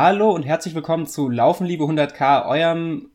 [0.00, 3.10] Hallo und herzlich willkommen zu Laufen Liebe 100k, eurem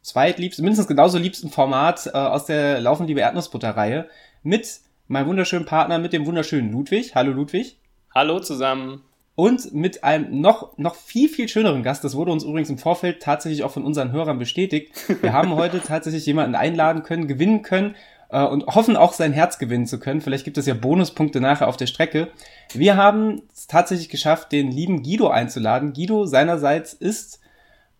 [0.00, 4.08] zweitliebsten, mindestens genauso liebsten Format äh, aus der Laufen Liebe Erdnussbutter-Reihe
[4.44, 7.16] mit meinem wunderschönen Partner, mit dem wunderschönen Ludwig.
[7.16, 7.78] Hallo Ludwig.
[8.14, 9.02] Hallo zusammen.
[9.34, 13.20] Und mit einem noch, noch viel, viel schöneren Gast, das wurde uns übrigens im Vorfeld
[13.20, 14.92] tatsächlich auch von unseren Hörern bestätigt.
[15.22, 17.96] Wir haben heute tatsächlich jemanden einladen können, gewinnen können
[18.30, 20.20] äh, und hoffen auch sein Herz gewinnen zu können.
[20.20, 22.28] Vielleicht gibt es ja Bonuspunkte nachher auf der Strecke.
[22.72, 25.92] Wir haben es tatsächlich geschafft, den lieben Guido einzuladen.
[25.92, 27.40] Guido seinerseits ist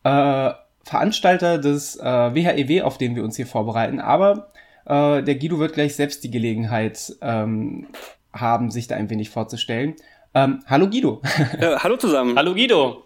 [0.05, 0.51] äh,
[0.85, 4.51] Veranstalter des äh, WHEW, auf den wir uns hier vorbereiten, aber
[4.87, 7.89] äh, der Guido wird gleich selbst die Gelegenheit ähm,
[8.33, 9.95] haben, sich da ein wenig vorzustellen.
[10.35, 11.21] Ähm, hallo Guido.
[11.59, 12.37] Äh, hallo zusammen.
[12.37, 13.05] Hallo Guido.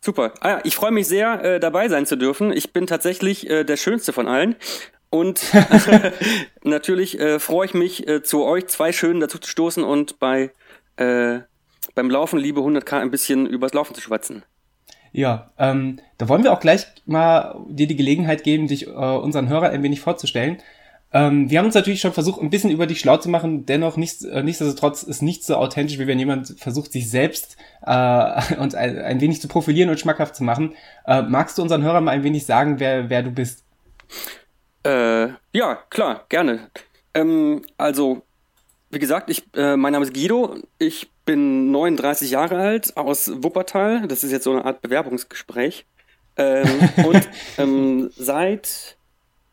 [0.00, 0.32] Super.
[0.40, 2.52] Ah, ich freue mich sehr, äh, dabei sein zu dürfen.
[2.52, 4.56] Ich bin tatsächlich äh, der Schönste von allen.
[5.10, 5.42] Und
[6.62, 10.52] natürlich äh, freue ich mich, äh, zu euch zwei Schönen dazu zu stoßen und bei
[10.96, 11.40] äh,
[11.94, 14.44] beim Laufen, liebe 100k, ein bisschen übers Laufen zu schwatzen.
[15.12, 19.48] Ja, ähm, da wollen wir auch gleich mal dir die Gelegenheit geben, dich äh, unseren
[19.48, 20.58] Hörern ein wenig vorzustellen.
[21.12, 23.96] Ähm, wir haben uns natürlich schon versucht, ein bisschen über dich schlau zu machen, dennoch
[23.96, 28.76] nicht, äh, nichtsdestotrotz ist nicht so authentisch, wie wenn jemand versucht, sich selbst äh, und
[28.76, 30.74] ein, ein wenig zu profilieren und schmackhaft zu machen.
[31.06, 33.64] Äh, magst du unseren Hörern mal ein wenig sagen, wer, wer du bist?
[34.82, 36.70] Äh, ja, klar, gerne.
[37.14, 38.22] Ähm, also,
[38.90, 40.56] wie gesagt, ich, äh, mein Name ist Guido.
[40.78, 44.08] Ich bin 39 Jahre alt aus Wuppertal.
[44.08, 45.86] Das ist jetzt so eine Art Bewerbungsgespräch.
[46.36, 48.96] Ähm, und ähm, seit,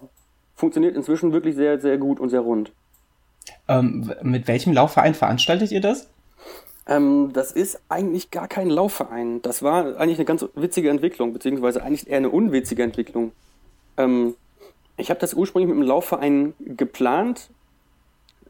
[0.54, 2.72] funktioniert inzwischen wirklich sehr, sehr gut und sehr rund.
[3.68, 6.08] Ähm, mit welchem Laufverein veranstaltet ihr das?
[6.86, 9.40] Ähm, das ist eigentlich gar kein Laufverein.
[9.42, 13.32] Das war eigentlich eine ganz witzige Entwicklung, beziehungsweise eigentlich eher eine unwitzige Entwicklung.
[13.96, 14.34] Ähm,
[14.96, 17.50] ich habe das ursprünglich mit einem Laufverein geplant,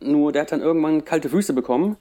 [0.01, 1.97] nur der hat dann irgendwann kalte Füße bekommen.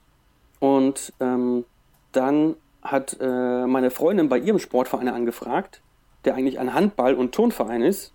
[0.59, 1.65] Und ähm,
[2.11, 5.81] dann hat äh, meine Freundin bei ihrem Sportverein angefragt
[6.25, 8.13] der eigentlich ein Handball- und Turnverein ist.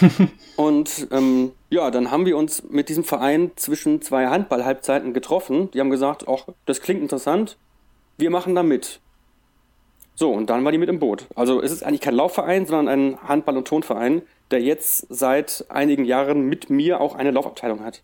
[0.56, 5.70] und ähm, ja, dann haben wir uns mit diesem Verein zwischen zwei Handball-Halbzeiten getroffen.
[5.72, 7.58] Die haben gesagt, ach, das klingt interessant,
[8.16, 9.00] wir machen da mit.
[10.14, 11.26] So, und dann war die mit im Boot.
[11.34, 16.04] Also es ist eigentlich kein Laufverein, sondern ein Handball- und Turnverein, der jetzt seit einigen
[16.04, 18.02] Jahren mit mir auch eine Laufabteilung hat.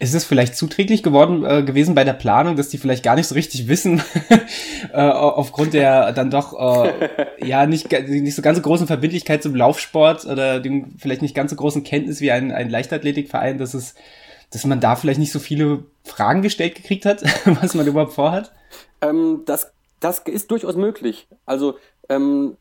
[0.00, 3.28] Ist es vielleicht zuträglich geworden äh, gewesen bei der Planung, dass die vielleicht gar nicht
[3.28, 4.02] so richtig wissen,
[4.92, 7.10] äh, aufgrund der dann doch äh,
[7.46, 11.50] ja nicht, nicht so ganz so großen Verbindlichkeit zum Laufsport oder dem vielleicht nicht ganz
[11.50, 13.94] so großen Kenntnis wie ein, ein Leichtathletikverein, dass es,
[14.50, 17.22] dass man da vielleicht nicht so viele Fragen gestellt gekriegt hat,
[17.62, 18.52] was man überhaupt vorhat?
[19.00, 21.28] Ähm, das, das ist durchaus möglich.
[21.46, 21.76] Also
[22.08, 22.56] ähm,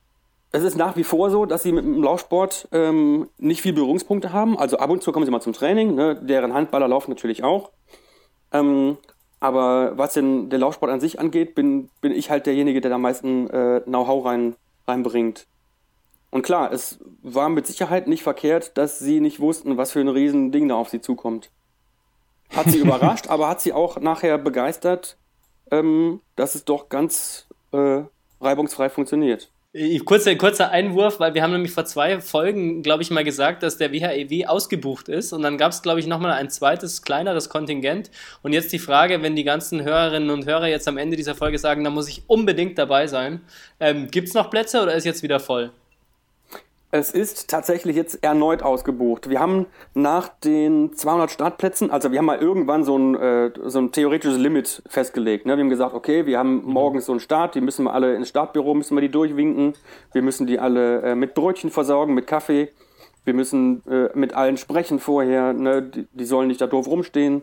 [0.53, 4.31] es ist nach wie vor so, dass sie mit dem Laufsport ähm, nicht viel Berührungspunkte
[4.31, 4.57] haben.
[4.57, 6.15] Also ab und zu kommen sie mal zum Training, ne?
[6.15, 7.71] deren Handballer laufen natürlich auch.
[8.51, 8.97] Ähm,
[9.39, 12.95] aber was den, den Laufsport an sich angeht, bin, bin ich halt derjenige, der da
[12.95, 14.55] am meisten äh, Know-how rein,
[14.87, 15.47] reinbringt.
[16.29, 20.07] Und klar, es war mit Sicherheit nicht verkehrt, dass sie nicht wussten, was für ein
[20.07, 21.49] Riesending da auf sie zukommt.
[22.55, 25.17] Hat sie überrascht, aber hat sie auch nachher begeistert,
[25.71, 28.03] ähm, dass es doch ganz äh,
[28.39, 29.49] reibungsfrei funktioniert.
[30.05, 33.75] Kurzer, kurzer Einwurf, weil wir haben nämlich vor zwei Folgen, glaube ich, mal gesagt, dass
[33.75, 35.33] der WHEW e ausgebucht ist.
[35.33, 38.11] Und dann gab es, glaube ich, nochmal ein zweites, kleineres Kontingent.
[38.43, 41.57] Und jetzt die Frage, wenn die ganzen Hörerinnen und Hörer jetzt am Ende dieser Folge
[41.57, 43.41] sagen, da muss ich unbedingt dabei sein.
[43.79, 45.71] Ähm, Gibt es noch Plätze oder ist jetzt wieder voll?
[46.95, 49.27] Es ist tatsächlich jetzt erneut ausgebucht.
[49.27, 53.79] Wir haben nach den 200 Startplätzen, also wir haben mal irgendwann so ein, äh, so
[53.79, 55.47] ein theoretisches Limit festgelegt.
[55.47, 55.57] Ne?
[55.57, 56.71] Wir haben gesagt, okay, wir haben mhm.
[56.71, 59.73] morgens so einen Start, die müssen wir alle ins Startbüro, müssen wir die durchwinken.
[60.11, 62.71] Wir müssen die alle äh, mit Brötchen versorgen, mit Kaffee.
[63.25, 65.51] Wir müssen äh, mit allen sprechen vorher.
[65.53, 65.81] Ne?
[65.81, 67.41] Die, die, sollen nicht da doof rumstehen.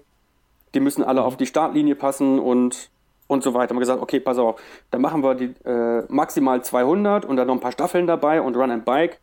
[0.75, 1.27] Die müssen alle mhm.
[1.27, 2.91] auf die Startlinie passen und
[3.27, 3.71] und so weiter.
[3.71, 4.61] Wir haben gesagt, okay, pass auf,
[4.93, 8.57] dann machen wir die äh, maximal 200 und dann noch ein paar Staffeln dabei und
[8.57, 9.19] Run and Bike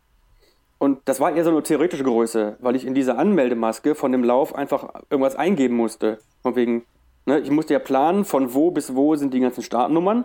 [0.78, 4.22] und das war eher so eine theoretische Größe, weil ich in dieser Anmeldemaske von dem
[4.22, 6.18] Lauf einfach irgendwas eingeben musste.
[6.42, 6.84] Von wegen,
[7.26, 10.24] ne, ich musste ja planen, von wo bis wo sind die ganzen Startnummern.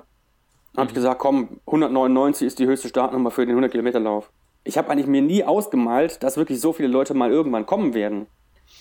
[0.74, 4.32] Dann habe ich gesagt, komm, 199 ist die höchste Startnummer für den 100 Kilometer Lauf.
[4.64, 8.28] Ich habe eigentlich mir nie ausgemalt, dass wirklich so viele Leute mal irgendwann kommen werden.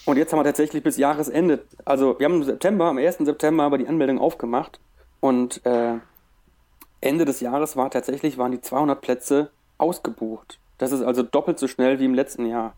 [0.05, 3.19] Und jetzt haben wir tatsächlich bis Jahresende, also wir haben im September, am 1.
[3.19, 4.79] September aber die Anmeldung aufgemacht
[5.21, 5.95] und äh,
[7.01, 10.59] Ende des Jahres war tatsächlich, waren die 200 Plätze ausgebucht.
[10.79, 12.75] Das ist also doppelt so schnell wie im letzten Jahr.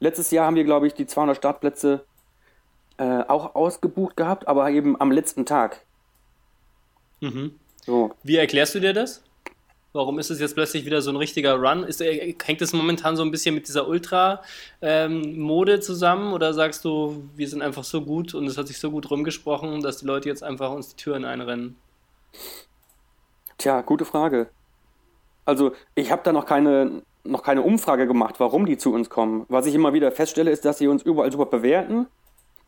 [0.00, 2.04] Letztes Jahr haben wir, glaube ich, die 200 Startplätze
[2.98, 5.80] äh, auch ausgebucht gehabt, aber eben am letzten Tag.
[7.20, 7.58] Mhm.
[7.84, 8.14] So.
[8.22, 9.22] Wie erklärst du dir das?
[9.92, 11.82] Warum ist es jetzt plötzlich wieder so ein richtiger Run?
[11.82, 16.84] Ist, äh, hängt es momentan so ein bisschen mit dieser Ultra-Mode ähm, zusammen oder sagst
[16.84, 20.06] du, wir sind einfach so gut und es hat sich so gut rumgesprochen, dass die
[20.06, 21.76] Leute jetzt einfach uns die Türen einrennen?
[23.56, 24.48] Tja, gute Frage.
[25.46, 29.44] Also ich habe da noch keine, noch keine Umfrage gemacht, warum die zu uns kommen.
[29.48, 32.06] Was ich immer wieder feststelle, ist, dass sie uns überall super bewerten.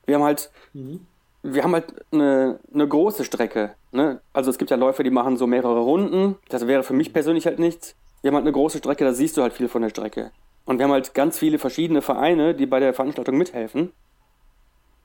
[0.06, 1.06] Wir haben halt mhm
[1.42, 3.74] wir haben halt eine, eine große Strecke.
[3.92, 4.20] Ne?
[4.32, 6.36] Also es gibt ja Läufer, die machen so mehrere Runden.
[6.48, 7.96] Das wäre für mich persönlich halt nichts.
[8.22, 10.32] Wir haben halt eine große Strecke, da siehst du halt viel von der Strecke.
[10.66, 13.92] Und wir haben halt ganz viele verschiedene Vereine, die bei der Veranstaltung mithelfen.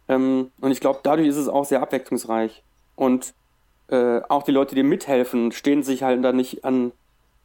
[0.10, 2.64] Ähm, und ich glaube, dadurch ist es auch sehr abwechslungsreich.
[2.96, 3.34] Und
[3.88, 6.92] äh, auch die Leute, die mithelfen, stehen sich halt dann nicht an,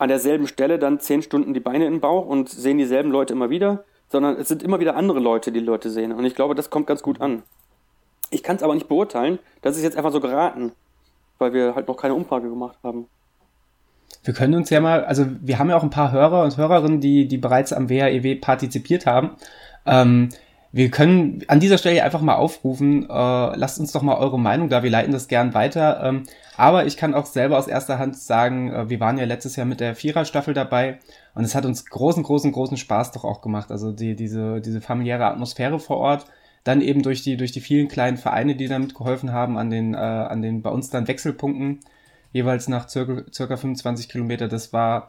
[0.00, 3.50] an derselben Stelle dann zehn Stunden die Beine im Bauch und sehen dieselben Leute immer
[3.50, 6.12] wieder, sondern es sind immer wieder andere Leute, die, Leute sehen.
[6.12, 7.43] Und ich glaube, das kommt ganz gut an.
[8.31, 9.38] Ich kann es aber nicht beurteilen.
[9.61, 10.73] Das ist jetzt einfach so geraten,
[11.38, 13.08] weil wir halt noch keine Umfrage gemacht haben.
[14.25, 17.00] Wir können uns ja mal, also wir haben ja auch ein paar Hörer und Hörerinnen,
[17.00, 19.37] die, die bereits am WHEW partizipiert haben.
[19.85, 20.31] Ähm,
[20.73, 24.69] wir können an dieser Stelle einfach mal aufrufen, äh, lasst uns doch mal eure Meinung
[24.69, 26.01] da, wir leiten das gern weiter.
[26.05, 26.25] Ähm,
[26.57, 29.67] aber ich kann auch selber aus erster Hand sagen, äh, wir waren ja letztes Jahr
[29.67, 31.01] mit der Vierer-Staffel dabei
[31.35, 33.73] und es hat uns großen, großen, großen Spaß doch auch gemacht.
[33.73, 36.27] Also die, diese, diese familiäre Atmosphäre vor Ort,
[36.63, 39.95] dann eben durch die, durch die vielen kleinen Vereine, die damit geholfen haben, an den,
[39.95, 41.81] äh, an den bei uns dann Wechselpunkten,
[42.33, 45.09] jeweils nach circa, circa 25 Kilometer, das war,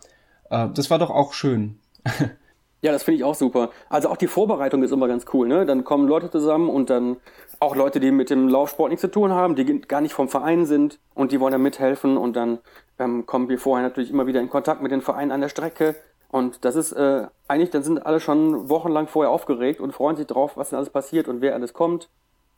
[0.49, 1.77] äh, das war doch auch schön.
[2.81, 3.69] ja, das finde ich auch super.
[3.89, 5.65] Also auch die Vorbereitung ist immer ganz cool, ne?
[5.65, 7.17] Dann kommen Leute zusammen und dann
[7.59, 10.65] auch Leute, die mit dem Laufsport nichts zu tun haben, die gar nicht vom Verein
[10.65, 12.59] sind und die wollen dann mithelfen und dann
[12.97, 15.95] ähm, kommen wir vorher natürlich immer wieder in Kontakt mit den Vereinen an der Strecke
[16.31, 20.27] und das ist äh, eigentlich, dann sind alle schon wochenlang vorher aufgeregt und freuen sich
[20.27, 22.09] drauf, was denn alles passiert und wer alles kommt.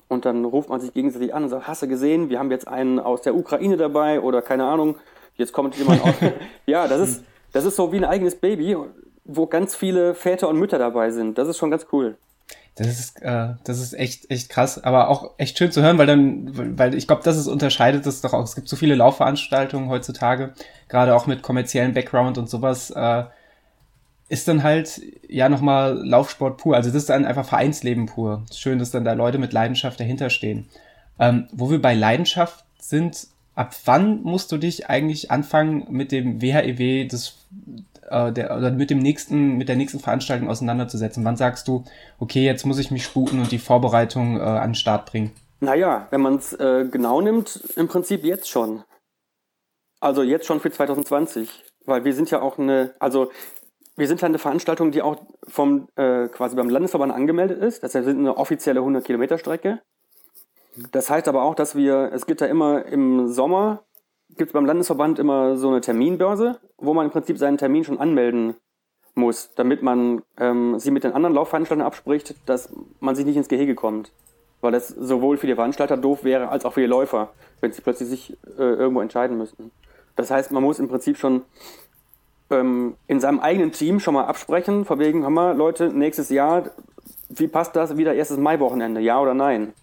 [0.08, 2.68] Und dann ruft man sich gegenseitig an und sagt, hast du gesehen, wir haben jetzt
[2.68, 4.98] einen aus der Ukraine dabei oder keine Ahnung,
[5.38, 6.14] jetzt kommt jemand aus.
[6.68, 8.78] ja, das ist, das ist so wie ein eigenes Baby,
[9.26, 11.38] wo ganz viele Väter und Mütter dabei sind.
[11.38, 12.18] Das ist schon ganz cool.
[12.76, 16.08] Das ist, äh, das ist echt, echt krass, aber auch echt schön zu hören, weil
[16.08, 18.44] dann, weil ich glaube, das ist unterscheidet es doch auch.
[18.44, 20.54] Es gibt so viele Laufveranstaltungen heutzutage,
[20.90, 22.90] gerade auch mit kommerziellen Background und sowas.
[22.90, 23.26] Äh,
[24.30, 26.76] ist dann halt ja nochmal Laufsport pur.
[26.76, 28.44] Also das ist dann einfach Vereinsleben pur.
[28.52, 30.68] Schön, dass dann da Leute mit Leidenschaft dahinter stehen.
[31.20, 36.42] Ähm, wo wir bei Leidenschaft sind, ab wann musst du dich eigentlich anfangen mit dem
[36.42, 37.36] WHEW e des
[38.10, 41.24] äh, der, oder mit dem nächsten, mit der nächsten Veranstaltung auseinanderzusetzen?
[41.26, 41.84] Wann sagst du,
[42.20, 45.32] okay, jetzt muss ich mich sputen und die Vorbereitung äh, an den Start bringen?
[45.60, 48.84] Naja, wenn man es äh, genau nimmt, im Prinzip jetzt schon.
[50.00, 51.50] Also jetzt schon für 2020.
[51.86, 53.32] Weil wir sind ja auch eine, also
[53.96, 55.18] wir sind ja eine Veranstaltung, die auch
[55.48, 57.84] vom äh, quasi beim Landesverband angemeldet ist.
[57.84, 59.82] Das heißt, wir sind eine offizielle 100 Kilometer Strecke.
[60.92, 63.84] Das heißt aber auch, dass wir, es gibt ja immer im Sommer,
[64.38, 68.00] gibt es beim Landesverband immer so eine Terminbörse, wo man im Prinzip seinen Termin schon
[68.00, 68.56] anmelden
[69.16, 73.48] muss, damit man ähm, sie mit den anderen Laufveranstaltern abspricht, dass man sich nicht ins
[73.48, 74.12] Gehege kommt.
[74.62, 77.82] Weil das sowohl für die Veranstalter doof wäre, als auch für die Läufer, wenn sie
[77.82, 79.72] plötzlich sich äh, irgendwo entscheiden müssten.
[80.16, 81.44] Das heißt, man muss im Prinzip schon
[82.50, 86.72] ähm, in seinem eigenen Team schon mal absprechen, von wegen, hör mal, Leute, nächstes Jahr,
[87.30, 89.74] wie passt das wieder erstes Maiwochenende, ja oder nein?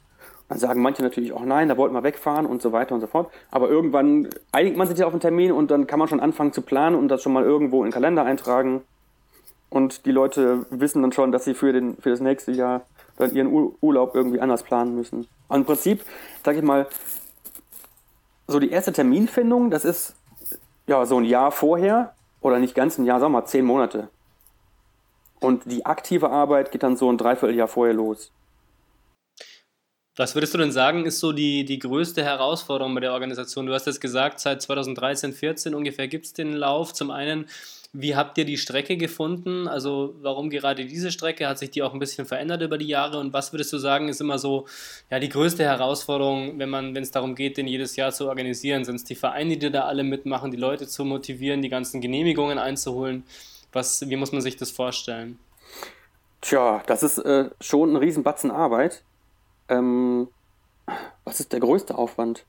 [0.51, 3.07] Dann sagen manche natürlich auch nein, da wollten wir wegfahren und so weiter und so
[3.07, 3.31] fort.
[3.53, 6.53] Aber irgendwann einigt man sich ja auf einen Termin und dann kann man schon anfangen
[6.53, 8.83] zu planen und das schon mal irgendwo in den Kalender eintragen.
[9.69, 12.81] Und die Leute wissen dann schon, dass sie für, den, für das nächste Jahr
[13.17, 15.29] dann ihren Urlaub irgendwie anders planen müssen.
[15.47, 16.03] Und Im Prinzip,
[16.45, 16.89] sag ich mal,
[18.49, 20.17] so die erste Terminfindung, das ist
[20.89, 24.09] ja so ein Jahr vorher oder nicht ganz ein Jahr, sagen wir mal zehn Monate.
[25.39, 28.33] Und die aktive Arbeit geht dann so ein Dreivierteljahr vorher los.
[30.21, 33.65] Was würdest du denn sagen, ist so die, die größte Herausforderung bei der Organisation?
[33.65, 36.93] Du hast jetzt gesagt, seit 2013, 14 ungefähr gibt es den Lauf.
[36.93, 37.47] Zum einen
[37.95, 39.67] wie habt ihr die Strecke gefunden?
[39.67, 41.49] Also warum gerade diese Strecke?
[41.49, 43.19] Hat sich die auch ein bisschen verändert über die Jahre?
[43.19, 44.67] Und was würdest du sagen, ist immer so
[45.11, 48.85] ja, die größte Herausforderung, wenn es darum geht, den jedes Jahr zu organisieren?
[48.85, 52.59] Sind es die Vereine, die da alle mitmachen, die Leute zu motivieren, die ganzen Genehmigungen
[52.59, 53.25] einzuholen?
[53.73, 55.39] Was, wie muss man sich das vorstellen?
[56.43, 59.03] Tja, das ist äh, schon ein Riesenbatzen Arbeit.
[59.71, 60.29] Ähm,
[61.25, 62.45] was ist der größte Aufwand?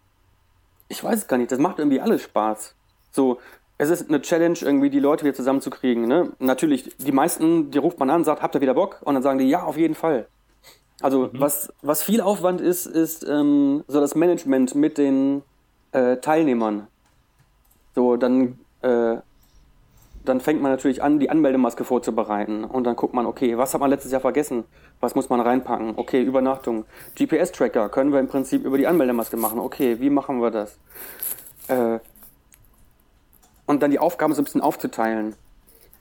[0.89, 1.51] Ich weiß es gar nicht.
[1.51, 2.75] Das macht irgendwie alles Spaß.
[3.11, 3.39] So,
[3.77, 6.05] es ist eine Challenge, irgendwie die Leute wieder zusammenzukriegen.
[6.05, 6.33] Ne?
[6.39, 8.99] Natürlich, die meisten, die ruft man an, sagt, habt ihr wieder Bock?
[9.01, 10.27] Und dann sagen die, ja, auf jeden Fall.
[11.01, 11.39] Also mhm.
[11.39, 15.41] was, was viel Aufwand ist, ist ähm, so das Management mit den
[15.93, 16.87] äh, Teilnehmern.
[17.95, 19.17] So, dann, äh,
[20.25, 22.63] dann fängt man natürlich an, die Anmeldemaske vorzubereiten.
[22.63, 24.63] Und dann guckt man, okay, was hat man letztes Jahr vergessen?
[24.99, 25.93] Was muss man reinpacken?
[25.97, 26.85] Okay, Übernachtung.
[27.15, 29.59] GPS-Tracker können wir im Prinzip über die Anmeldemaske machen.
[29.59, 30.77] Okay, wie machen wir das?
[31.67, 31.99] Äh,
[33.65, 35.35] und dann die Aufgaben so ein bisschen aufzuteilen.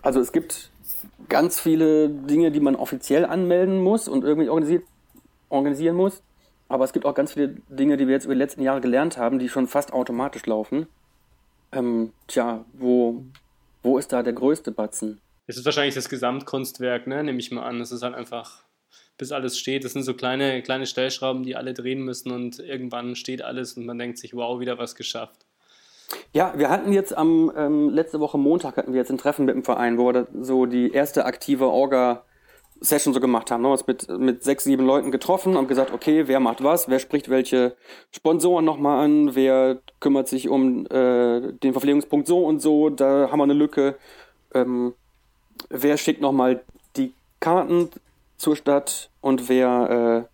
[0.03, 0.71] Also es gibt
[1.29, 4.85] ganz viele Dinge, die man offiziell anmelden muss und irgendwie organisiert,
[5.49, 6.23] organisieren muss.
[6.69, 9.19] Aber es gibt auch ganz viele Dinge, die wir jetzt über die letzten Jahre gelernt
[9.19, 10.87] haben, die schon fast automatisch laufen.
[11.73, 13.23] Ähm, tja, wo,
[13.83, 15.21] wo ist da der größte Batzen?
[15.47, 17.25] Es ist wahrscheinlich das Gesamtkunstwerk, ne?
[17.25, 17.81] nehme ich mal an.
[17.81, 18.63] Es ist halt einfach,
[19.19, 19.85] bis alles steht.
[19.85, 23.87] Das sind so kleine, kleine Stellschrauben, die alle drehen müssen und irgendwann steht alles und
[23.87, 25.47] man denkt sich, wow, wieder was geschafft.
[26.33, 29.55] Ja, wir hatten jetzt am ähm, letzte Woche Montag hatten wir jetzt ein Treffen mit
[29.55, 32.25] dem Verein, wo wir so die erste aktive Orga
[32.81, 33.63] Session so gemacht haben.
[33.63, 36.89] Wir haben uns mit, mit sechs, sieben Leuten getroffen und gesagt, okay, wer macht was,
[36.89, 37.77] wer spricht welche
[38.11, 43.39] Sponsoren nochmal an, wer kümmert sich um äh, den Verpflegungspunkt so und so, da haben
[43.39, 43.97] wir eine Lücke.
[44.55, 44.95] Ähm,
[45.69, 46.63] wer schickt nochmal
[46.97, 47.91] die Karten
[48.37, 50.29] zur Stadt und wer, äh,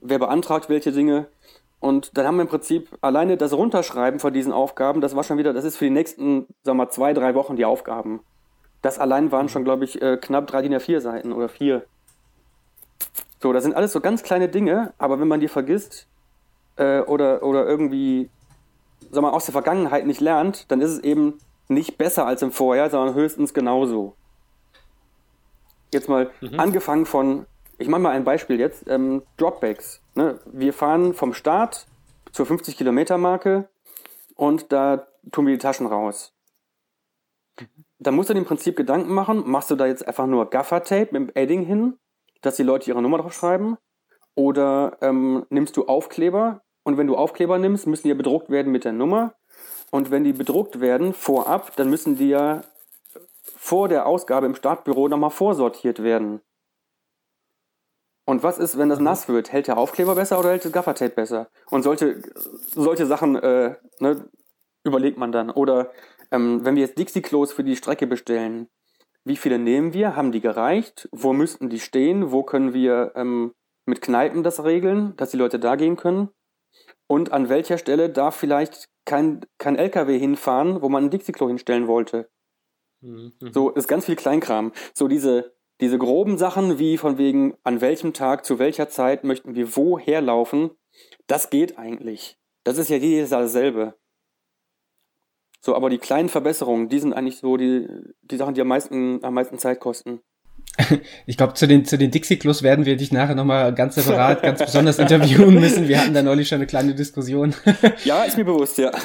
[0.00, 1.26] wer beantragt welche Dinge.
[1.80, 5.38] Und dann haben wir im Prinzip alleine das Runterschreiben von diesen Aufgaben, das war schon
[5.38, 8.20] wieder, das ist für die nächsten, sagen wir mal, zwei, drei Wochen die Aufgaben.
[8.82, 11.84] Das allein waren schon, glaube ich, äh, knapp drei DIN A4 Seiten oder vier.
[13.42, 16.06] So, das sind alles so ganz kleine Dinge, aber wenn man die vergisst
[16.76, 18.30] äh, oder, oder irgendwie,
[19.10, 22.52] sag mal, aus der Vergangenheit nicht lernt, dann ist es eben nicht besser als im
[22.52, 24.14] Vorjahr, sondern höchstens genauso.
[25.92, 26.60] Jetzt mal mhm.
[26.60, 27.46] angefangen von,
[27.78, 30.02] ich mache mal ein Beispiel jetzt, ähm, Dropbacks.
[30.14, 30.38] Ne?
[30.46, 31.86] Wir fahren vom Start
[32.32, 33.68] zur 50 Kilometer Marke
[34.34, 36.32] und da tun wir die Taschen raus.
[38.00, 41.08] Da musst du dir im Prinzip Gedanken machen, machst du da jetzt einfach nur Gaffer-Tape
[41.12, 41.98] mit dem Edding hin,
[42.40, 43.76] dass die Leute ihre Nummer drauf schreiben?
[44.34, 48.72] Oder ähm, nimmst du Aufkleber und wenn du Aufkleber nimmst, müssen die ja bedruckt werden
[48.72, 49.34] mit der Nummer.
[49.90, 52.62] Und wenn die bedruckt werden vorab, dann müssen die ja
[53.42, 56.40] vor der Ausgabe im Startbüro nochmal vorsortiert werden.
[58.24, 59.06] Und was ist, wenn das mhm.
[59.06, 59.52] nass wird?
[59.52, 61.48] Hält der Aufkleber besser oder hält das Gaffertape besser?
[61.70, 62.22] Und solche,
[62.74, 64.24] solche Sachen äh, ne,
[64.84, 65.50] überlegt man dann.
[65.50, 65.90] Oder
[66.30, 68.68] ähm, wenn wir jetzt Dixie-Klos für die Strecke bestellen,
[69.24, 70.16] wie viele nehmen wir?
[70.16, 71.08] Haben die gereicht?
[71.12, 72.32] Wo müssten die stehen?
[72.32, 73.52] Wo können wir ähm,
[73.84, 76.30] mit Kneipen das regeln, dass die Leute da gehen können?
[77.06, 81.86] Und an welcher Stelle darf vielleicht kein, kein LKW hinfahren, wo man ein Dixie-Klo hinstellen
[81.86, 82.30] wollte?
[83.02, 83.32] Mhm.
[83.52, 84.72] So, ist ganz viel Kleinkram.
[84.94, 89.54] So diese, diese groben Sachen wie von wegen, an welchem Tag, zu welcher Zeit möchten
[89.54, 90.70] wir woher laufen,
[91.26, 92.38] das geht eigentlich.
[92.64, 93.94] Das ist ja jedes Jahr dasselbe.
[95.60, 97.86] So, aber die kleinen Verbesserungen, die sind eigentlich so die,
[98.22, 100.20] die Sachen, die am meisten, am meisten Zeit kosten.
[101.26, 104.60] Ich glaube, zu den, zu den Dixie-Klos werden wir dich nachher nochmal ganz separat, ganz
[104.60, 105.88] besonders interviewen müssen.
[105.88, 107.54] Wir hatten da neulich schon eine kleine Diskussion.
[108.04, 108.90] Ja, ist mir bewusst, ja.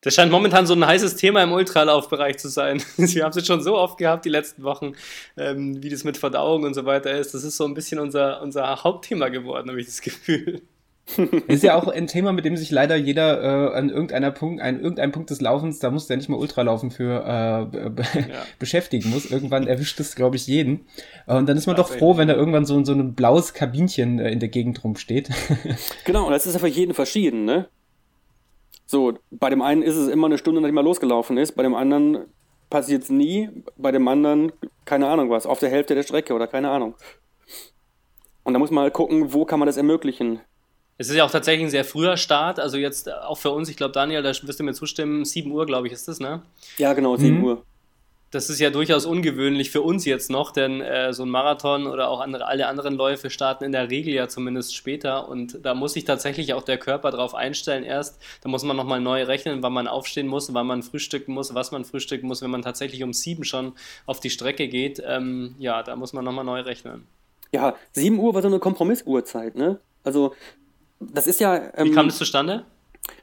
[0.00, 2.82] Das scheint momentan so ein heißes Thema im Ultralaufbereich zu sein.
[2.98, 4.92] Wir haben es jetzt schon so oft gehabt die letzten Wochen,
[5.38, 7.32] ähm, wie das mit Verdauung und so weiter ist.
[7.32, 10.60] Das ist so ein bisschen unser, unser Hauptthema geworden, habe ich das Gefühl.
[11.48, 14.80] Ist ja auch ein Thema, mit dem sich leider jeder äh, an irgendeiner Punkt, an
[14.80, 17.20] irgendeinem Punkt des Laufens, da muss der nicht mal Ultralaufen für
[17.72, 18.42] äh, be ja.
[18.58, 19.30] beschäftigen muss.
[19.30, 20.86] Irgendwann erwischt es, glaube ich, jeden.
[21.26, 23.52] Äh, und dann ist man ja, doch froh, wenn da irgendwann so, so ein blaues
[23.52, 25.28] Kabinchen äh, in der Gegend rumsteht.
[26.04, 27.68] genau, und das ist ja für jeden verschieden, ne?
[28.86, 31.74] So, bei dem einen ist es immer eine Stunde, nachdem er losgelaufen ist, bei dem
[31.74, 32.24] anderen
[32.70, 34.52] passiert es nie, bei dem anderen,
[34.84, 36.94] keine Ahnung was, auf der Hälfte der Strecke oder keine Ahnung.
[38.42, 40.40] Und da muss man halt gucken, wo kann man das ermöglichen.
[40.96, 43.76] Es ist ja auch tatsächlich ein sehr früher Start, also jetzt auch für uns, ich
[43.76, 46.42] glaube, Daniel, da wirst du mir zustimmen, 7 Uhr, glaube ich, ist das, ne?
[46.78, 47.44] Ja, genau, 7 mhm.
[47.44, 47.62] Uhr.
[48.30, 52.08] Das ist ja durchaus ungewöhnlich für uns jetzt noch, denn äh, so ein Marathon oder
[52.08, 55.92] auch andere, alle anderen Läufe starten in der Regel ja zumindest später und da muss
[55.92, 58.20] sich tatsächlich auch der Körper darauf einstellen erst.
[58.42, 61.70] Da muss man nochmal neu rechnen, wann man aufstehen muss, wann man frühstücken muss, was
[61.70, 63.74] man frühstücken muss, wenn man tatsächlich um sieben schon
[64.04, 65.00] auf die Strecke geht.
[65.06, 67.06] Ähm, ja, da muss man nochmal neu rechnen.
[67.52, 69.78] Ja, 7 Uhr war so eine Kompromissuhrzeit, ne?
[70.02, 70.34] Also
[71.12, 71.56] das ist ja.
[71.74, 72.64] Ähm, Wie kam das zustande?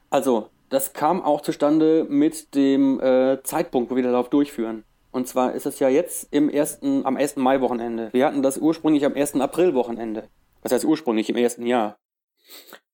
[0.09, 4.83] Also, das kam auch zustande mit dem äh, Zeitpunkt, wo wir den Lauf durchführen.
[5.11, 7.35] Und zwar ist es ja jetzt im ersten, am 1.
[7.35, 8.09] Mai-Wochenende.
[8.13, 9.35] Wir hatten das ursprünglich am 1.
[9.35, 10.29] April-Wochenende.
[10.63, 11.97] Was heißt ursprünglich im ersten Jahr?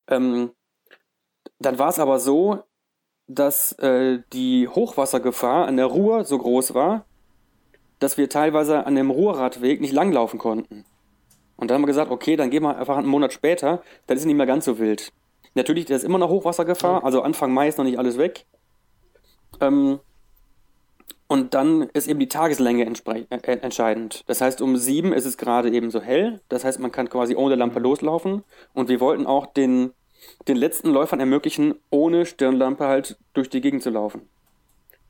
[0.08, 0.52] Ähm,
[1.60, 2.64] dann war es aber so,
[3.28, 7.06] dass äh, die Hochwassergefahr an der Ruhr so groß war,
[8.00, 10.86] dass wir teilweise an dem Ruhrradweg nicht langlaufen konnten.
[11.58, 14.22] Und dann haben wir gesagt, okay, dann gehen wir einfach einen Monat später, dann ist
[14.22, 15.12] es nicht mehr ganz so wild.
[15.56, 18.46] Natürlich, da ist immer noch Hochwassergefahr, also Anfang Mai ist noch nicht alles weg.
[19.60, 20.00] Ähm,
[21.28, 24.24] und dann ist eben die Tageslänge äh, entscheidend.
[24.28, 26.40] Das heißt, um sieben ist es gerade eben so hell.
[26.48, 28.44] Das heißt, man kann quasi ohne Lampe loslaufen.
[28.74, 29.92] Und wir wollten auch den,
[30.48, 34.30] den letzten Läufern ermöglichen, ohne Stirnlampe halt durch die Gegend zu laufen.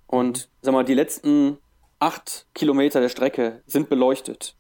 [0.08, 1.60] Und sag mal, die letzten
[2.00, 4.56] acht Kilometer der Strecke sind beleuchtet.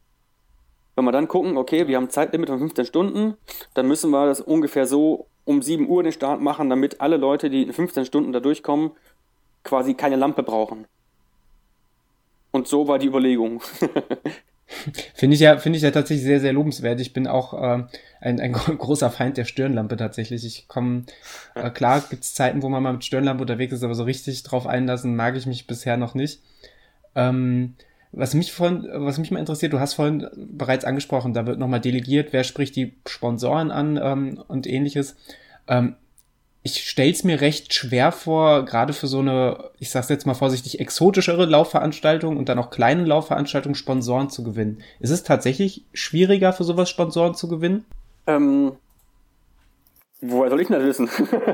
[0.97, 3.35] Wenn wir dann gucken, okay, wir haben ein Zeitlimit von 15 Stunden,
[3.75, 7.51] dann müssen wir das ungefähr so um 7 Uhr den Start machen, damit alle Leute,
[7.51, 8.89] die in 15 Stunden da durchkommen,
[9.63, 10.85] quasi keine Lampe brauchen.
[12.49, 13.61] Und so war die Überlegung.
[15.13, 16.99] Finde ich ja, finde ich ja tatsächlich sehr, sehr lobenswert.
[16.99, 17.83] Ich bin auch äh,
[18.19, 20.45] ein, ein großer Feind der Stirnlampe tatsächlich.
[20.45, 21.05] Ich komme,
[21.55, 24.43] äh, klar gibt es Zeiten, wo man mal mit Stirnlampe unterwegs ist, aber so richtig
[24.43, 26.41] drauf einlassen mag ich mich bisher noch nicht.
[27.15, 27.75] Ähm,
[28.11, 31.81] was mich vorhin, was mich mal interessiert, du hast vorhin bereits angesprochen, da wird nochmal
[31.81, 35.15] delegiert, wer spricht die Sponsoren an ähm, und ähnliches.
[35.67, 35.95] Ähm,
[36.63, 40.33] ich stelle es mir recht schwer vor, gerade für so eine, ich sag's jetzt mal
[40.33, 44.79] vorsichtig, exotischere Laufveranstaltung und dann auch kleine Laufveranstaltungen Sponsoren zu gewinnen.
[44.99, 47.85] Ist es tatsächlich schwieriger, für sowas Sponsoren zu gewinnen?
[48.25, 48.73] Ähm,
[50.21, 51.09] woher soll ich denn das wissen?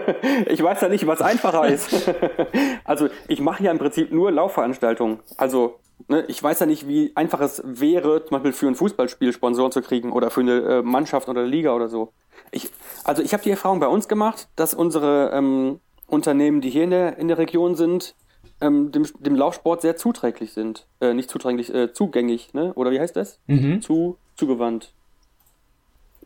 [0.48, 2.12] ich weiß ja nicht, was einfacher ist.
[2.84, 5.20] also ich mache ja im Prinzip nur Laufveranstaltungen.
[5.38, 9.34] Also ne, ich weiß ja nicht, wie einfach es wäre, zum Beispiel für ein Fußballspiel
[9.34, 12.13] Sponsoren zu kriegen oder für eine äh, Mannschaft oder Liga oder so.
[12.51, 12.70] Ich,
[13.03, 16.91] also ich habe die Erfahrung bei uns gemacht, dass unsere ähm, Unternehmen, die hier in
[16.91, 18.15] der, in der Region sind,
[18.62, 20.88] ähm, dem, dem Laufsport sehr zuträglich sind.
[21.01, 22.74] Äh, nicht zuträglich, äh, zugängig, ne?
[22.75, 23.39] Oder wie heißt das?
[23.48, 23.82] Mhm.
[23.82, 24.93] Zu, zugewandt.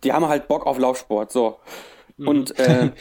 [0.03, 1.57] Die haben halt Bock auf Laufsport, so.
[2.17, 2.27] Mhm.
[2.27, 2.91] Und äh,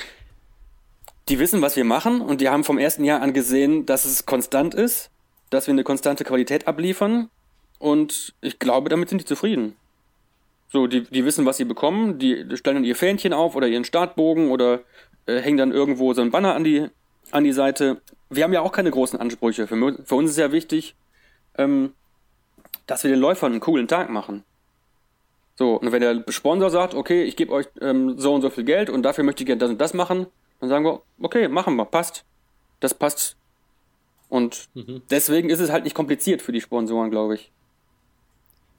[1.29, 4.27] die wissen, was wir machen und die haben vom ersten Jahr an gesehen, dass es
[4.27, 5.11] konstant ist,
[5.51, 7.31] dass wir eine konstante Qualität abliefern
[7.79, 9.77] und ich glaube, damit sind die zufrieden.
[10.69, 13.85] So, die, die wissen, was sie bekommen, die stellen dann ihr Fähnchen auf oder ihren
[13.85, 14.81] Startbogen oder
[15.27, 16.89] äh, hängen dann irgendwo so ein Banner an die,
[17.31, 18.01] an die Seite.
[18.31, 19.67] Wir haben ja auch keine großen Ansprüche.
[19.67, 20.97] Für, für uns ist ja wichtig,
[21.57, 21.93] ähm,
[22.87, 24.45] dass wir den Läufern einen coolen Tag machen.
[25.57, 28.65] So, und wenn der Sponsor sagt, okay, ich gebe euch ähm, so und so viel
[28.65, 30.27] Geld und dafür möchte ich gerne das und das machen,
[30.61, 32.25] dann sagen wir, okay, machen wir, passt.
[32.81, 33.37] Das passt.
[34.29, 35.03] Und mhm.
[35.11, 37.51] deswegen ist es halt nicht kompliziert für die Sponsoren, glaube ich.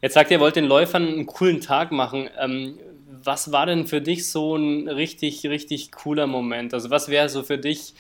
[0.02, 2.30] Jetzt sagt ihr, wollt den Läufern einen coolen Tag machen.
[2.40, 2.78] Ähm,
[3.24, 6.76] was war denn für dich so ein richtig, richtig cooler Moment?
[6.76, 7.96] Also was wäre so für dich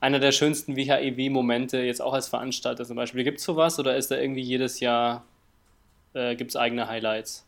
[0.00, 3.24] einer der schönsten WHEW-Momente jetzt auch als Veranstalter zum Beispiel?
[3.24, 5.24] Gibt es sowas oder ist da irgendwie jedes Jahr,
[6.12, 7.47] äh, gibt es eigene Highlights?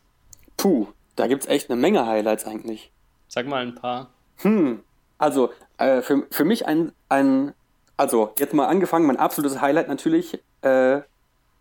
[0.57, 2.91] Puh, da gibt es echt eine Menge Highlights eigentlich.
[3.27, 4.09] Sag mal ein paar.
[4.37, 4.83] Hm,
[5.17, 7.53] also äh, für, für mich ein, ein,
[7.97, 11.01] also jetzt mal angefangen, mein absolutes Highlight natürlich äh,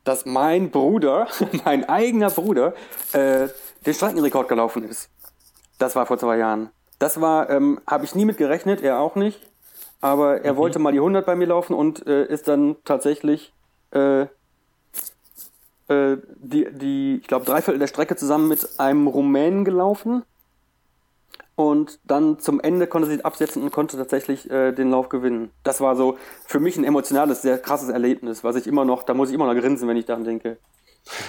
[0.04, 1.28] dass mein Bruder,
[1.64, 2.74] mein eigener Bruder,
[3.12, 3.48] äh,
[3.86, 5.10] den Streckenrekord gelaufen ist.
[5.78, 6.70] Das war vor zwei Jahren.
[6.98, 9.40] Das war, ähm, habe ich nie mit gerechnet, er auch nicht.
[10.02, 10.56] Aber er mhm.
[10.58, 13.52] wollte mal die 100 bei mir laufen und äh, ist dann tatsächlich
[13.92, 14.26] äh,
[15.90, 20.22] äh, die, die, ich glaube, Dreiviertel der Strecke zusammen mit einem Rumänen gelaufen
[21.56, 25.50] und dann zum Ende konnte sie absetzen und konnte tatsächlich äh, den Lauf gewinnen.
[25.62, 29.12] Das war so für mich ein emotionales, sehr krasses Erlebnis, was ich immer noch, da
[29.14, 30.56] muss ich immer noch grinsen, wenn ich daran denke.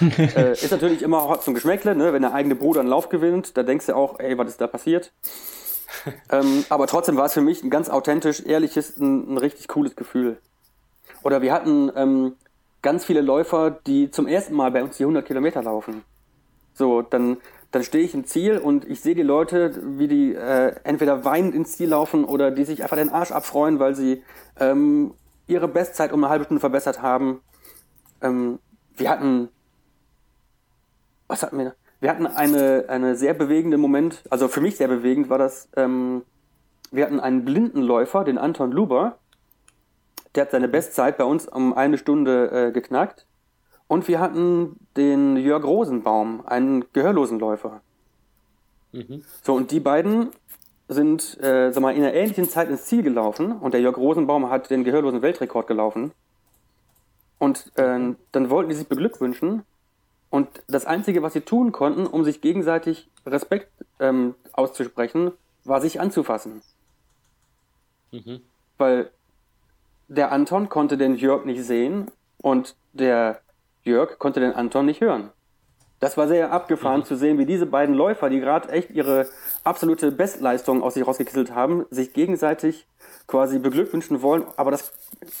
[0.18, 2.12] äh, ist natürlich immer Hot zum Geschmäckle, ne?
[2.12, 4.68] wenn der eigene Bruder einen Lauf gewinnt, da denkst du auch, ey, was ist da
[4.68, 5.12] passiert?
[6.30, 9.96] ähm, aber trotzdem war es für mich ein ganz authentisch, ehrliches, ein, ein richtig cooles
[9.96, 10.38] Gefühl.
[11.22, 12.36] Oder wir hatten ähm,
[12.82, 16.02] ganz viele Läufer, die zum ersten Mal bei uns die 100 Kilometer laufen.
[16.74, 17.38] So, dann
[17.72, 21.54] dann stehe ich im Ziel und ich sehe die Leute, wie die äh, entweder weinend
[21.54, 24.22] ins Ziel laufen oder die sich einfach den Arsch abfreuen, weil sie
[24.60, 25.14] ähm,
[25.46, 27.40] ihre Bestzeit um eine halbe Stunde verbessert haben.
[28.20, 28.58] Ähm,
[28.94, 29.48] wir hatten,
[31.28, 31.74] was hatten wir?
[32.00, 36.22] Wir hatten eine, eine sehr bewegende Moment, also für mich sehr bewegend war das, ähm,
[36.90, 39.16] wir hatten einen blinden Läufer, den Anton Luber,
[40.34, 43.26] der hat seine Bestzeit bei uns um eine Stunde äh, geknackt.
[43.86, 47.82] Und wir hatten den Jörg Rosenbaum, einen gehörlosen Läufer.
[48.92, 49.22] Mhm.
[49.42, 50.30] So, und die beiden
[50.88, 54.50] sind äh, sag mal, in einer ähnlichen Zeit ins Ziel gelaufen und der Jörg Rosenbaum
[54.50, 56.12] hat den gehörlosen Weltrekord gelaufen.
[57.38, 59.64] Und äh, dann wollten die sich beglückwünschen.
[60.30, 65.32] Und das Einzige, was sie tun konnten, um sich gegenseitig Respekt ähm, auszusprechen,
[65.64, 66.62] war sich anzufassen.
[68.12, 68.40] Mhm.
[68.78, 69.10] Weil
[70.14, 73.40] der Anton konnte den Jörg nicht sehen und der
[73.82, 75.30] Jörg konnte den Anton nicht hören.
[76.00, 77.04] Das war sehr abgefahren mhm.
[77.04, 79.28] zu sehen, wie diese beiden Läufer, die gerade echt ihre
[79.64, 82.86] absolute Bestleistung aus sich rausgekisselt haben, sich gegenseitig
[83.26, 84.92] quasi beglückwünschen wollen, aber das,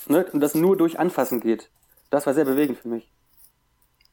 [0.06, 1.68] ne, das nur durch Anfassen geht.
[2.10, 3.10] Das war sehr bewegend für mich.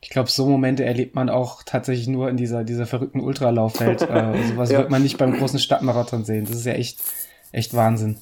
[0.02, 4.02] Ich glaube, so Momente erlebt man auch tatsächlich nur in dieser, dieser verrückten Ultralaufwelt.
[4.10, 4.80] äh, sowas ja.
[4.80, 6.46] wird man nicht beim großen Stadtmarathon sehen.
[6.46, 7.00] Das ist ja echt,
[7.52, 8.18] echt Wahnsinn.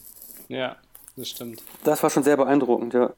[0.50, 0.76] Ja,
[1.18, 1.62] das stimmt.
[1.84, 3.12] Das war schon sehr beeindruckend, ja.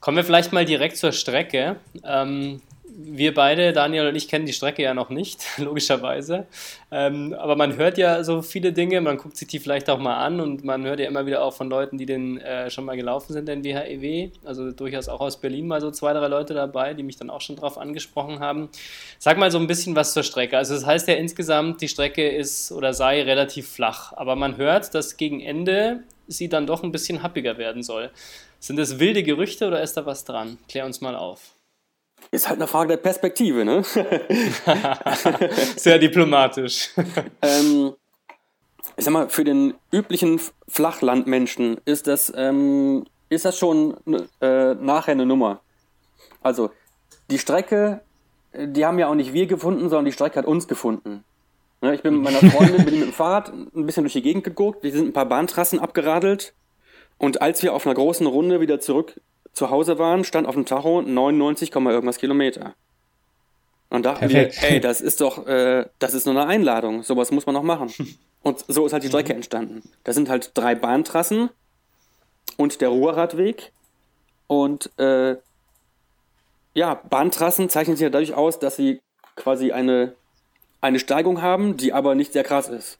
[0.00, 1.76] Kommen wir vielleicht mal direkt zur Strecke.
[2.04, 2.60] Ähm,
[3.00, 6.46] wir beide, Daniel und ich, kennen die Strecke ja noch nicht, logischerweise.
[6.90, 10.16] Ähm, aber man hört ja so viele Dinge, man guckt sich die vielleicht auch mal
[10.16, 12.96] an und man hört ja immer wieder auch von Leuten, die den äh, schon mal
[12.96, 14.30] gelaufen sind, den WHEW.
[14.44, 17.40] Also durchaus auch aus Berlin mal so zwei, drei Leute dabei, die mich dann auch
[17.40, 18.68] schon drauf angesprochen haben.
[19.20, 20.58] Sag mal so ein bisschen was zur Strecke.
[20.58, 24.92] Also das heißt ja insgesamt, die Strecke ist oder sei relativ flach, aber man hört,
[24.94, 28.10] dass gegen Ende sie dann doch ein bisschen happiger werden soll.
[28.58, 30.58] Sind das wilde Gerüchte oder ist da was dran?
[30.68, 31.57] Klär uns mal auf.
[32.30, 33.82] Ist halt eine Frage der Perspektive, ne?
[35.76, 36.90] Sehr diplomatisch.
[37.42, 37.94] ähm,
[38.96, 43.96] ich sag mal, für den üblichen Flachlandmenschen ist das, ähm, ist das schon
[44.40, 45.60] äh, nachher eine Nummer.
[46.42, 46.70] Also,
[47.30, 48.00] die Strecke,
[48.52, 51.24] die haben ja auch nicht wir gefunden, sondern die Strecke hat uns gefunden.
[51.80, 54.42] Ne, ich bin mit meiner Freundin bin mit dem Fahrrad ein bisschen durch die Gegend
[54.42, 56.54] geguckt, wir sind ein paar Bahntrassen abgeradelt
[57.18, 59.20] und als wir auf einer großen Runde wieder zurück
[59.58, 62.74] zu Hause waren, stand auf dem Tacho 99, irgendwas Kilometer.
[63.90, 64.62] Und dachten Perfekt.
[64.62, 67.02] wir, ey, das ist doch, äh, das ist nur eine Einladung.
[67.02, 67.92] Sowas muss man noch machen.
[68.42, 69.38] Und so ist halt die Strecke mhm.
[69.38, 69.82] entstanden.
[70.04, 71.50] Da sind halt drei Bahntrassen
[72.56, 73.72] und der Ruhrradweg.
[74.46, 75.36] Und äh,
[76.72, 79.00] ja, Bahntrassen zeichnen sich ja dadurch aus, dass sie
[79.34, 80.14] quasi eine,
[80.80, 82.98] eine Steigung haben, die aber nicht sehr krass ist.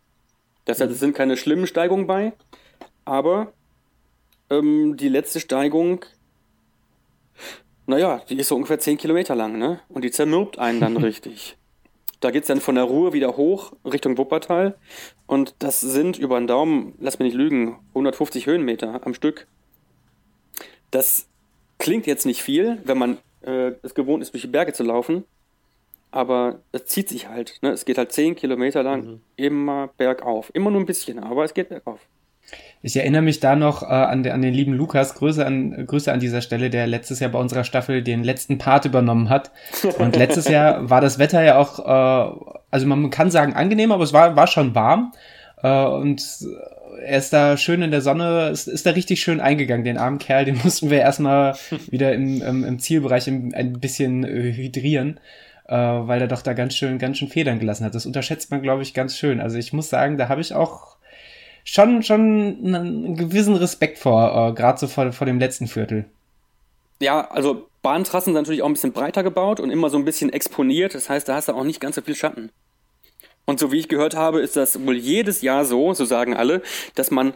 [0.64, 2.32] Das heißt, es sind keine schlimmen Steigungen bei,
[3.04, 3.52] aber
[4.50, 6.04] ähm, die letzte Steigung
[7.88, 9.80] naja, die ist so ungefähr 10 Kilometer lang, ne?
[9.88, 11.56] Und die zermürbt einen dann richtig.
[12.20, 14.76] Da geht's dann von der Ruhr wieder hoch Richtung Wuppertal.
[15.26, 19.46] Und das sind über den Daumen, lass mich nicht lügen, 150 Höhenmeter am Stück.
[20.90, 21.28] Das
[21.78, 25.24] klingt jetzt nicht viel, wenn man äh, es gewohnt ist, durch die Berge zu laufen.
[26.10, 27.58] Aber es zieht sich halt.
[27.62, 27.70] Ne?
[27.70, 29.20] Es geht halt 10 Kilometer lang mhm.
[29.36, 30.50] immer bergauf.
[30.54, 32.00] Immer nur ein bisschen, aber es geht bergauf.
[32.80, 36.12] Ich erinnere mich da noch äh, an, de, an, den lieben Lukas, Grüße an, Grüße
[36.12, 39.50] an dieser Stelle, der letztes Jahr bei unserer Staffel den letzten Part übernommen hat.
[39.98, 44.04] Und letztes Jahr war das Wetter ja auch, äh, also man kann sagen angenehm, aber
[44.04, 45.12] es war, war schon warm.
[45.62, 46.22] Äh, und
[47.04, 50.18] er ist da schön in der Sonne, ist, ist da richtig schön eingegangen, den armen
[50.18, 51.56] Kerl, den mussten wir erstmal
[51.90, 55.18] wieder im, im, im Zielbereich im, ein bisschen äh, hydrieren.
[55.66, 57.94] Äh, weil er doch da ganz schön, ganz schön Federn gelassen hat.
[57.94, 59.38] Das unterschätzt man, glaube ich, ganz schön.
[59.38, 60.97] Also ich muss sagen, da habe ich auch
[61.70, 62.20] schon, schon
[62.64, 66.06] einen gewissen Respekt vor, äh, gerade so vor, vor dem letzten Viertel.
[67.00, 70.32] Ja, also Bahntrassen sind natürlich auch ein bisschen breiter gebaut und immer so ein bisschen
[70.32, 70.94] exponiert.
[70.94, 72.50] Das heißt, da hast du auch nicht ganz so viel Schatten.
[73.44, 76.62] Und so wie ich gehört habe, ist das wohl jedes Jahr so, so sagen alle,
[76.94, 77.34] dass man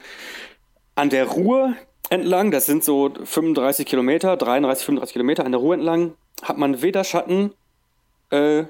[0.94, 1.74] an der Ruhr
[2.08, 6.82] entlang, das sind so 35 Kilometer, 33, 35 Kilometer an der Ruhr entlang, hat man
[6.82, 7.52] weder Schatten,
[8.30, 8.64] äh,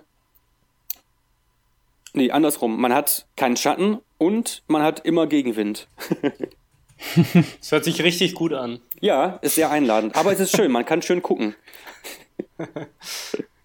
[2.14, 5.88] nee, andersrum, man hat keinen Schatten und man hat immer Gegenwind.
[7.58, 8.78] Das hört sich richtig gut an.
[9.00, 10.14] Ja, ist sehr einladend.
[10.14, 11.56] Aber es ist schön, man kann schön gucken.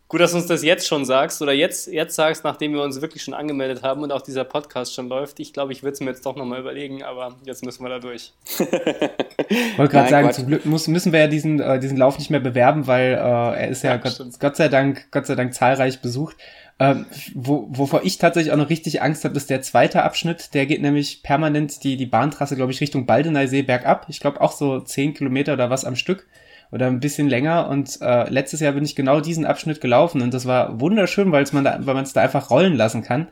[0.08, 3.00] Gut, dass du uns das jetzt schon sagst oder jetzt, jetzt sagst, nachdem wir uns
[3.00, 5.40] wirklich schon angemeldet haben und auch dieser Podcast schon läuft.
[5.40, 8.00] Ich glaube, ich würde es mir jetzt doch nochmal überlegen, aber jetzt müssen wir da
[8.00, 8.34] durch.
[8.46, 8.60] Ich
[9.78, 10.36] wollte gerade sagen, Quatsch.
[10.38, 13.18] zum Glück muss, müssen wir ja diesen, äh, diesen Lauf nicht mehr bewerben, weil äh,
[13.18, 16.38] er ist ja, ja Gott, Gott, sei Dank, Gott sei Dank zahlreich besucht.
[16.80, 20.54] Ähm, wo, wovor ich tatsächlich auch noch richtig Angst habe, ist der zweite Abschnitt.
[20.54, 24.06] Der geht nämlich permanent die, die Bahntrasse, glaube ich, Richtung Baldeneysee bergab.
[24.10, 26.28] Ich glaube auch so zehn Kilometer oder was am Stück
[26.72, 27.68] oder ein bisschen länger.
[27.68, 31.46] Und äh, letztes Jahr bin ich genau diesen Abschnitt gelaufen und das war wunderschön, weil
[31.52, 33.28] man da, weil man es da einfach rollen lassen kann.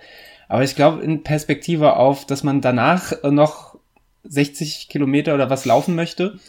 [0.47, 3.77] Aber ich glaube in Perspektive auf, dass man danach noch
[4.23, 6.39] 60 Kilometer oder was laufen möchte,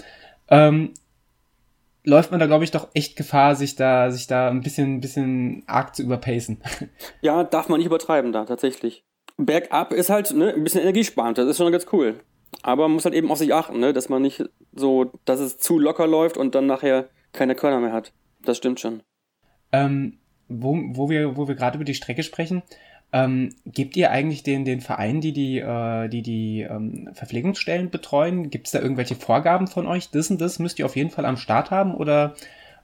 [0.49, 0.93] ähm,
[2.07, 5.01] läuft man da, glaube ich, doch echt Gefahr, sich da, sich da ein bisschen, ein
[5.01, 6.63] bisschen arg zu überpacen.
[7.21, 9.05] Ja, darf man nicht übertreiben da, tatsächlich.
[9.37, 12.21] Bergab ist halt ne, ein bisschen energiesparend, das ist schon ganz cool.
[12.63, 15.59] Aber man muss halt eben auf sich achten, ne, dass man nicht so, dass es
[15.59, 18.13] zu locker läuft und dann nachher keine Körner mehr hat.
[18.43, 19.03] Das stimmt schon.
[19.73, 22.63] Ähm, wo, wo wir, wo wir gerade über die Strecke sprechen,
[23.17, 28.51] ähm, gebt ihr eigentlich den, den Vereinen, die die, äh, die, die ähm, Verpflegungsstellen betreuen,
[28.51, 30.11] gibt es da irgendwelche Vorgaben von euch?
[30.11, 32.35] Das und das müsst ihr auf jeden Fall am Start haben oder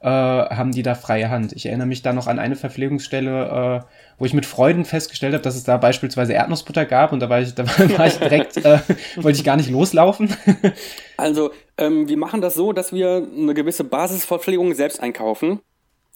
[0.01, 1.53] äh, haben die da freie Hand?
[1.53, 3.87] Ich erinnere mich da noch an eine Verpflegungsstelle, äh,
[4.19, 7.43] wo ich mit Freuden festgestellt habe, dass es da beispielsweise Erdnussbutter gab und da war
[7.43, 7.67] ich, da
[7.99, 8.79] war ich direkt, äh,
[9.17, 10.35] wollte ich gar nicht loslaufen.
[11.19, 15.61] also ähm, wir machen das so, dass wir eine gewisse Basisverpflegung selbst einkaufen.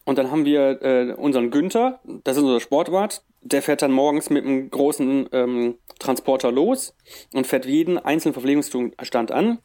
[0.07, 4.31] Und dann haben wir äh, unseren Günther, das ist unser Sportwart, der fährt dann morgens
[4.31, 6.95] mit einem großen ähm, Transporter los
[7.33, 9.59] und fährt jeden einzelnen Verpflegungsstand an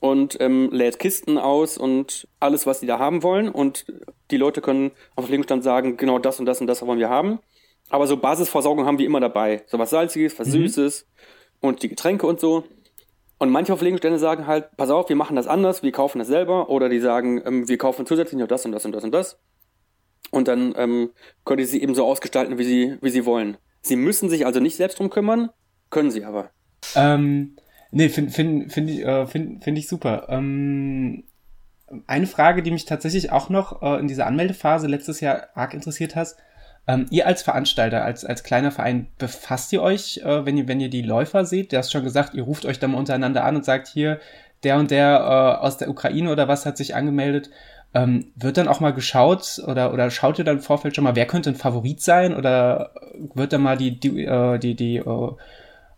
[0.00, 3.48] und ähm, lädt Kisten aus und alles, was die da haben wollen.
[3.48, 3.86] Und
[4.30, 7.40] die Leute können am Verpflegungsstand sagen, genau das und das und das wollen wir haben.
[7.90, 9.62] Aber so Basisversorgung haben wir immer dabei.
[9.66, 10.52] So was Salziges, was mhm.
[10.52, 11.06] Süßes
[11.60, 12.64] und die Getränke und so.
[13.38, 16.70] Und manche Verpflegungsstände sagen halt, pass auf, wir machen das anders, wir kaufen das selber.
[16.70, 19.38] Oder die sagen, ähm, wir kaufen zusätzlich noch das und das und das und das.
[20.30, 21.10] Und dann ähm,
[21.44, 23.56] könnt ihr sie eben so ausgestalten, wie sie, wie sie wollen.
[23.80, 25.50] Sie müssen sich also nicht selbst drum kümmern,
[25.90, 26.50] können sie aber.
[26.94, 27.56] Ähm,
[27.90, 30.26] nee, finde find, find ich, äh, find, find ich super.
[30.28, 31.24] Ähm,
[32.06, 36.16] eine Frage, die mich tatsächlich auch noch äh, in dieser Anmeldephase letztes Jahr arg interessiert
[36.16, 36.36] hat.
[36.86, 40.80] Ähm, ihr als Veranstalter, als, als kleiner Verein, befasst ihr euch, äh, wenn, ihr, wenn
[40.80, 41.72] ihr die Läufer seht?
[41.72, 44.20] Du hast schon gesagt, ihr ruft euch dann untereinander an und sagt, hier,
[44.62, 47.50] der und der äh, aus der Ukraine oder was hat sich angemeldet.
[47.94, 51.16] Ähm, wird dann auch mal geschaut oder, oder schaut ihr dann im Vorfeld schon mal,
[51.16, 52.36] wer könnte ein Favorit sein?
[52.36, 52.92] Oder
[53.34, 55.30] wird dann mal die, die, äh, die, die äh,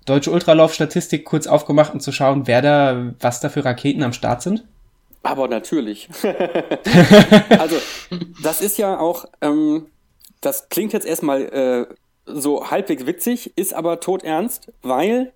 [0.06, 4.42] deutsche Ultralauf-Statistik kurz aufgemacht, um zu schauen, wer da, was da für Raketen am Start
[4.42, 4.64] sind?
[5.22, 6.08] Aber natürlich.
[7.58, 7.76] also,
[8.42, 9.86] das ist ja auch, ähm,
[10.40, 15.32] das klingt jetzt erstmal äh, so halbwegs witzig, ist aber todernst, weil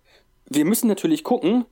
[0.48, 1.64] wir müssen natürlich gucken,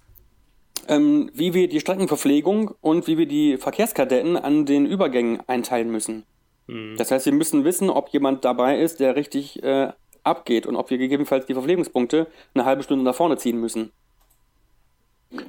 [0.89, 6.25] ähm, wie wir die Streckenverpflegung und wie wir die Verkehrskadetten an den Übergängen einteilen müssen.
[6.67, 6.97] Mhm.
[6.97, 9.93] Das heißt, wir müssen wissen, ob jemand dabei ist, der richtig äh,
[10.25, 13.93] abgeht und ob wir gegebenenfalls die Verpflegungspunkte eine halbe Stunde nach vorne ziehen müssen.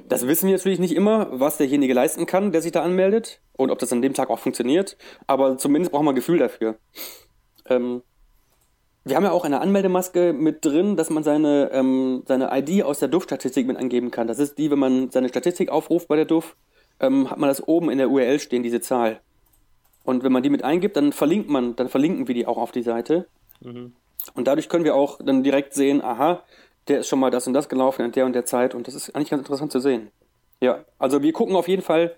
[0.08, 3.70] Das wissen wir natürlich nicht immer, was derjenige leisten kann, der sich da anmeldet und
[3.70, 6.76] ob das an dem Tag auch funktioniert, aber zumindest brauchen wir ein Gefühl dafür.
[7.68, 8.02] Ähm,
[9.04, 12.98] wir haben ja auch eine Anmeldemaske mit drin, dass man seine, ähm, seine ID aus
[12.98, 14.26] der DUF-Statistik mit angeben kann.
[14.26, 16.56] Das ist die, wenn man seine Statistik aufruft bei der DUF,
[17.00, 19.20] ähm, hat man das oben in der URL stehen, diese Zahl.
[20.04, 22.72] Und wenn man die mit eingibt, dann verlinkt man, dann verlinken wir die auch auf
[22.72, 23.26] die Seite.
[23.60, 23.92] Mhm.
[24.34, 26.42] Und dadurch können wir auch dann direkt sehen, aha,
[26.88, 28.94] der ist schon mal das und das gelaufen in der und der Zeit und das
[28.94, 30.10] ist eigentlich ganz interessant zu sehen.
[30.60, 32.14] Ja, also wir gucken auf jeden Fall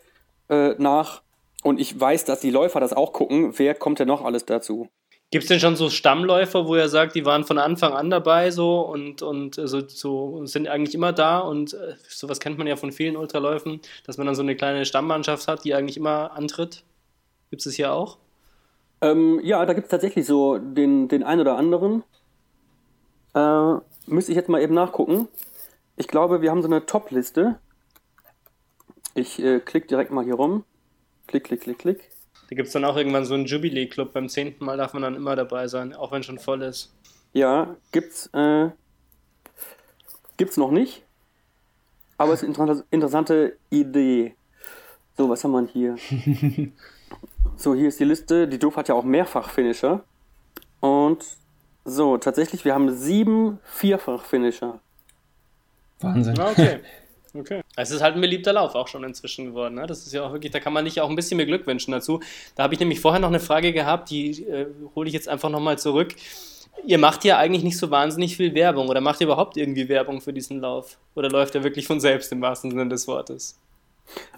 [0.48, 1.22] äh, nach
[1.62, 4.88] und ich weiß, dass die Läufer das auch gucken, wer kommt denn noch alles dazu.
[5.32, 8.52] Gibt es denn schon so Stammläufer, wo er sagt, die waren von Anfang an dabei
[8.52, 12.76] so und, und so, so sind eigentlich immer da und äh, sowas kennt man ja
[12.76, 16.84] von vielen Ultraläufen, dass man dann so eine kleine Stammmannschaft hat, die eigentlich immer antritt?
[17.50, 18.18] Gibt es das hier auch?
[19.00, 22.04] Ähm, ja, da gibt es tatsächlich so den, den einen oder anderen.
[23.34, 23.74] Äh,
[24.06, 25.28] müsste ich jetzt mal eben nachgucken.
[25.96, 27.58] Ich glaube, wir haben so eine Top-Liste.
[29.14, 30.64] Ich äh, klicke direkt mal hier rum.
[31.26, 32.10] Klick, klick, klick, klick.
[32.48, 34.12] Da gibt es dann auch irgendwann so einen Jubilee-Club.
[34.12, 36.94] Beim zehnten Mal darf man dann immer dabei sein, auch wenn schon voll ist.
[37.32, 38.70] Ja, gibt's, äh,
[40.36, 41.02] gibt's noch nicht.
[42.18, 44.34] Aber es ist eine interessante Idee.
[45.16, 45.96] So, was haben wir hier?
[47.56, 48.48] so, hier ist die Liste.
[48.48, 50.04] Die Doof hat ja auch mehrfach Finisher.
[50.80, 51.24] Und
[51.84, 54.80] so, tatsächlich, wir haben sieben Vierfach-Finisher.
[56.00, 56.38] Wahnsinn.
[56.38, 56.80] Ah, okay.
[57.38, 57.60] Okay.
[57.76, 59.74] Es ist halt ein beliebter Lauf auch schon inzwischen geworden.
[59.74, 59.86] Ne?
[59.86, 61.92] Das ist ja auch wirklich, da kann man nicht auch ein bisschen mehr Glück wünschen
[61.92, 62.20] dazu.
[62.54, 65.50] Da habe ich nämlich vorher noch eine Frage gehabt, die äh, hole ich jetzt einfach
[65.50, 66.14] nochmal zurück.
[66.86, 70.20] Ihr macht ja eigentlich nicht so wahnsinnig viel Werbung oder macht ihr überhaupt irgendwie Werbung
[70.22, 70.96] für diesen Lauf?
[71.14, 73.58] Oder läuft er wirklich von selbst im wahrsten Sinne des Wortes?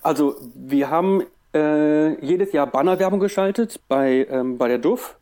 [0.03, 1.24] Also, wir haben
[1.55, 5.16] äh, jedes Jahr Bannerwerbung geschaltet bei, ähm, bei der DUF.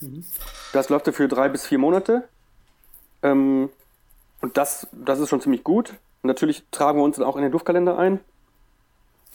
[0.00, 0.24] Mhm.
[0.72, 2.28] Das läuft ja für drei bis vier Monate.
[3.22, 3.70] Ähm,
[4.40, 5.94] und das, das ist schon ziemlich gut.
[6.22, 8.20] Natürlich tragen wir uns dann auch in den Duftkalender ein.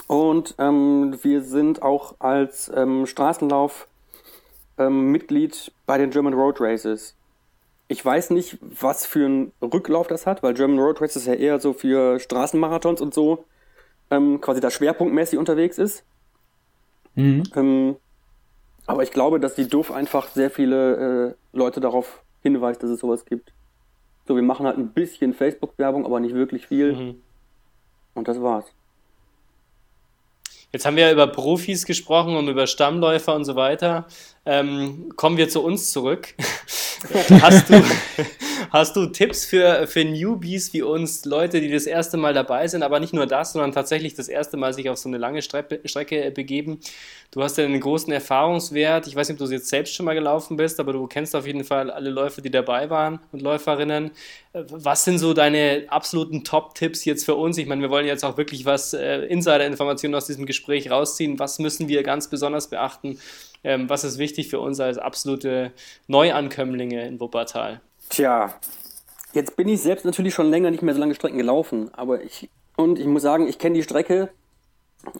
[0.08, 3.88] Und ähm, wir sind auch als ähm, Straßenlauf
[4.78, 7.16] ähm, Mitglied bei den German Road Races.
[7.88, 11.60] Ich weiß nicht, was für einen Rücklauf das hat, weil German Road Races ja eher
[11.60, 13.46] so für Straßenmarathons und so
[14.12, 16.04] ähm, quasi da schwerpunktmäßig unterwegs ist.
[17.16, 17.44] Mhm.
[17.56, 17.96] Ähm,
[18.88, 23.00] aber ich glaube, dass die DUF einfach sehr viele äh, Leute darauf hinweist, dass es
[23.00, 23.52] sowas gibt.
[24.28, 26.94] So, wir machen halt ein bisschen Facebook-Werbung, aber nicht wirklich viel.
[26.94, 27.22] Mhm.
[28.16, 28.66] Und das war's.
[30.72, 34.08] Jetzt haben wir ja über Profis gesprochen und über Stammläufer und so weiter.
[34.46, 36.34] Ähm, kommen wir zu uns zurück.
[37.42, 37.82] hast, du,
[38.72, 42.84] hast du Tipps für, für Newbies wie uns, Leute, die das erste Mal dabei sind,
[42.84, 45.82] aber nicht nur das, sondern tatsächlich das erste Mal sich auf so eine lange Strecke,
[45.86, 46.80] Strecke begeben?
[47.32, 49.08] Du hast ja einen großen Erfahrungswert.
[49.08, 51.46] Ich weiß nicht, ob du jetzt selbst schon mal gelaufen bist, aber du kennst auf
[51.46, 54.12] jeden Fall alle Läufer, die dabei waren und Läuferinnen.
[54.54, 57.58] Was sind so deine absoluten Top-Tipps jetzt für uns?
[57.58, 61.40] Ich meine, wir wollen jetzt auch wirklich was äh, Insider-Informationen aus diesem Gespräch rausziehen.
[61.40, 63.20] Was müssen wir ganz besonders beachten?
[63.64, 65.72] Ähm, was ist wichtig für uns als absolute
[66.08, 67.82] Neuankömmlinge in Wuppertal?
[68.10, 68.54] Tja,
[69.34, 72.50] jetzt bin ich selbst natürlich schon länger nicht mehr so lange Strecken gelaufen, aber ich
[72.78, 74.30] und ich muss sagen, ich kenne die Strecke,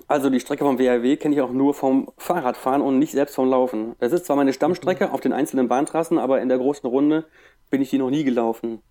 [0.08, 3.50] also die Strecke vom WRW kenne ich auch nur vom Fahrradfahren und nicht selbst vom
[3.50, 3.96] Laufen.
[4.00, 7.26] Das ist zwar meine Stammstrecke auf den einzelnen Bahntrassen, aber in der großen Runde
[7.70, 8.82] bin ich die noch nie gelaufen.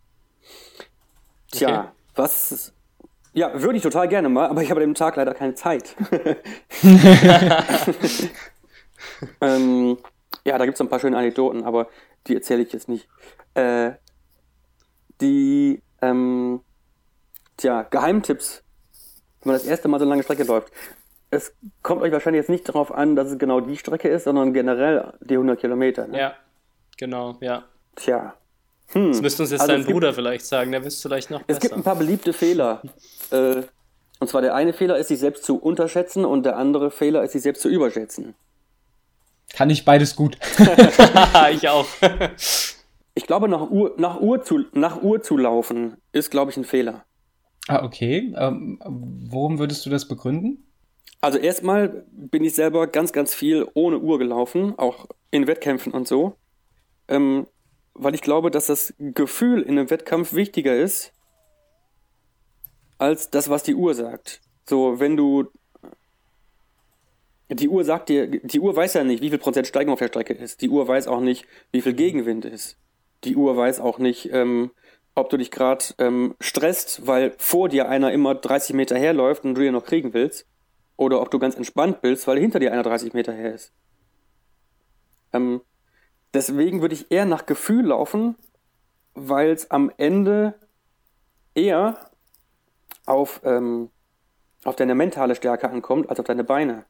[1.51, 1.89] Tja, okay.
[2.15, 2.73] was
[3.33, 5.97] ja, würde ich total gerne mal, aber ich habe an dem Tag leider keine Zeit.
[9.41, 9.99] ähm,
[10.45, 11.89] ja, da gibt es ein paar schöne Anekdoten, aber
[12.27, 13.09] die erzähle ich jetzt nicht.
[13.55, 13.93] Äh,
[15.21, 16.61] die, ähm,
[17.57, 18.63] tja, Geheimtipps,
[19.43, 20.73] wenn man das erste Mal so eine lange Strecke läuft.
[21.31, 24.53] Es kommt euch wahrscheinlich jetzt nicht darauf an, dass es genau die Strecke ist, sondern
[24.53, 26.07] generell die 100 Kilometer.
[26.07, 26.19] Ne?
[26.19, 26.35] Ja,
[26.97, 27.65] genau, ja.
[27.97, 28.35] Tja.
[28.89, 29.13] Hm.
[29.13, 31.47] Das müsste uns jetzt also dein Bruder gibt, vielleicht sagen, der wisst vielleicht noch Es
[31.47, 31.61] besser.
[31.61, 32.83] gibt ein paar beliebte Fehler.
[33.31, 33.63] äh,
[34.21, 37.33] und zwar der eine Fehler ist, sich selbst zu unterschätzen und der andere Fehler ist,
[37.33, 38.35] sich selbst zu überschätzen.
[39.53, 40.39] Kann ich beides gut.
[41.51, 41.87] ich auch.
[43.15, 46.65] ich glaube, nach Uhr, nach, Uhr zu, nach Uhr zu laufen, ist, glaube ich, ein
[46.65, 47.05] Fehler.
[47.69, 48.35] Ah, okay.
[48.37, 50.67] Ähm, worum würdest du das begründen?
[51.21, 56.07] Also erstmal bin ich selber ganz, ganz viel ohne Uhr gelaufen, auch in Wettkämpfen und
[56.07, 56.37] so.
[57.09, 57.47] Ähm,
[57.95, 61.13] weil ich glaube, dass das Gefühl in einem Wettkampf wichtiger ist
[62.99, 64.41] als das, was die Uhr sagt.
[64.69, 65.47] So, wenn du
[67.51, 70.09] die Uhr sagt dir, die Uhr weiß ja nicht, wie viel Prozent Steigung auf der
[70.09, 70.61] Strecke ist.
[70.63, 72.79] Die Uhr weiß auch nicht, wie viel Gegenwind ist.
[73.25, 74.71] Die Uhr weiß auch nicht, ähm,
[75.15, 79.55] ob du dich gerade ähm, stresst, weil vor dir einer immer 30 Meter herläuft und
[79.55, 80.47] du ihn noch kriegen willst.
[80.97, 83.73] Oder ob du ganz entspannt bist, weil hinter dir einer 30 Meter her ist.
[85.33, 85.61] Ähm,
[86.33, 88.37] deswegen würde ich eher nach Gefühl laufen,
[89.15, 90.55] weil es am Ende
[91.55, 92.11] eher
[93.07, 93.91] auf, ähm,
[94.65, 96.85] auf deine mentale Stärke ankommt, als auf deine Beine.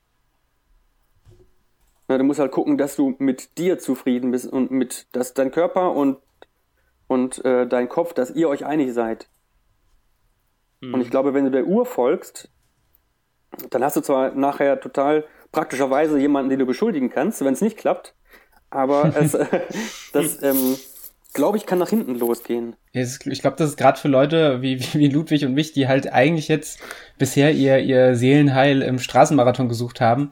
[2.09, 5.51] Na, du musst halt gucken, dass du mit dir zufrieden bist und mit, dass dein
[5.51, 6.19] Körper und,
[7.07, 9.29] und äh, dein Kopf, dass ihr euch einig seid.
[10.81, 10.95] Mhm.
[10.95, 12.51] Und ich glaube, wenn du der Uhr folgst,
[13.71, 17.77] dann hast du zwar nachher total praktischerweise jemanden, den du beschuldigen kannst, wenn es nicht
[17.77, 18.15] klappt,
[18.71, 19.33] aber es,
[20.13, 20.77] das, ähm,
[21.35, 22.77] glaube ich, kann nach hinten losgehen.
[22.93, 26.49] Ich glaube, das ist gerade für Leute wie, wie Ludwig und mich, die halt eigentlich
[26.49, 26.81] jetzt
[27.19, 30.31] bisher ihr, ihr Seelenheil im Straßenmarathon gesucht haben.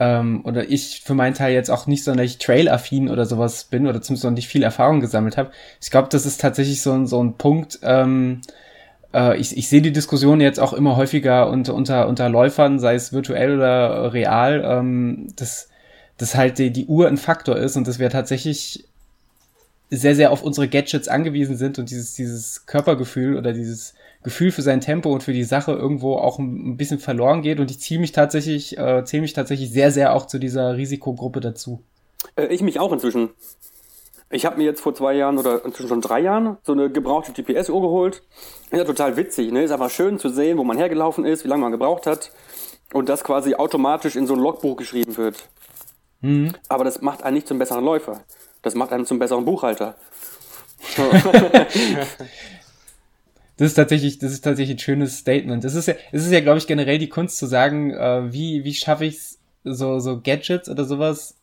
[0.00, 4.02] Ähm, oder ich für meinen Teil jetzt auch nicht sonderlich trail-affin oder sowas bin oder
[4.02, 5.52] zumindest noch nicht viel Erfahrung gesammelt habe.
[5.80, 8.40] Ich glaube, das ist tatsächlich so, ein so ein Punkt, ähm,
[9.14, 12.96] äh, ich, ich sehe die Diskussion jetzt auch immer häufiger unter, unter, unter Läufern, sei
[12.96, 15.68] es virtuell oder real, ähm, dass,
[16.18, 18.84] dass halt die, die Uhr ein Faktor ist und dass wir tatsächlich
[19.90, 24.62] sehr, sehr auf unsere Gadgets angewiesen sind und dieses, dieses Körpergefühl oder dieses Gefühl für
[24.62, 27.60] sein Tempo und für die Sache irgendwo auch ein, bisschen verloren geht.
[27.60, 31.40] Und ich ziehe mich tatsächlich, äh, zähle mich tatsächlich sehr, sehr auch zu dieser Risikogruppe
[31.40, 31.82] dazu.
[32.34, 33.30] Äh, ich mich auch inzwischen.
[34.30, 37.32] Ich habe mir jetzt vor zwei Jahren oder inzwischen schon drei Jahren so eine gebrauchte
[37.32, 38.22] GPS-Uhr geholt.
[38.70, 39.62] Ist ja total witzig, ne?
[39.62, 42.32] Ist einfach schön zu sehen, wo man hergelaufen ist, wie lange man gebraucht hat.
[42.94, 45.50] Und das quasi automatisch in so ein Logbuch geschrieben wird.
[46.22, 46.54] Mhm.
[46.68, 48.22] Aber das macht einen nicht zum besseren Läufer.
[48.62, 49.96] Das macht einen zum besseren Buchhalter.
[53.56, 55.64] das ist tatsächlich, das ist tatsächlich ein schönes Statement.
[55.64, 58.64] Es ist ja, es ist ja, glaube ich, generell die Kunst zu sagen, äh, wie,
[58.64, 61.36] wie schaffe ich es, so, so Gadgets oder sowas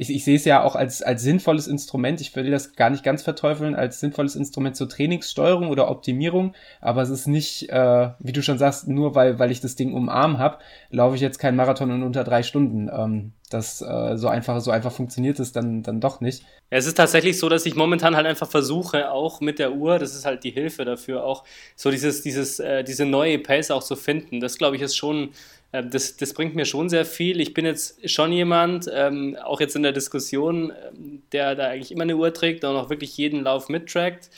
[0.00, 2.20] ich, ich sehe es ja auch als, als sinnvolles Instrument.
[2.20, 6.54] Ich will das gar nicht ganz verteufeln, als sinnvolles Instrument zur Trainingssteuerung oder Optimierung.
[6.80, 9.92] Aber es ist nicht, äh, wie du schon sagst, nur weil, weil ich das Ding
[9.92, 10.58] umarm habe,
[10.90, 12.88] laufe ich jetzt keinen Marathon in unter drei Stunden.
[12.88, 16.44] Ähm, das äh, so einfach, so einfach funktioniert es dann, dann doch nicht.
[16.70, 20.14] Es ist tatsächlich so, dass ich momentan halt einfach versuche, auch mit der Uhr, das
[20.14, 23.96] ist halt die Hilfe dafür, auch so dieses, dieses, äh, diese neue Pace auch zu
[23.96, 24.38] finden.
[24.38, 25.30] Das glaube ich ist schon
[25.72, 27.40] das, das bringt mir schon sehr viel.
[27.40, 31.92] Ich bin jetzt schon jemand, ähm, auch jetzt in der Diskussion, ähm, der da eigentlich
[31.92, 34.30] immer eine Uhr trägt und auch wirklich jeden Lauf mittrackt.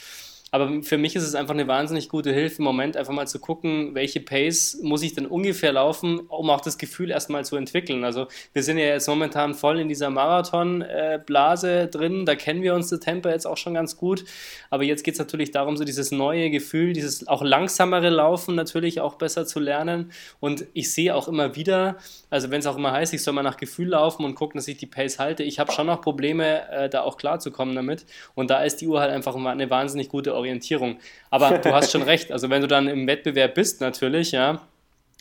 [0.53, 3.39] Aber für mich ist es einfach eine wahnsinnig gute Hilfe, im Moment einfach mal zu
[3.39, 8.03] gucken, welche Pace muss ich denn ungefähr laufen, um auch das Gefühl erstmal zu entwickeln.
[8.03, 12.89] Also wir sind ja jetzt momentan voll in dieser Marathon-Blase drin, da kennen wir uns
[12.89, 14.25] das Tempo jetzt auch schon ganz gut.
[14.69, 18.99] Aber jetzt geht es natürlich darum, so dieses neue Gefühl, dieses auch langsamere Laufen natürlich
[18.99, 20.11] auch besser zu lernen.
[20.41, 21.95] Und ich sehe auch immer wieder,
[22.29, 24.67] also wenn es auch immer heißt, ich soll mal nach Gefühl laufen und gucken, dass
[24.67, 28.05] ich die Pace halte, ich habe schon noch Probleme, äh, da auch klarzukommen damit.
[28.35, 30.99] Und da ist die Uhr halt einfach eine wahnsinnig gute Orientierung.
[31.29, 34.61] Aber du hast schon recht, also wenn du dann im Wettbewerb bist natürlich, ja,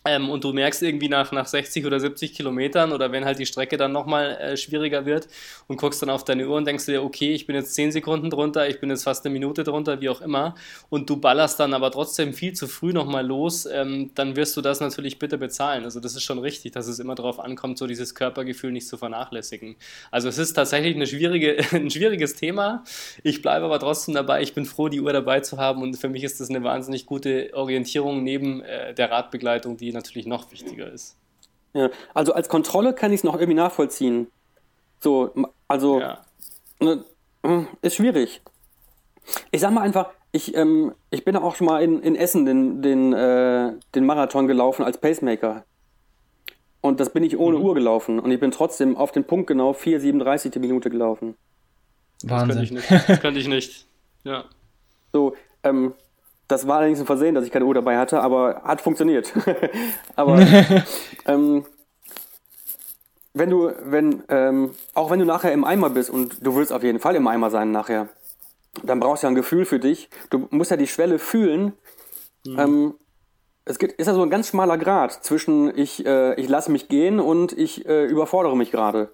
[0.06, 3.44] ähm, und du merkst irgendwie nach, nach 60 oder 70 Kilometern oder wenn halt die
[3.44, 5.28] Strecke dann nochmal äh, schwieriger wird
[5.66, 8.30] und guckst dann auf deine Uhr und denkst dir, okay, ich bin jetzt 10 Sekunden
[8.30, 10.54] drunter, ich bin jetzt fast eine Minute drunter, wie auch immer,
[10.88, 14.62] und du ballerst dann aber trotzdem viel zu früh nochmal los, ähm, dann wirst du
[14.62, 15.84] das natürlich bitte bezahlen.
[15.84, 18.96] Also das ist schon richtig, dass es immer darauf ankommt, so dieses Körpergefühl nicht zu
[18.96, 19.76] vernachlässigen.
[20.10, 22.84] Also es ist tatsächlich eine schwierige, ein schwieriges Thema.
[23.22, 24.40] Ich bleibe aber trotzdem dabei.
[24.40, 27.04] Ich bin froh, die Uhr dabei zu haben und für mich ist das eine wahnsinnig
[27.04, 31.16] gute Orientierung neben äh, der Radbegleitung, die natürlich noch wichtiger ist.
[31.72, 34.28] Ja, also als Kontrolle kann ich es noch irgendwie nachvollziehen.
[34.98, 35.32] So,
[35.68, 36.18] also ja.
[36.80, 37.04] ne,
[37.44, 38.42] hm, ist schwierig.
[39.50, 42.82] Ich sag mal einfach, ich, ähm, ich bin auch schon mal in, in Essen den,
[42.82, 45.64] den, äh, den Marathon gelaufen als Pacemaker.
[46.80, 47.64] Und das bin ich ohne mhm.
[47.64, 48.18] Uhr gelaufen.
[48.18, 51.36] Und ich bin trotzdem auf den Punkt genau 4,37 die Minute gelaufen.
[52.22, 52.48] Wahnsinn.
[52.48, 53.08] Das könnte ich nicht.
[53.08, 53.86] Das könnte ich nicht.
[54.24, 54.44] Ja.
[55.12, 55.94] So, ähm,
[56.50, 59.32] Das war allerdings ein Versehen, dass ich keine Uhr dabei hatte, aber hat funktioniert.
[60.16, 60.40] aber
[61.26, 61.64] ähm,
[63.32, 66.82] wenn du, wenn, ähm, auch wenn du nachher im Eimer bist und du willst auf
[66.82, 68.08] jeden Fall im Eimer sein nachher,
[68.82, 70.10] dann brauchst du ja ein Gefühl für dich.
[70.30, 71.72] Du musst ja die Schwelle fühlen.
[72.44, 72.58] Mhm.
[72.58, 72.94] Ähm,
[73.64, 76.88] es gibt, ist ja so ein ganz schmaler Grad zwischen ich, äh, ich lasse mich
[76.88, 79.12] gehen und ich äh, überfordere mich gerade.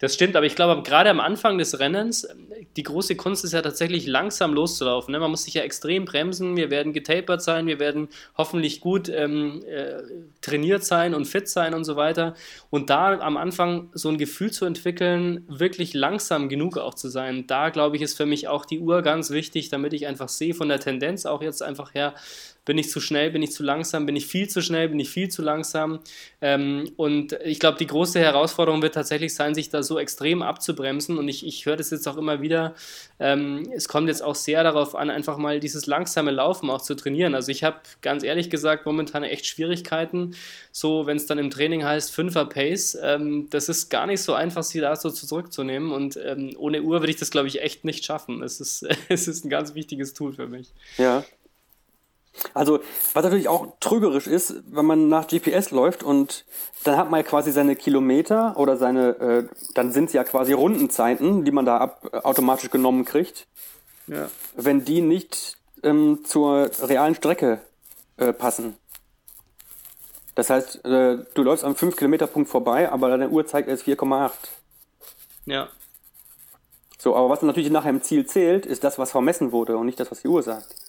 [0.00, 2.26] Das stimmt, aber ich glaube, gerade am Anfang des Rennens,
[2.74, 5.12] die große Kunst ist ja tatsächlich langsam loszulaufen.
[5.12, 5.20] Ne?
[5.20, 6.56] Man muss sich ja extrem bremsen.
[6.56, 10.00] Wir werden getapert sein, wir werden hoffentlich gut ähm, äh,
[10.40, 12.32] trainiert sein und fit sein und so weiter.
[12.70, 17.46] Und da am Anfang so ein Gefühl zu entwickeln, wirklich langsam genug auch zu sein,
[17.46, 20.54] da glaube ich, ist für mich auch die Uhr ganz wichtig, damit ich einfach sehe
[20.54, 22.14] von der Tendenz auch jetzt einfach her,
[22.70, 25.10] bin ich zu schnell, bin ich zu langsam, bin ich viel zu schnell, bin ich
[25.10, 25.98] viel zu langsam.
[26.40, 31.18] Ähm, und ich glaube, die große Herausforderung wird tatsächlich sein, sich da so extrem abzubremsen.
[31.18, 32.76] Und ich, ich höre das jetzt auch immer wieder.
[33.18, 36.94] Ähm, es kommt jetzt auch sehr darauf an, einfach mal dieses langsame Laufen auch zu
[36.94, 37.34] trainieren.
[37.34, 40.36] Also ich habe ganz ehrlich gesagt momentan echt Schwierigkeiten.
[40.70, 44.32] So, wenn es dann im Training heißt, 5er Pace, ähm, das ist gar nicht so
[44.34, 45.90] einfach, sie da so zurückzunehmen.
[45.90, 48.44] Und ähm, ohne Uhr würde ich das, glaube ich, echt nicht schaffen.
[48.44, 50.68] Es ist, es ist ein ganz wichtiges Tool für mich.
[50.98, 51.24] Ja,
[52.54, 52.80] also,
[53.12, 56.44] was natürlich auch trügerisch ist, wenn man nach GPS läuft und
[56.84, 60.52] dann hat man ja quasi seine Kilometer oder seine, äh, dann sind es ja quasi
[60.52, 63.46] Rundenzeiten, die man da ab, äh, automatisch genommen kriegt.
[64.06, 64.28] Ja.
[64.56, 67.60] Wenn die nicht ähm, zur realen Strecke
[68.16, 68.76] äh, passen.
[70.34, 74.30] Das heißt, äh, du läufst am 5-Kilometer-Punkt vorbei, aber deine Uhr zeigt erst 4,8.
[75.46, 75.68] Ja.
[76.98, 79.98] So, aber was natürlich nachher im Ziel zählt, ist das, was vermessen wurde und nicht
[79.98, 80.79] das, was die Uhr sagt.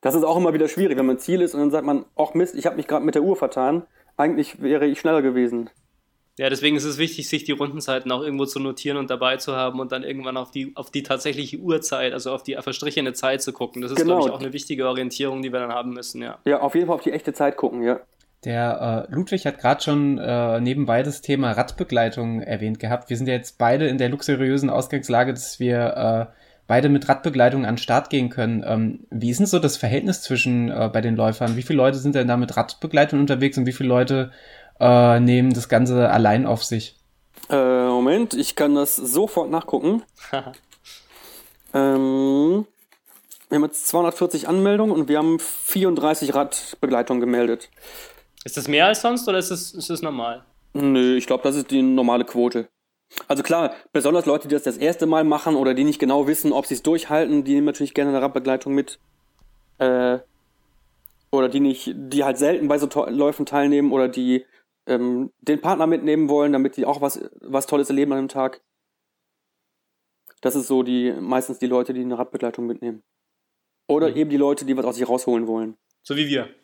[0.00, 2.34] Das ist auch immer wieder schwierig, wenn man Ziel ist und dann sagt man, ach
[2.34, 3.84] Mist, ich habe mich gerade mit der Uhr vertan.
[4.16, 5.70] Eigentlich wäre ich schneller gewesen.
[6.38, 9.56] Ja, deswegen ist es wichtig, sich die Rundenzeiten auch irgendwo zu notieren und dabei zu
[9.56, 13.42] haben und dann irgendwann auf die, auf die tatsächliche Uhrzeit, also auf die verstrichene Zeit
[13.42, 13.82] zu gucken.
[13.82, 14.18] Das ist, genau.
[14.18, 16.38] glaube ich, auch eine wichtige Orientierung, die wir dann haben müssen, ja.
[16.44, 17.98] Ja, auf jeden Fall auf die echte Zeit gucken, ja.
[18.44, 23.10] Der äh, Ludwig hat gerade schon äh, nebenbei das Thema Radbegleitung erwähnt gehabt.
[23.10, 26.37] Wir sind ja jetzt beide in der luxuriösen Ausgangslage, dass wir äh,
[26.68, 28.62] beide mit Radbegleitung an den Start gehen können.
[28.64, 31.56] Ähm, wie ist denn so das Verhältnis zwischen äh, bei den Läufern?
[31.56, 34.30] Wie viele Leute sind denn da mit Radbegleitung unterwegs und wie viele Leute
[34.78, 36.96] äh, nehmen das Ganze allein auf sich?
[37.50, 40.02] Äh, Moment, ich kann das sofort nachgucken.
[41.74, 42.66] ähm,
[43.48, 47.70] wir haben jetzt 240 Anmeldungen und wir haben 34 Radbegleitungen gemeldet.
[48.44, 50.44] Ist das mehr als sonst oder ist es, ist das normal?
[50.74, 52.68] Nö, ich glaube, das ist die normale Quote.
[53.26, 56.52] Also klar, besonders Leute, die das das erste Mal machen oder die nicht genau wissen,
[56.52, 58.98] ob sie es durchhalten, die nehmen natürlich gerne eine Radbegleitung mit.
[59.78, 60.18] Äh,
[61.30, 64.46] oder die nicht, die halt selten bei so Läufen teilnehmen oder die
[64.86, 68.62] ähm, den Partner mitnehmen wollen, damit die auch was, was Tolles erleben an einem Tag.
[70.40, 73.02] Das ist so die meistens die Leute, die eine Radbegleitung mitnehmen.
[73.86, 74.16] Oder mhm.
[74.16, 75.76] eben die Leute, die was aus sich rausholen wollen.
[76.08, 76.48] So wie wir.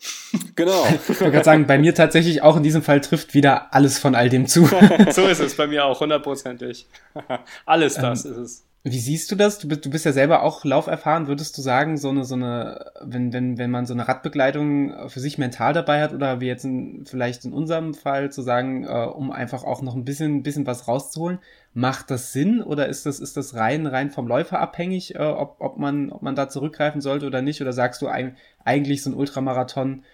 [0.56, 0.86] Genau.
[0.86, 4.14] Ich wollte gerade sagen, bei mir tatsächlich auch in diesem Fall trifft wieder alles von
[4.14, 4.66] all dem zu.
[5.10, 6.86] so ist es bei mir auch, hundertprozentig.
[7.66, 8.66] alles das ähm, ist es.
[8.86, 9.58] Wie siehst du das?
[9.58, 11.26] Du bist, du bist ja selber auch lauferfahren.
[11.26, 15.20] Würdest du sagen, so eine, so eine, wenn, wenn, wenn man so eine Radbegleitung für
[15.20, 19.06] sich mental dabei hat oder wie jetzt in, vielleicht in unserem Fall zu sagen, äh,
[19.06, 21.38] um einfach auch noch ein bisschen, bisschen was rauszuholen,
[21.72, 25.56] macht das Sinn oder ist das, ist das rein, rein vom Läufer abhängig, äh, ob,
[25.60, 27.62] ob man, ob man da zurückgreifen sollte oder nicht?
[27.62, 30.04] Oder sagst du ein, eigentlich so ein Ultramarathon,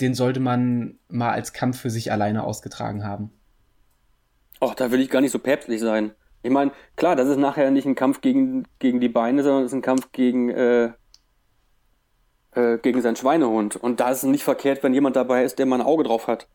[0.00, 3.32] den sollte man mal als Kampf für sich alleine ausgetragen haben?
[4.60, 6.12] Ach, da will ich gar nicht so päpstlich sein.
[6.42, 9.72] Ich meine, klar, das ist nachher nicht ein Kampf gegen, gegen die Beine, sondern es
[9.72, 10.92] ist ein Kampf gegen, äh,
[12.52, 13.76] äh, gegen seinen Schweinehund.
[13.76, 16.26] Und da ist es nicht verkehrt, wenn jemand dabei ist, der mal ein Auge drauf
[16.26, 16.48] hat.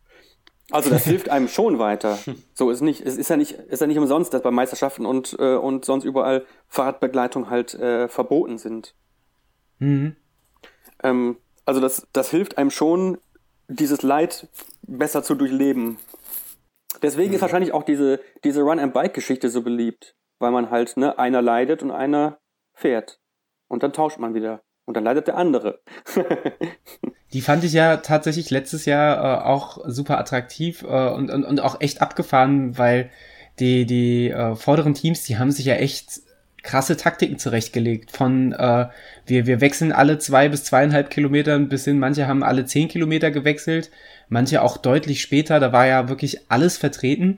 [0.72, 2.18] Also das hilft einem schon weiter.
[2.54, 5.36] So ist nicht, es ist ja nicht, ist ja nicht umsonst, dass bei Meisterschaften und,
[5.40, 8.96] äh, und sonst überall Fahrradbegleitung halt äh, verboten sind.
[9.80, 10.16] Mhm.
[11.04, 13.18] Ähm, also das, das hilft einem schon,
[13.68, 14.48] dieses Leid
[14.82, 15.98] besser zu durchleben.
[17.02, 17.36] Deswegen mhm.
[17.36, 21.92] ist wahrscheinlich auch diese, diese Run-and-Bike-Geschichte so beliebt, weil man halt, ne, einer leidet und
[21.92, 22.40] einer
[22.74, 23.20] fährt.
[23.68, 24.62] Und dann tauscht man wieder.
[24.86, 25.82] Und dann leidet der andere.
[27.34, 31.60] Die fand ich ja tatsächlich letztes Jahr äh, auch super attraktiv äh, und, und, und
[31.62, 33.10] auch echt abgefahren, weil
[33.60, 36.22] die, die äh, vorderen Teams, die haben sich ja echt
[36.64, 38.12] krasse Taktiken zurechtgelegt.
[38.12, 38.88] Von äh,
[39.26, 43.32] wir, wir wechseln alle zwei bis zweieinhalb Kilometern bis hin, manche haben alle zehn Kilometer
[43.32, 43.92] gewechselt,
[44.30, 47.38] manche auch deutlich später, da war ja wirklich alles vertreten.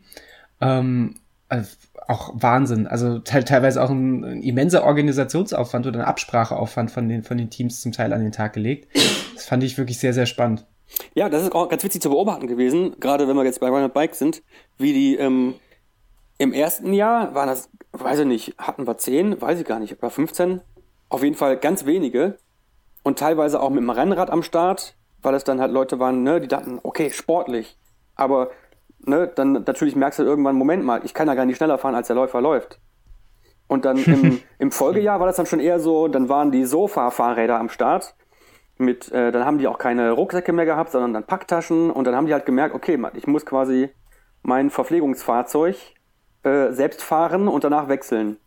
[0.62, 1.16] Ähm,
[1.50, 1.76] also
[2.08, 2.88] auch Wahnsinn.
[2.88, 7.50] Also te teilweise auch ein, ein, immenser Organisationsaufwand oder ein Abspracheaufwand von den, von den
[7.50, 8.88] Teams zum Teil an den Tag gelegt.
[9.34, 10.66] Das fand ich wirklich sehr, sehr spannend.
[11.16, 13.90] Ja, das ist auch ganz witzig zu beobachten gewesen, gerade wenn wir jetzt bei Run
[13.92, 14.44] Bike sind,
[14.78, 15.56] wie die ähm,
[16.38, 19.98] im ersten Jahr waren das, weiß ich nicht, hatten wir zehn, weiß ich gar nicht,
[19.98, 20.62] oder 15,
[21.10, 22.38] auf jeden Fall ganz wenige.
[23.04, 26.42] und teilweise auch mit dem Rennrad am Start, weil es dann halt Leute waren, ne,
[26.42, 27.78] die dachten, okay, sportlich.
[28.16, 28.50] Aber
[29.00, 31.94] ne, dann natürlich merkst du irgendwann, Moment mal, ich kann ja gar nicht schneller fahren,
[31.94, 32.80] als der Läufer läuft.
[33.68, 37.60] Und dann im, im Folgejahr war das dann schon eher so, dann waren die Sofa-Fahrräder
[37.60, 38.16] am Start.
[38.78, 41.92] Mit, äh, dann haben die auch keine Rucksäcke mehr gehabt, sondern dann Packtaschen.
[41.92, 43.90] Und dann haben die halt gemerkt, okay, ich muss quasi
[44.42, 45.95] mein Verpflegungsfahrzeug
[46.46, 48.38] äh, selbst fahren und danach wechseln.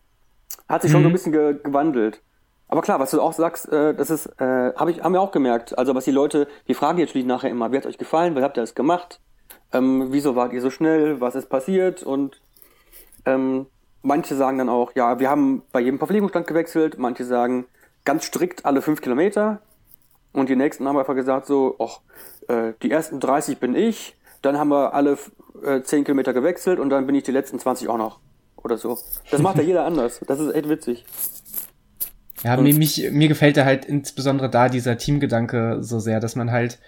[0.69, 1.15] Hat sich schon so ein mhm.
[1.15, 2.23] bisschen ge gewandelt.
[2.69, 5.33] Aber klar, was du auch sagst, äh, das ist, äh, hab ich, haben wir auch
[5.33, 5.79] gemerkt.
[5.79, 8.43] Also was die Leute, die fragen jetzt natürlich nachher immer, wie hat euch gefallen, wie
[8.43, 9.21] habt ihr das gemacht?
[9.73, 11.21] Ähm, wieso wart ihr so schnell?
[11.21, 12.03] Was ist passiert?
[12.03, 12.41] Und
[13.25, 13.67] ähm,
[14.03, 16.99] manche sagen dann auch, ja, wir haben bei jedem Verpflegungsstand gewechselt.
[16.99, 17.67] Manche sagen
[18.05, 19.61] ganz strikt alle fünf Kilometer.
[20.33, 22.01] Und die nächsten haben einfach gesagt so, ach,
[22.49, 25.19] äh, die ersten 30 bin ich, dann haben wir alle
[25.65, 28.21] äh, 10 Kilometer gewechselt und dann bin ich die letzten 20 auch noch.
[28.57, 28.99] Oder so.
[29.31, 30.21] Das macht ja jeder anders.
[30.27, 31.05] Das ist echt witzig.
[32.43, 36.53] Ja, mir, mich, mir gefällt da halt insbesondere da dieser Teamgedanke so sehr, dass man
[36.53, 36.79] halt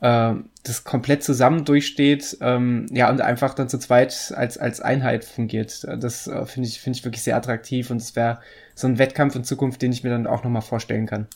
[0.00, 5.24] äh, das komplett zusammen durchsteht, ähm, ja, und einfach dann zu zweit als, als Einheit
[5.24, 5.86] fungiert.
[5.98, 8.40] Das äh, finde ich, finde ich wirklich sehr attraktiv und es wäre
[8.74, 11.26] so ein Wettkampf in Zukunft, den ich mir dann auch nochmal vorstellen kann.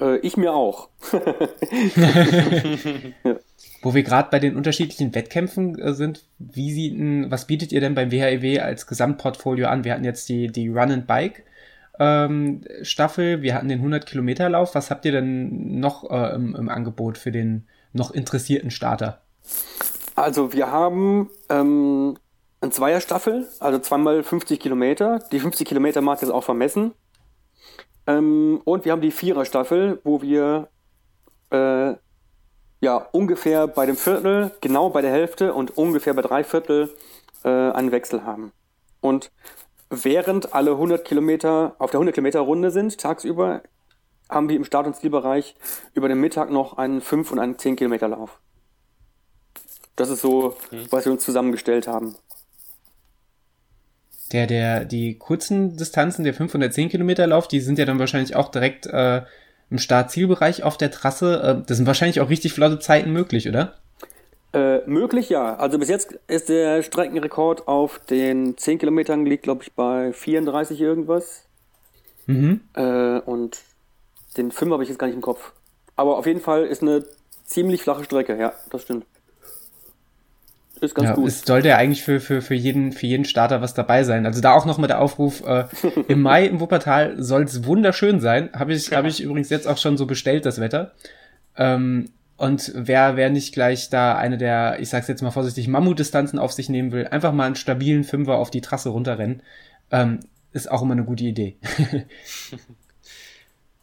[0.00, 0.88] Äh, ich mir auch.
[3.22, 3.36] ja.
[3.82, 7.80] Wo wir gerade bei den unterschiedlichen Wettkämpfen äh, sind, wie sieht denn, was bietet ihr
[7.80, 9.84] denn beim WHEW als Gesamtportfolio an?
[9.84, 11.44] Wir hatten jetzt die, die Run and Bike
[11.98, 14.74] ähm, Staffel, wir hatten den 100 Kilometer Lauf.
[14.74, 19.20] Was habt ihr denn noch äh, im, im, Angebot für den noch interessierten Starter?
[20.16, 22.16] Also wir haben ähm,
[22.60, 25.20] eine Zweierstaffel, also zweimal 50 Kilometer.
[25.30, 26.92] Die 50 Kilometer Marke ist auch vermessen.
[28.06, 30.68] Ähm, und wir haben die Viererstaffel, wo wir
[31.50, 31.94] äh,
[32.80, 36.94] ja ungefähr bei dem Viertel, genau bei der Hälfte und ungefähr bei drei Viertel
[37.44, 38.52] äh, einen Wechsel haben.
[39.00, 39.30] Und
[39.90, 43.62] während alle 100 Kilometer auf der 100 Kilometer Runde sind, tagsüber,
[44.28, 45.54] haben wir im Start- und Zielbereich
[45.94, 48.40] über den Mittag noch einen 5 und einen 10 Kilometer Lauf.
[49.96, 50.86] Das ist so, mhm.
[50.90, 52.16] was wir uns zusammengestellt haben.
[54.34, 58.50] Der, der, die kurzen Distanzen, der 510 Kilometer Lauf, die sind ja dann wahrscheinlich auch
[58.50, 59.22] direkt äh,
[59.70, 61.40] im Start-Zielbereich auf der Trasse.
[61.40, 63.74] Äh, das sind wahrscheinlich auch richtig flotte Zeiten möglich, oder?
[64.52, 65.54] Äh, möglich, ja.
[65.54, 70.80] Also bis jetzt ist der Streckenrekord auf den 10 Kilometern liegt, glaube ich, bei 34
[70.80, 71.44] irgendwas.
[72.26, 72.60] Mhm.
[72.74, 73.60] Äh, und
[74.36, 75.52] den 5 habe ich jetzt gar nicht im Kopf.
[75.94, 77.04] Aber auf jeden Fall ist eine
[77.44, 79.06] ziemlich flache Strecke, ja, das stimmt.
[80.84, 81.28] Ist ganz ja, gut.
[81.28, 84.26] Es sollte ja eigentlich für, für, für, jeden, für jeden Starter was dabei sein.
[84.26, 85.64] Also da auch nochmal der Aufruf, äh,
[86.08, 88.50] im Mai im Wuppertal soll es wunderschön sein.
[88.52, 88.98] Habe ich, ja.
[88.98, 90.92] hab ich übrigens jetzt auch schon so bestellt, das Wetter.
[91.56, 96.38] Ähm, und wer, wer nicht gleich da eine der, ich sag's jetzt mal vorsichtig, Mammutdistanzen
[96.38, 99.42] auf sich nehmen will, einfach mal einen stabilen Fünfer auf die Trasse runterrennen,
[99.90, 100.20] ähm,
[100.52, 101.56] ist auch immer eine gute Idee.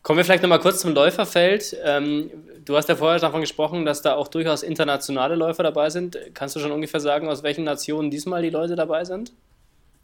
[0.04, 1.78] Kommen wir vielleicht nochmal kurz zum Läuferfeld.
[1.84, 2.32] Ähm,
[2.66, 6.18] du hast ja vorher davon gesprochen, dass da auch durchaus internationale Läufer dabei sind.
[6.34, 9.34] Kannst du schon ungefähr sagen, aus welchen Nationen diesmal die Leute dabei sind?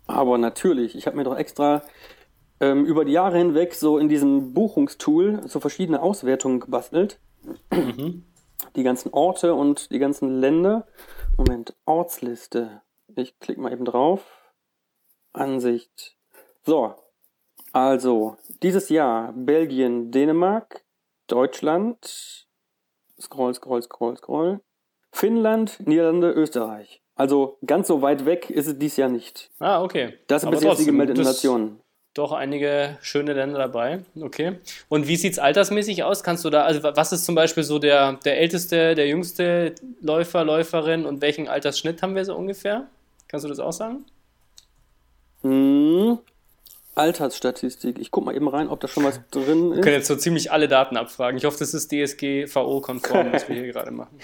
[0.06, 0.96] Aber natürlich.
[0.96, 1.82] Ich habe mir doch extra
[2.60, 7.20] ähm, über die Jahre hinweg so in diesem Buchungstool so verschiedene Auswertungen gebastelt.
[7.72, 8.24] Mhm
[8.76, 10.88] die ganzen Orte und die ganzen Länder.
[11.38, 12.82] Moment, Ortsliste.
[13.16, 14.22] Ich klicke mal eben drauf.
[15.34, 16.16] Ansicht.
[16.64, 16.96] So,
[17.74, 20.84] also dieses Jahr Belgien, Dänemark,
[21.28, 22.48] Deutschland,
[23.20, 24.62] scroll, scroll, scroll, scroll,
[25.12, 27.02] Finnland, Niederlande, Österreich.
[27.16, 29.50] Also ganz so weit weg ist es dieses Jahr nicht.
[29.60, 30.20] Ah, okay.
[30.28, 31.82] Das sind bis jetzt die gemeldeten Nationen
[32.18, 34.00] doch einige schöne Länder dabei.
[34.20, 34.58] Okay.
[34.90, 36.24] Und wie sieht es altersmäßig aus?
[36.24, 40.44] Kannst du da, also was ist zum Beispiel so der, der älteste, der jüngste Läufer,
[40.44, 42.88] Läuferin und welchen Altersschnitt haben wir so ungefähr?
[43.28, 44.06] Kannst du das auch sagen?
[45.42, 46.18] Hm.
[46.98, 48.00] Altersstatistik.
[48.00, 49.76] Ich guck mal eben rein, ob da schon was drin ist.
[49.78, 51.38] Wir können jetzt so ziemlich alle Daten abfragen.
[51.38, 54.20] Ich hoffe, das ist DSGVO-konform, was wir hier gerade machen.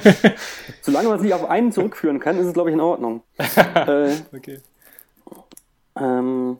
[0.82, 3.22] Solange man es nicht auf einen zurückführen kann, ist es, glaube ich, in Ordnung.
[3.74, 4.60] äh, okay.
[5.96, 6.58] Ähm,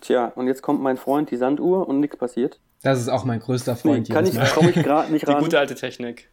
[0.00, 2.60] Tja, und jetzt kommt mein Freund die Sanduhr und nichts passiert.
[2.82, 4.08] Das ist auch mein größter Freund.
[4.08, 5.38] Nee, kann ich, komme ich gerade nicht ran.
[5.38, 6.28] Die gute alte Technik.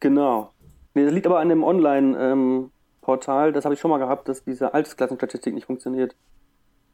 [0.00, 0.50] Genau.
[0.94, 3.48] Nee, das liegt aber an dem Online-Portal.
[3.48, 6.16] Ähm, das habe ich schon mal gehabt, dass diese Altersklassenstatistik nicht funktioniert.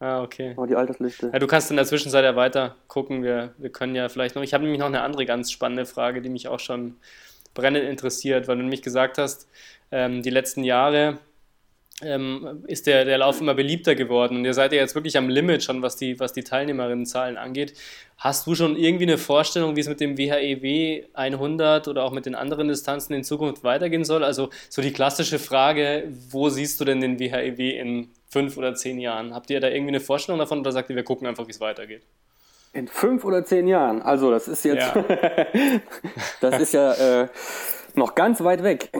[0.02, 0.54] Ah, okay.
[0.56, 1.30] Aber die Altersliste.
[1.32, 3.22] Ja, du kannst in der Zwischenzeit ja weiter gucken.
[3.22, 4.42] Wir, wir können ja vielleicht noch.
[4.42, 6.96] Ich habe nämlich noch eine andere ganz spannende Frage, die mich auch schon
[7.54, 9.48] brennend interessiert, weil du nämlich gesagt hast,
[9.92, 11.18] ähm, die letzten Jahre
[12.02, 14.38] ähm, ist der, der Lauf immer beliebter geworden.
[14.38, 17.74] Und ihr seid ja jetzt wirklich am Limit schon, was die, was die Teilnehmerinnenzahlen angeht.
[18.16, 22.26] Hast du schon irgendwie eine Vorstellung, wie es mit dem WHEW 100 oder auch mit
[22.26, 24.24] den anderen Distanzen in Zukunft weitergehen soll?
[24.24, 28.98] Also so die klassische Frage, wo siehst du denn den WHEW in fünf oder zehn
[28.98, 29.34] Jahren?
[29.34, 31.60] Habt ihr da irgendwie eine Vorstellung davon oder sagt ihr, wir gucken einfach, wie es
[31.60, 32.06] weitergeht?
[32.72, 34.00] In fünf oder zehn Jahren.
[34.00, 35.04] Also das ist jetzt, ja.
[36.40, 37.28] das ist ja äh,
[37.94, 38.90] noch ganz weit weg.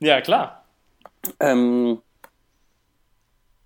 [0.00, 0.64] Ja, klar.
[1.38, 2.00] Ähm,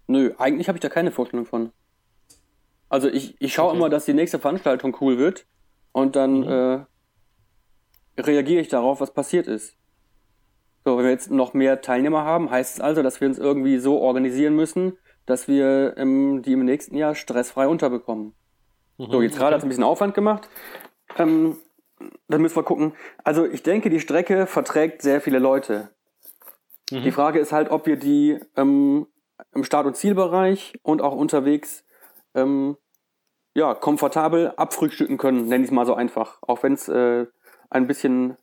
[0.09, 1.71] nö, eigentlich habe ich da keine Vorstellung von.
[2.89, 3.77] Also ich, ich schaue okay.
[3.77, 5.47] immer, dass die nächste Veranstaltung cool wird
[5.93, 6.87] und dann mhm.
[8.19, 9.77] äh, reagiere ich darauf, was passiert ist.
[10.87, 13.78] So, wenn wir jetzt noch mehr Teilnehmer haben, heißt es also, dass wir uns irgendwie
[13.78, 18.37] so organisieren müssen, dass wir ähm, die im nächsten Jahr stressfrei unterbekommen.
[18.97, 19.55] Mhm, so, jetzt gerade okay.
[19.55, 20.49] hat es ein bisschen Aufwand gemacht.
[21.18, 21.57] Ähm,
[22.28, 22.93] dann müssen wir gucken.
[23.24, 25.91] Also ich denke, die Strecke verträgt sehr viele Leute.
[26.93, 27.03] Mhm.
[27.03, 29.09] Die Frage ist halt, ob wir die ähm,
[29.57, 31.84] im Start- und Zielbereich und auch unterwegs
[32.37, 32.76] ähm,
[33.55, 36.39] ja, komfortabel abfrühstücken können, nenne ich es mal so einfach.
[36.43, 37.26] Auch wenn es äh,
[37.70, 38.37] ein bisschen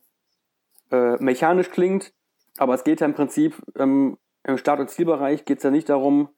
[0.90, 2.12] äh, mechanisch klingt,
[2.58, 5.88] aber es geht ja im Prinzip ähm, im Start- und Zielbereich geht es ja nicht
[5.88, 6.28] darum,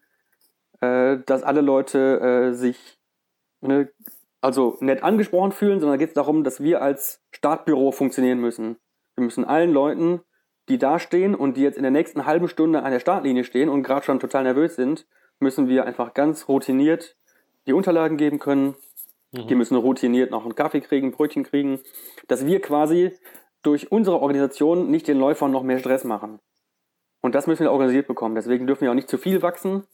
[0.80, 2.98] äh, dass alle Leute äh, sich
[3.60, 3.90] ne,
[4.40, 8.76] also nett angesprochen fühlen, sondern geht es darum, dass wir als Startbüro funktionieren müssen.
[9.16, 10.20] Wir müssen allen Leuten,
[10.68, 13.68] die da stehen und die jetzt in der nächsten halben Stunde an der Startlinie stehen
[13.68, 15.06] und gerade schon total nervös sind,
[15.38, 17.16] müssen wir einfach ganz routiniert
[17.66, 18.76] die Unterlagen geben können.
[19.32, 19.48] Mhm.
[19.48, 21.80] Die müssen routiniert noch einen Kaffee kriegen, Brötchen kriegen,
[22.28, 23.12] dass wir quasi
[23.66, 26.38] durch unsere Organisation nicht den Läufern noch mehr Stress machen.
[27.20, 28.36] Und das müssen wir organisiert bekommen.
[28.36, 29.84] Deswegen dürfen wir auch nicht zu viel wachsen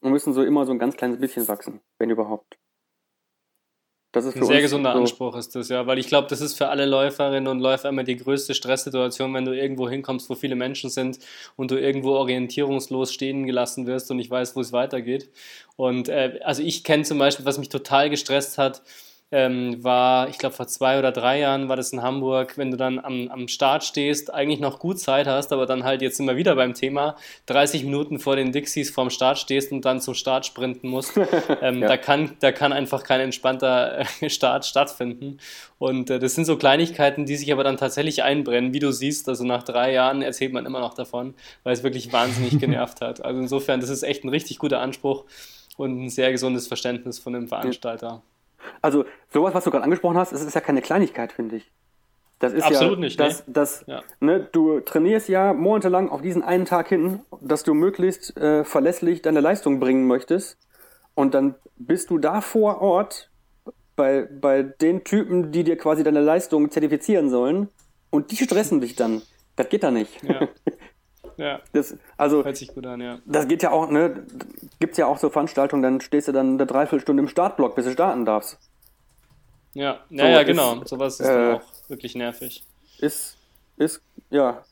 [0.00, 2.56] und müssen so immer so ein ganz kleines bisschen wachsen, wenn überhaupt.
[4.12, 6.54] Das ist ein sehr gesunder so Anspruch ist das, ja, weil ich glaube, das ist
[6.54, 10.56] für alle Läuferinnen und Läufer immer die größte Stresssituation, wenn du irgendwo hinkommst, wo viele
[10.56, 11.18] Menschen sind
[11.56, 15.30] und du irgendwo orientierungslos stehen gelassen wirst und nicht weißt, wo es weitergeht.
[15.76, 18.82] Und äh, also ich kenne zum Beispiel, was mich total gestresst hat,
[19.30, 22.78] ähm, war, ich glaube, vor zwei oder drei Jahren war das in Hamburg, wenn du
[22.78, 26.36] dann am, am Start stehst, eigentlich noch gut Zeit hast, aber dann halt jetzt immer
[26.36, 27.14] wieder beim Thema,
[27.46, 31.12] 30 Minuten vor den Dixies vorm Start stehst und dann zum Start sprinten musst.
[31.60, 31.88] Ähm, ja.
[31.88, 35.38] da, kann, da kann einfach kein entspannter äh, Start stattfinden.
[35.78, 39.28] Und äh, das sind so Kleinigkeiten, die sich aber dann tatsächlich einbrennen, wie du siehst.
[39.28, 43.24] Also nach drei Jahren erzählt man immer noch davon, weil es wirklich wahnsinnig genervt hat.
[43.24, 45.24] Also insofern, das ist echt ein richtig guter Anspruch
[45.76, 48.06] und ein sehr gesundes Verständnis von dem Veranstalter.
[48.06, 48.22] Ja.
[48.82, 51.70] Also sowas, was du gerade angesprochen hast, das ist ja keine Kleinigkeit, finde ich.
[52.38, 53.18] Das ist Absolut ja, nicht.
[53.18, 53.52] Das, nee.
[53.52, 54.02] das, ja.
[54.20, 59.22] ne, du trainierst ja monatelang auf diesen einen Tag hin, dass du möglichst äh, verlässlich
[59.22, 60.56] deine Leistung bringen möchtest.
[61.14, 63.30] Und dann bist du da vor Ort
[63.96, 67.68] bei, bei den Typen, die dir quasi deine Leistung zertifizieren sollen.
[68.10, 69.22] Und die stressen dich dann.
[69.56, 70.22] Das geht da nicht.
[70.22, 70.48] Ja.
[71.38, 71.60] Ja.
[71.72, 73.18] Das, also, Hört sich gut an, ja.
[73.24, 74.24] Das geht ja auch, ne,
[74.80, 77.92] gibt's ja auch so Veranstaltungen, dann stehst du dann eine Dreiviertelstunde im Startblock, bis du
[77.92, 78.58] starten darfst.
[79.72, 80.80] Ja, ja, so, ja genau.
[80.80, 82.64] Ist, Sowas ist äh, dann auch wirklich nervig.
[82.98, 83.38] Ist,
[83.76, 84.64] ist, ja,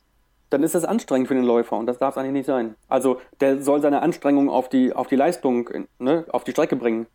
[0.51, 2.75] dann ist das anstrengend für den Läufer und das darf es eigentlich nicht sein.
[2.89, 7.07] Also der soll seine Anstrengung auf die, auf die Leistung, ne, auf die Strecke bringen.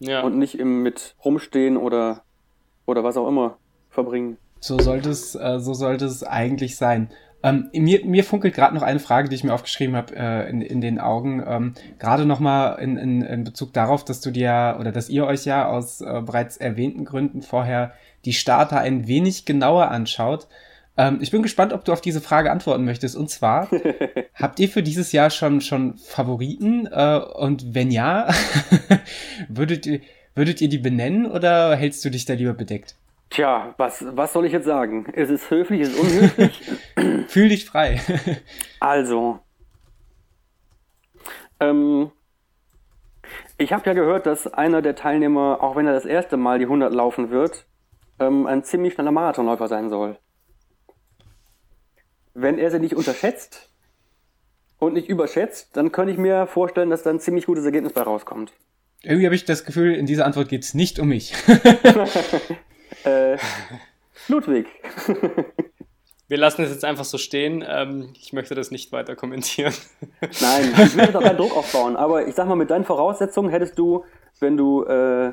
[0.00, 0.22] Ja.
[0.22, 2.22] Und nicht im, mit rumstehen oder,
[2.86, 3.58] oder was auch immer
[3.90, 4.38] verbringen.
[4.60, 7.10] So sollte es, äh, so sollte es eigentlich sein.
[7.42, 10.60] Ähm, mir, mir funkelt gerade noch eine Frage, die ich mir aufgeschrieben habe äh, in,
[10.60, 11.42] in den Augen.
[11.46, 15.44] Ähm, gerade nochmal in, in, in Bezug darauf, dass du dir oder dass ihr euch
[15.44, 17.92] ja aus äh, bereits erwähnten Gründen vorher
[18.24, 20.48] die Starter ein wenig genauer anschaut.
[20.96, 23.14] Ähm, ich bin gespannt, ob du auf diese Frage antworten möchtest.
[23.14, 23.68] Und zwar,
[24.34, 26.86] habt ihr für dieses Jahr schon, schon Favoriten?
[26.86, 28.28] Äh, und wenn ja,
[29.48, 30.00] würdet, ihr,
[30.34, 32.96] würdet ihr die benennen oder hältst du dich da lieber bedeckt?
[33.30, 35.06] Tja, was, was soll ich jetzt sagen?
[35.12, 36.70] Es ist höflich, es ist unhöflich.
[37.28, 38.00] Fühl dich frei.
[38.80, 39.40] also,
[41.60, 42.10] ähm,
[43.58, 46.64] ich habe ja gehört, dass einer der Teilnehmer, auch wenn er das erste Mal die
[46.64, 47.66] 100 laufen wird,
[48.18, 50.18] ähm, ein ziemlich schneller Marathonläufer sein soll.
[52.34, 53.70] Wenn er sie nicht unterschätzt
[54.78, 58.02] und nicht überschätzt, dann könnte ich mir vorstellen, dass da ein ziemlich gutes Ergebnis bei
[58.02, 58.52] rauskommt.
[59.02, 61.34] Irgendwie habe ich das Gefühl, in dieser Antwort geht es nicht um mich.
[63.04, 63.38] Äh,
[64.28, 64.66] Ludwig.
[66.28, 67.64] Wir lassen es jetzt einfach so stehen.
[67.66, 69.72] Ähm, ich möchte das nicht weiter kommentieren.
[70.20, 71.96] Nein, ich will jetzt auch keinen Druck aufbauen.
[71.96, 74.04] Aber ich sag mal, mit deinen Voraussetzungen hättest du,
[74.38, 75.32] wenn du, äh,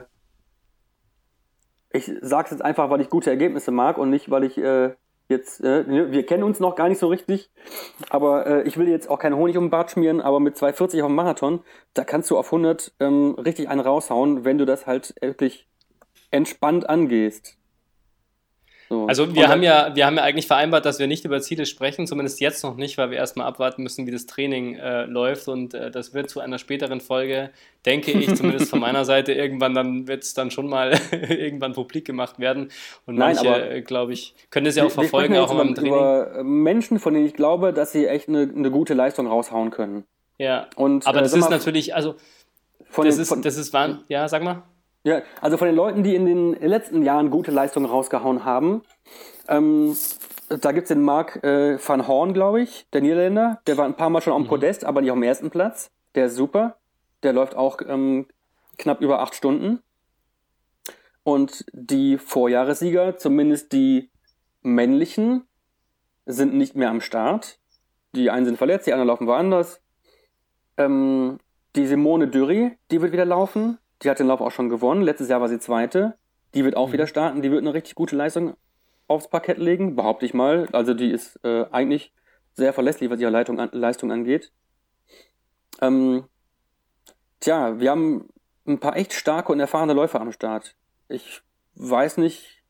[1.91, 4.93] ich sag's jetzt einfach, weil ich gute Ergebnisse mag und nicht, weil ich äh,
[5.27, 7.49] jetzt, äh, wir kennen uns noch gar nicht so richtig,
[8.09, 11.01] aber äh, ich will jetzt auch keinen Honig um den Bart schmieren, aber mit 240
[11.01, 11.61] auf dem Marathon,
[11.93, 15.67] da kannst du auf 100 ähm, richtig einen raushauen, wenn du das halt wirklich
[16.35, 17.57] entspannt angehst.
[18.87, 19.07] So.
[19.07, 22.05] Also wir haben ja, wir haben ja eigentlich vereinbart, dass wir nicht über Ziele sprechen,
[22.05, 25.73] zumindest jetzt noch nicht, weil wir erstmal abwarten müssen, wie das Training äh, läuft und
[25.73, 27.49] äh, das wird zu einer späteren Folge,
[27.85, 32.05] denke ich, zumindest von meiner Seite, irgendwann dann wird es dann schon mal irgendwann publik
[32.05, 32.69] gemacht werden
[33.07, 35.91] und Nein, manche, äh, glaube ich, können es ja auch verfolgen, auch im Training.
[35.91, 40.03] Über Menschen, von denen ich glaube, dass sie echt eine, eine gute Leistung raushauen können.
[40.37, 42.15] Ja, und, aber äh, das ist natürlich, also
[42.87, 43.75] von das den, ist, das ist,
[44.09, 44.61] ja, sag mal.
[45.05, 48.81] Ja, also von den Leuten, die in den letzten Jahren gute Leistungen rausgehauen haben,
[49.47, 49.95] ähm,
[50.49, 53.61] da gibt's den Mark äh, van Horn, glaube ich, der Niederländer.
[53.67, 54.47] Der war ein paar Mal schon am mhm.
[54.47, 55.91] Podest, aber nicht auf dem ersten Platz.
[56.15, 56.77] Der ist super.
[57.21, 58.25] Der läuft auch ähm,
[58.79, 59.83] knapp über acht Stunden.
[61.21, 64.09] Und die Vorjahressieger, zumindest die
[64.63, 65.43] männlichen,
[66.25, 67.59] sind nicht mehr am Start.
[68.15, 69.83] Die einen sind verletzt, die anderen laufen woanders.
[70.77, 71.37] Ähm,
[71.75, 73.77] die Simone Dury, die wird wieder laufen.
[74.03, 75.01] Die hat den Lauf auch schon gewonnen.
[75.01, 76.17] Letztes Jahr war sie Zweite.
[76.53, 76.93] Die wird auch mhm.
[76.93, 77.41] wieder starten.
[77.41, 78.55] Die wird eine richtig gute Leistung
[79.07, 80.67] aufs Parkett legen, behaupte ich mal.
[80.71, 82.13] Also die ist äh, eigentlich
[82.53, 84.51] sehr verlässlich, was ihre Leitung an, Leistung angeht.
[85.81, 86.25] Ähm,
[87.39, 88.29] tja, wir haben
[88.65, 90.75] ein paar echt starke und erfahrene Läufer am Start.
[91.07, 91.41] Ich
[91.75, 92.63] weiß nicht,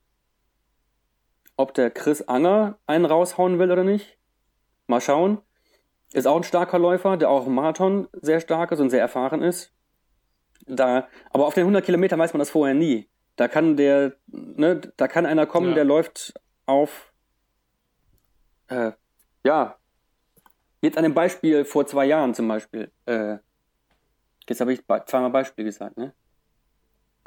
[1.56, 4.18] ob der Chris Anger einen raushauen will oder nicht.
[4.88, 5.40] Mal schauen.
[6.12, 9.42] Ist auch ein starker Läufer, der auch im Marathon sehr stark ist und sehr erfahren
[9.42, 9.75] ist.
[10.68, 13.08] Da, aber auf den 100 Kilometern weiß man das vorher nie.
[13.36, 15.76] Da kann der, ne, da kann einer kommen, ja.
[15.76, 16.34] der läuft
[16.66, 17.14] auf,
[18.68, 18.92] äh,
[19.44, 19.78] ja,
[20.82, 22.92] jetzt an dem Beispiel vor zwei Jahren zum Beispiel.
[23.06, 23.38] Äh,
[24.50, 26.14] jetzt habe ich zweimal Beispiel gesagt, ne?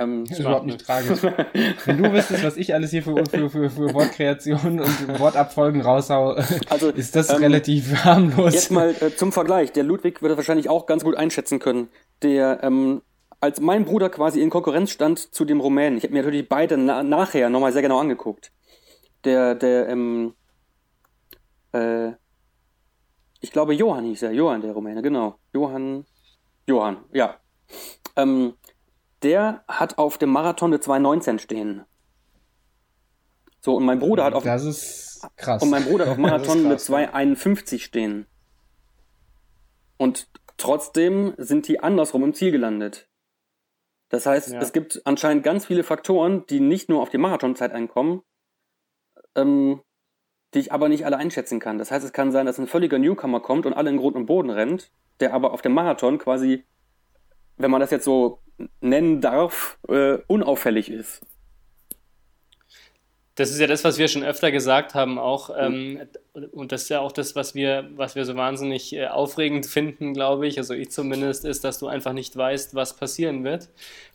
[0.01, 1.23] Ähm, das ist überhaupt nicht tragisch.
[1.85, 6.37] Wenn du wüsstest, was ich alles hier für, für, für, für Wortkreation und Wortabfolgen raushau,
[6.69, 8.55] also, ist das ähm, relativ harmlos.
[8.55, 9.73] Jetzt mal äh, zum Vergleich.
[9.73, 11.89] Der Ludwig würde wahrscheinlich auch ganz gut einschätzen können.
[12.23, 13.03] Der ähm,
[13.41, 16.77] als mein Bruder quasi in Konkurrenz stand zu dem Rumänen, ich habe mir natürlich beide
[16.77, 18.53] na nachher nochmal sehr genau angeguckt.
[19.25, 20.35] Der, der, ähm,
[21.73, 22.13] äh,
[23.41, 25.39] ich glaube Johann hieß er, Johann der Rumäne, genau.
[25.53, 26.05] Johann,
[26.67, 27.37] Johann, ja.
[28.17, 28.55] Ähm,
[29.23, 31.85] der hat auf dem Marathon eine 2,19 stehen.
[33.61, 34.45] So, und mein Bruder hat auf.
[34.45, 35.63] Das ist krass.
[35.63, 38.27] Und mein Bruder hat auf Marathon eine 2,51 stehen.
[39.97, 43.08] Und trotzdem sind die andersrum im Ziel gelandet.
[44.09, 44.61] Das heißt, ja.
[44.61, 48.23] es gibt anscheinend ganz viele Faktoren, die nicht nur auf die Marathonzeit einkommen,
[49.35, 49.83] ähm,
[50.55, 51.79] die ich aber nicht alle einschätzen kann.
[51.79, 54.27] Das heißt, es kann sein, dass ein völliger Newcomer kommt und alle in Grund und
[54.27, 54.91] Boden rennt,
[55.21, 56.65] der aber auf dem Marathon quasi,
[57.57, 58.41] wenn man das jetzt so
[58.81, 61.27] nennen darf, äh, unauffällig ist.
[63.39, 66.01] Das ist ja das, was wir schon öfter gesagt haben, auch ähm,
[66.51, 70.13] und das ist ja auch das, was wir, was wir so wahnsinnig äh, aufregend finden,
[70.13, 70.59] glaube ich.
[70.59, 73.69] Also ich zumindest ist, dass du einfach nicht weißt, was passieren wird,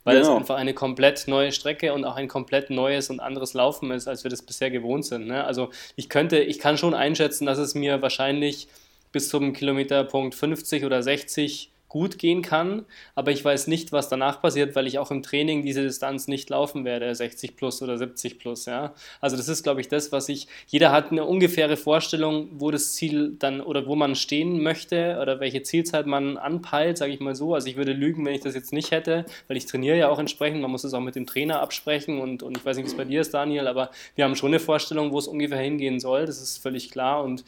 [0.03, 0.33] weil genau.
[0.33, 4.09] es einfach eine komplett neue Strecke und auch ein komplett neues und anderes Laufen ist,
[4.09, 5.27] als wir das bisher gewohnt sind.
[5.27, 5.45] Ne?
[5.45, 8.67] Also ich könnte, ich kann schon einschätzen, dass es mir wahrscheinlich
[9.13, 14.41] bis zum Kilometerpunkt 50 oder 60 gut gehen kann, aber ich weiß nicht, was danach
[14.41, 18.39] passiert, weil ich auch im Training diese Distanz nicht laufen werde, 60 plus oder 70
[18.39, 18.95] plus, ja.
[19.21, 22.93] Also das ist, glaube ich, das, was ich, jeder hat eine ungefähre Vorstellung, wo das
[22.93, 27.35] Ziel dann oder wo man stehen möchte oder welche Zielzeit man anpeilt, sage ich mal
[27.35, 27.53] so.
[27.53, 30.17] Also ich würde lügen, wenn ich das jetzt nicht hätte, weil ich trainiere ja auch
[30.17, 32.91] entsprechend, man muss es auch mit dem Trainer absprechen und, und ich weiß nicht, wie
[32.91, 35.99] es bei dir ist, Daniel, aber wir haben schon eine Vorstellung, wo es ungefähr hingehen
[35.99, 37.43] soll, das ist völlig klar und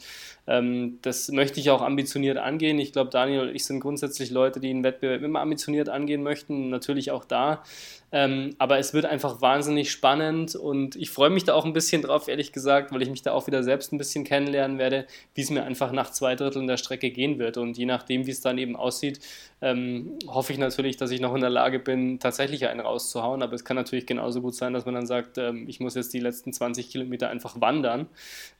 [0.46, 2.78] das möchte ich auch ambitioniert angehen.
[2.78, 6.70] Ich glaube, Daniel und ich sind grundsätzlich Leute, die einen Wettbewerb immer ambitioniert angehen möchten,
[6.70, 7.64] natürlich auch da.
[8.12, 12.02] Ähm, aber es wird einfach wahnsinnig spannend und ich freue mich da auch ein bisschen
[12.02, 15.40] drauf, ehrlich gesagt, weil ich mich da auch wieder selbst ein bisschen kennenlernen werde, wie
[15.40, 17.56] es mir einfach nach zwei Dritteln der Strecke gehen wird.
[17.56, 19.20] Und je nachdem, wie es dann eben aussieht,
[19.60, 23.42] ähm, hoffe ich natürlich, dass ich noch in der Lage bin, tatsächlich einen rauszuhauen.
[23.42, 26.12] Aber es kann natürlich genauso gut sein, dass man dann sagt, ähm, ich muss jetzt
[26.12, 28.06] die letzten 20 Kilometer einfach wandern.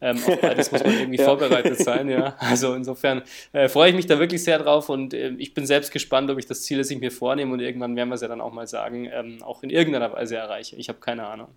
[0.01, 1.25] Ähm, auf beides muss man irgendwie ja.
[1.25, 2.09] vorbereitet sein.
[2.09, 2.35] Ja.
[2.39, 3.23] Also insofern
[3.53, 6.39] äh, freue ich mich da wirklich sehr drauf und äh, ich bin selbst gespannt, ob
[6.39, 8.53] ich das Ziel, das ich mir vornehme und irgendwann werden wir es ja dann auch
[8.53, 10.77] mal sagen, ähm, auch in irgendeiner Weise erreiche.
[10.77, 11.49] Ich habe keine Ahnung.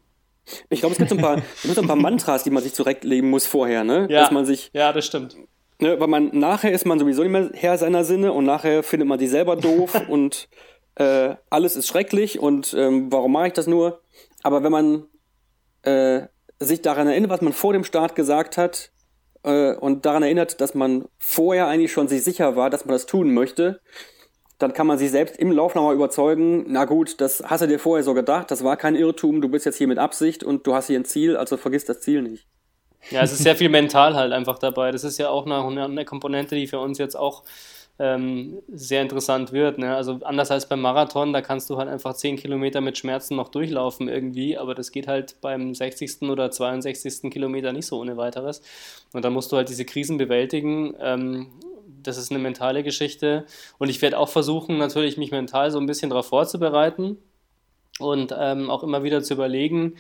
[0.70, 3.30] Ich glaube, es gibt so ein paar, so ein paar Mantras, die man sich zurechtlegen
[3.30, 4.08] muss vorher, ne?
[4.10, 5.36] Ja, Dass man sich, ja das stimmt.
[5.82, 9.08] Ne, weil man nachher ist man sowieso nicht mehr Herr seiner Sinne und nachher findet
[9.08, 10.50] man die selber doof und
[10.96, 14.02] äh, alles ist schrecklich und ähm, warum mache ich das nur?
[14.44, 15.06] Aber wenn man
[15.84, 16.28] äh,
[16.60, 18.92] sich daran erinnert, was man vor dem Start gesagt hat
[19.44, 23.06] äh, und daran erinnert, dass man vorher eigentlich schon sich sicher war, dass man das
[23.06, 23.80] tun möchte,
[24.60, 27.80] dann kann man sich selbst im Lauf nochmal überzeugen, na gut, das hast du dir
[27.80, 30.76] vorher so gedacht, das war kein Irrtum, du bist jetzt hier mit Absicht und du
[30.76, 32.46] hast hier ein Ziel, also vergiss das Ziel nicht.
[33.12, 34.92] Ja, es ist sehr viel mental halt einfach dabei.
[34.92, 37.44] Das ist ja auch eine, eine Komponente, die für uns jetzt auch
[37.98, 39.78] ähm, sehr interessant wird.
[39.78, 39.96] Ne?
[39.96, 43.50] Also anders als beim Marathon, da kannst du halt einfach 10 Kilometer mit Schmerzen noch
[43.50, 46.24] durchlaufen irgendwie, aber das geht halt beim 60.
[46.24, 47.30] oder 62.
[47.30, 48.62] Kilometer nicht so ohne weiteres.
[49.12, 50.94] Und dann musst du halt diese Krisen bewältigen.
[51.00, 51.48] Ähm,
[52.04, 53.46] das ist eine mentale Geschichte.
[53.78, 57.18] Und ich werde auch versuchen, natürlich mich mental so ein bisschen darauf vorzubereiten
[58.00, 59.96] und ähm, auch immer wieder zu überlegen,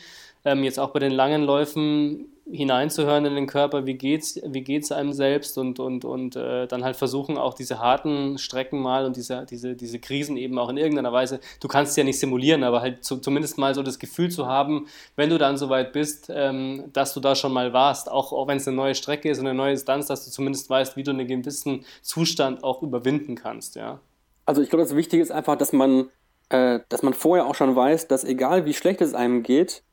[0.45, 4.91] ähm, jetzt auch bei den langen Läufen, hineinzuhören in den Körper, wie geht's, wie geht's
[4.91, 9.15] einem selbst und, und, und äh, dann halt versuchen, auch diese harten Strecken mal und
[9.15, 12.81] diese, diese, diese Krisen eben auch in irgendeiner Weise, du kannst ja nicht simulieren, aber
[12.81, 16.85] halt zu, zumindest mal so das Gefühl zu haben, wenn du dann soweit bist, ähm,
[16.91, 19.47] dass du da schon mal warst, auch, auch wenn es eine neue Strecke ist und
[19.47, 23.75] eine neue Distanz, dass du zumindest weißt, wie du einen gewissen Zustand auch überwinden kannst,
[23.75, 23.99] ja.
[24.45, 26.09] Also ich glaube, das Wichtige ist einfach, dass man,
[26.49, 29.83] äh, dass man vorher auch schon weiß, dass egal wie schlecht es einem geht,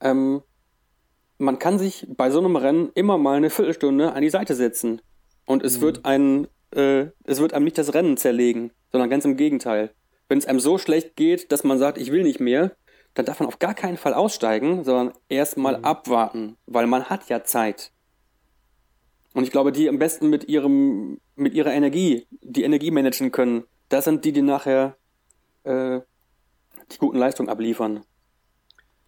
[0.00, 0.42] ähm,
[1.38, 5.00] man kann sich bei so einem Rennen immer mal eine Viertelstunde an die Seite setzen.
[5.46, 5.82] Und es mhm.
[5.82, 9.90] wird ein, äh, es wird einem nicht das Rennen zerlegen, sondern ganz im Gegenteil.
[10.28, 12.72] Wenn es einem so schlecht geht, dass man sagt, ich will nicht mehr,
[13.14, 15.84] dann darf man auf gar keinen Fall aussteigen, sondern erstmal mhm.
[15.84, 17.92] abwarten, weil man hat ja Zeit.
[19.34, 23.64] Und ich glaube, die am besten mit ihrem, mit ihrer Energie, die Energie managen können,
[23.88, 24.96] das sind die, die nachher
[25.64, 26.00] äh,
[26.92, 28.04] die guten Leistungen abliefern.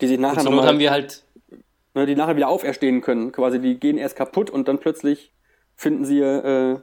[0.00, 1.25] Die sich nachher und Not haben wir halt
[1.96, 3.32] ne, die nachher wieder auferstehen können.
[3.32, 5.32] Quasi, die gehen erst kaputt und dann plötzlich
[5.74, 6.78] finden sie äh,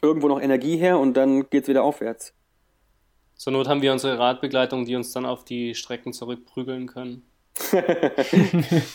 [0.00, 2.34] irgendwo noch Energie her und dann geht es wieder aufwärts.
[3.36, 7.22] Zur Not haben wir unsere Radbegleitung, die uns dann auf die Strecken zurückprügeln können.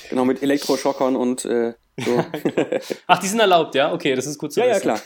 [0.09, 2.24] genau, mit Elektroschockern und äh, so.
[3.07, 3.93] Ach, die sind erlaubt, ja?
[3.93, 4.88] Okay, das ist gut zu ja, wissen.
[4.88, 4.97] Ja,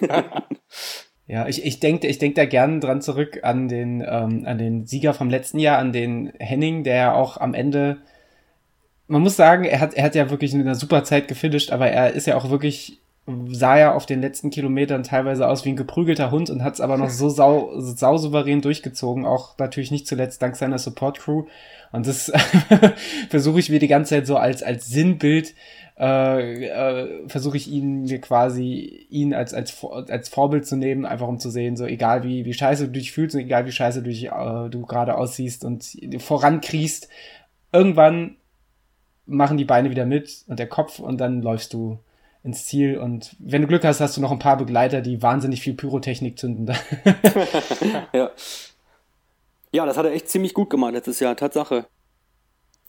[0.00, 0.48] klar.
[1.26, 4.86] ja, ich, ich denke ich denk da gerne dran zurück an den, ähm, an den
[4.86, 8.02] Sieger vom letzten Jahr, an den Henning, der ja auch am Ende
[9.08, 11.88] man muss sagen, er hat, er hat ja wirklich in einer super Zeit gefinisht, aber
[11.88, 12.98] er ist ja auch wirklich,
[13.48, 16.80] sah ja auf den letzten Kilometern teilweise aus wie ein geprügelter Hund und hat es
[16.80, 21.44] aber noch so sau, sau souverän durchgezogen, auch natürlich nicht zuletzt dank seiner Support Crew.
[21.92, 22.32] Und das
[23.28, 25.54] versuche ich mir die ganze Zeit so als, als Sinnbild,
[25.98, 31.28] äh, äh, versuche ich ihn mir quasi, ihn als, als, als Vorbild zu nehmen, einfach
[31.28, 34.02] um zu sehen, so egal wie, wie scheiße du dich fühlst und egal wie scheiße
[34.02, 35.84] du, dich, äh, du gerade aussiehst und
[36.18, 37.08] vorankriechst,
[37.72, 38.36] irgendwann
[39.32, 41.98] machen die Beine wieder mit und der Kopf und dann läufst du
[42.44, 45.60] ins Ziel und wenn du Glück hast, hast du noch ein paar Begleiter, die wahnsinnig
[45.60, 46.66] viel Pyrotechnik zünden.
[48.12, 48.30] ja.
[49.70, 51.86] ja, das hat er echt ziemlich gut gemacht letztes Jahr, Tatsache.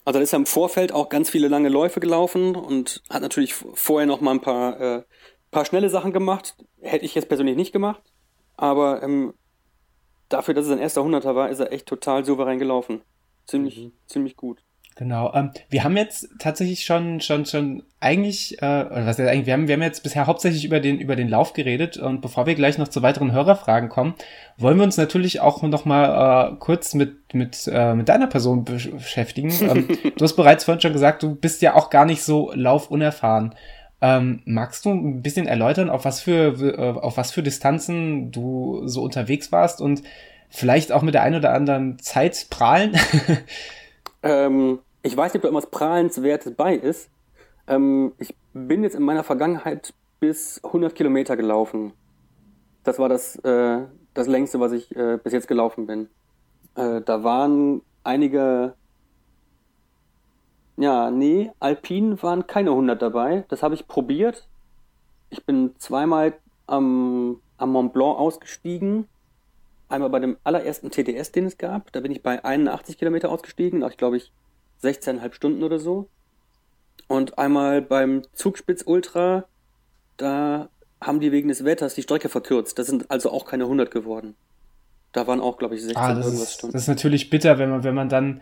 [0.04, 3.54] Also da ist er im Vorfeld auch ganz viele lange Läufe gelaufen und hat natürlich
[3.54, 5.02] vorher noch mal ein paar, äh,
[5.50, 6.56] paar schnelle Sachen gemacht.
[6.82, 8.02] Hätte ich jetzt persönlich nicht gemacht,
[8.56, 9.34] aber ähm,
[10.28, 13.02] dafür, dass es ein erster Hunderter war, ist er echt total souverän gelaufen.
[13.46, 13.92] Ziemlich, mhm.
[14.06, 14.62] ziemlich gut.
[14.96, 15.32] Genau.
[15.34, 19.66] Ähm, wir haben jetzt tatsächlich schon, schon, schon eigentlich, äh, oder was eigentlich, wir haben,
[19.66, 22.78] wir haben jetzt bisher hauptsächlich über den, über den Lauf geredet und bevor wir gleich
[22.78, 24.14] noch zu weiteren Hörerfragen kommen,
[24.56, 28.64] wollen wir uns natürlich auch noch mal äh, kurz mit, mit, äh, mit deiner Person
[28.64, 29.52] beschäftigen.
[29.62, 33.56] ähm, du hast bereits vorhin schon gesagt, du bist ja auch gar nicht so laufunerfahren.
[34.00, 38.86] Ähm, magst du ein bisschen erläutern, auf was für, äh, auf was für Distanzen du
[38.86, 40.02] so unterwegs warst und
[40.50, 42.96] vielleicht auch mit der ein oder anderen Zeit prahlen?
[44.24, 47.10] Ähm, ich weiß nicht, ob da irgendwas Prahlenswertes bei ist.
[47.68, 51.92] Ähm, ich bin jetzt in meiner Vergangenheit bis 100 Kilometer gelaufen.
[52.82, 53.82] Das war das, äh,
[54.14, 56.08] das längste, was ich äh, bis jetzt gelaufen bin.
[56.74, 58.74] Äh, da waren einige,
[60.76, 63.44] ja, nee, Alpinen waren keine 100 dabei.
[63.48, 64.48] Das habe ich probiert.
[65.28, 66.32] Ich bin zweimal
[66.66, 69.06] am, am Mont Blanc ausgestiegen
[69.88, 71.92] Einmal bei dem allerersten TDS, den es gab.
[71.92, 74.32] Da bin ich bei 81 Kilometer ausgestiegen, nach, glaube ich,
[74.84, 76.08] 16,5 Stunden oder so.
[77.08, 79.44] Und einmal beim Zugspitz Ultra,
[80.16, 80.68] da
[81.00, 82.78] haben die wegen des Wetters die Strecke verkürzt.
[82.78, 84.34] Das sind also auch keine 100 geworden.
[85.12, 86.72] Da waren auch, glaube ich, 16 ah, irgendwas ist, Stunden.
[86.72, 88.40] Das ist natürlich bitter, wenn man, wenn man dann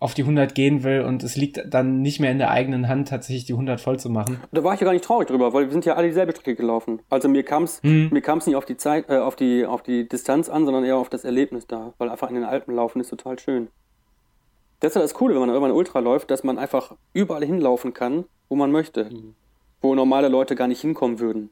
[0.00, 3.08] auf die 100 gehen will und es liegt dann nicht mehr in der eigenen Hand,
[3.08, 4.40] tatsächlich die 100 voll zu machen.
[4.50, 6.56] Da war ich ja gar nicht traurig drüber, weil wir sind ja alle dieselbe Strecke
[6.56, 7.00] gelaufen.
[7.10, 8.08] Also mir kam es hm.
[8.10, 10.96] mir kam's nicht auf die Zeit, äh, auf die, auf die Distanz an, sondern eher
[10.96, 13.68] auf das Erlebnis da, weil einfach in den Alpen laufen ist total schön.
[14.80, 17.94] Das ist ja das Coole, wenn man irgendwann Ultra läuft, dass man einfach überall hinlaufen
[17.94, 19.04] kann, wo man möchte.
[19.04, 19.34] Mhm.
[19.82, 21.50] Wo normale Leute gar nicht hinkommen würden.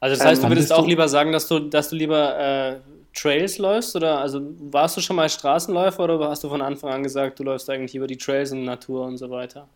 [0.00, 2.80] Also das heißt, ähm, du würdest auch lieber sagen, dass du, dass du lieber äh,
[3.14, 3.94] Trails läufst?
[3.96, 7.44] Oder also warst du schon mal Straßenläufer oder hast du von Anfang an gesagt, du
[7.44, 9.68] läufst eigentlich über die Trails und Natur und so weiter?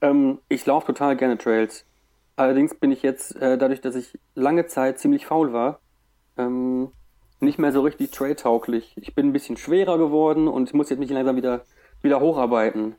[0.00, 1.84] Ähm, ich laufe total gerne Trails.
[2.36, 5.80] Allerdings bin ich jetzt, äh, dadurch, dass ich lange Zeit ziemlich faul war,
[6.36, 6.90] ähm,
[7.44, 8.92] nicht mehr so richtig trailtauglich.
[8.96, 11.64] Ich bin ein bisschen schwerer geworden und ich muss jetzt mich langsam wieder,
[12.02, 12.96] wieder hocharbeiten.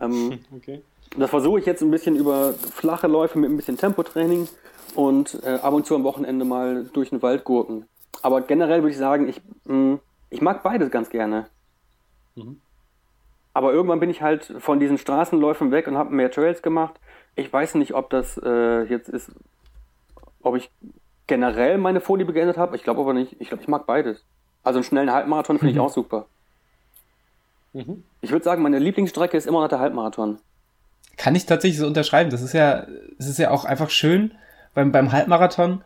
[0.00, 0.82] Ähm, okay.
[1.16, 4.48] Das versuche ich jetzt ein bisschen über flache Läufe mit ein bisschen Tempotraining
[4.94, 7.86] und äh, ab und zu am Wochenende mal durch den Wald gurken.
[8.22, 10.00] Aber generell würde ich sagen, ich, mh, mm,
[10.30, 11.46] ich mag beides ganz gerne.
[12.36, 12.60] Mhm.
[13.52, 16.94] Aber irgendwann bin ich halt von diesen Straßenläufen weg und habe mehr Trails gemacht.
[17.34, 19.32] Ich weiß nicht, ob das äh, jetzt ist,
[20.42, 20.70] ob ich
[21.30, 22.76] generell meine Vorliebe geändert habe.
[22.76, 23.36] Ich glaube aber nicht.
[23.38, 24.22] Ich glaube, ich mag beides.
[24.64, 25.78] Also einen schnellen Halbmarathon finde mhm.
[25.78, 26.26] ich auch super.
[27.72, 28.02] Mhm.
[28.20, 30.40] Ich würde sagen, meine Lieblingsstrecke ist immer noch der Halbmarathon.
[31.16, 32.30] Kann ich tatsächlich so unterschreiben.
[32.30, 32.84] Das ist ja,
[33.16, 34.32] es ist ja auch einfach schön
[34.74, 35.82] beim, beim Halbmarathon.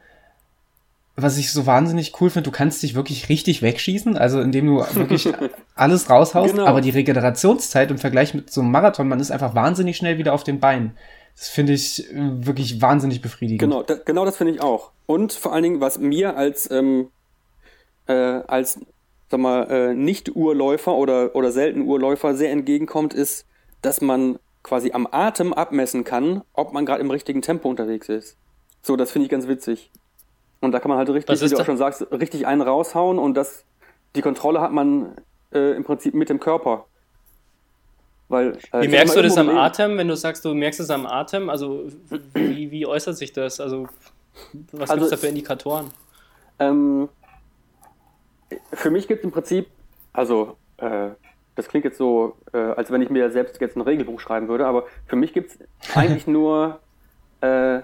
[1.15, 4.79] Was ich so wahnsinnig cool finde, du kannst dich wirklich richtig wegschießen, also indem du
[4.95, 5.29] wirklich
[5.77, 6.67] alles raushaust, genau.
[6.67, 10.33] aber die Regenerationszeit im Vergleich mit so einem Marathon, man ist einfach wahnsinnig schnell wieder
[10.33, 10.97] auf den Beinen.
[11.37, 13.61] Das finde ich äh, wirklich wahnsinnig befriedigend.
[13.61, 14.93] Genau, da, genau das finde ich auch.
[15.07, 17.11] Und vor allen Dingen, was mir als, ähm,
[18.07, 18.79] äh, als
[19.31, 23.47] sag mal, äh, Nicht-Urläufer oder, oder selten Urläufer sehr entgegenkommt, ist,
[23.83, 28.37] dass man quasi am Atem abmessen kann, ob man gerade im richtigen Tempo unterwegs ist.
[28.83, 29.91] So, das finde ich ganz witzig.
[30.61, 33.35] Und da kann man halt richtig, wie du auch schon sagst, richtig einen raushauen und
[33.35, 33.65] das,
[34.17, 35.17] die Kontrolle hat man
[35.53, 36.87] äh, im Prinzip mit dem Körper.
[38.29, 41.07] Weil, äh, wie merkst du das am Atem, wenn du sagst, du merkst es am
[41.07, 41.51] Atem?
[41.51, 41.85] Also
[42.35, 43.61] wie, wie äußert sich das?
[43.61, 43.89] Also
[44.73, 45.91] was also, gibt es da für Indikatoren?
[46.59, 47.09] Ähm,
[48.73, 49.67] für mich gibt es im Prinzip,
[50.13, 51.11] also äh,
[51.55, 54.67] das klingt jetzt so, äh, als wenn ich mir selbst jetzt ein Regelbuch schreiben würde,
[54.67, 55.59] aber für mich gibt es
[55.97, 56.81] eigentlich nur
[57.41, 57.81] äh,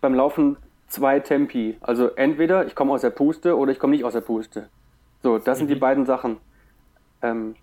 [0.00, 0.56] beim Laufen
[0.88, 1.76] zwei Tempi.
[1.80, 4.68] Also entweder ich komme aus der Puste oder ich komme nicht aus der Puste.
[5.22, 5.80] So, das sind die mhm.
[5.80, 6.38] beiden Sachen.
[7.22, 7.56] Ähm,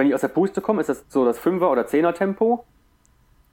[0.00, 2.64] wenn ich aus der Puste komme, ist das so das 5er oder 10er Tempo.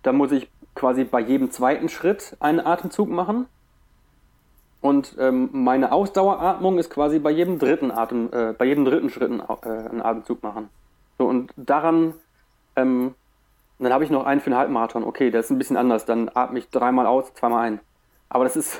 [0.02, 3.48] Da muss ich quasi bei jedem zweiten Schritt einen Atemzug machen.
[4.80, 9.30] Und ähm, meine Ausdaueratmung ist quasi bei jedem dritten Atem, äh, bei jedem dritten Schritt
[9.30, 10.70] einen, äh, einen Atemzug machen.
[11.18, 12.14] So, und daran,
[12.78, 13.14] ähm,
[13.80, 15.04] dann habe ich noch einen für einen Halbmarathon.
[15.04, 16.06] Okay, das ist ein bisschen anders.
[16.06, 17.82] Dann atme ich dreimal aus, zweimal ein.
[18.30, 18.80] Aber das ist,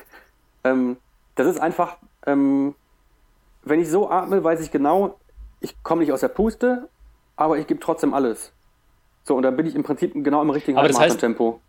[0.64, 0.96] ähm,
[1.34, 2.74] das ist einfach, ähm,
[3.62, 5.18] wenn ich so atme, weiß ich genau,
[5.60, 6.88] ich komme nicht aus der Puste,
[7.36, 8.52] aber ich gebe trotzdem alles.
[9.24, 11.60] So, und dann bin ich im Prinzip genau im richtigen Halbmarathon-Tempo.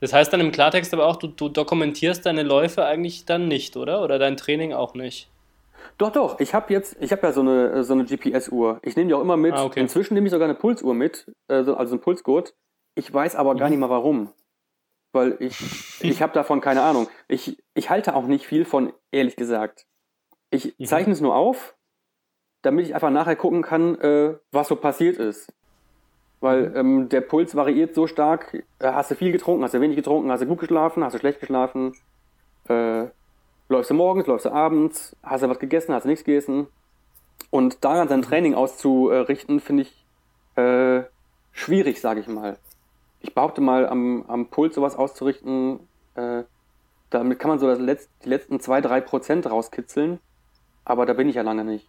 [0.00, 3.76] Das heißt dann im Klartext aber auch, du, du dokumentierst deine Läufe eigentlich dann nicht,
[3.76, 4.02] oder?
[4.02, 5.30] Oder dein Training auch nicht?
[5.98, 6.40] Doch, doch.
[6.40, 8.80] Ich habe jetzt, ich habe ja so eine, so eine GPS-Uhr.
[8.82, 9.54] Ich nehme die auch immer mit.
[9.54, 9.80] Ah, okay.
[9.80, 12.54] Inzwischen nehme ich sogar eine Pulsuhr mit, also ein Pulsgurt.
[12.94, 13.70] Ich weiß aber gar mhm.
[13.72, 14.32] nicht mal warum.
[15.12, 15.56] Weil ich,
[16.00, 17.08] ich habe davon keine Ahnung.
[17.28, 19.86] Ich, ich halte auch nicht viel von, ehrlich gesagt.
[20.50, 20.84] Ich mhm.
[20.84, 21.75] zeichne es nur auf,
[22.66, 25.52] damit ich einfach nachher gucken kann, äh, was so passiert ist.
[26.40, 26.76] Weil mhm.
[26.76, 28.54] ähm, der Puls variiert so stark.
[28.80, 31.18] Äh, hast du viel getrunken, hast du wenig getrunken, hast du gut geschlafen, hast du
[31.18, 31.94] schlecht geschlafen.
[32.68, 33.04] Äh,
[33.68, 36.66] läufst du morgens, läufst du abends, hast du was gegessen, hast du nichts gegessen.
[37.50, 40.04] Und daran sein Training auszurichten, finde ich
[40.56, 41.04] äh,
[41.52, 42.58] schwierig, sage ich mal.
[43.20, 45.78] Ich behaupte mal, am, am Puls sowas auszurichten,
[46.16, 46.42] äh,
[47.10, 50.18] damit kann man so das Letz-, die letzten zwei, drei Prozent rauskitzeln.
[50.84, 51.88] Aber da bin ich ja lange nicht.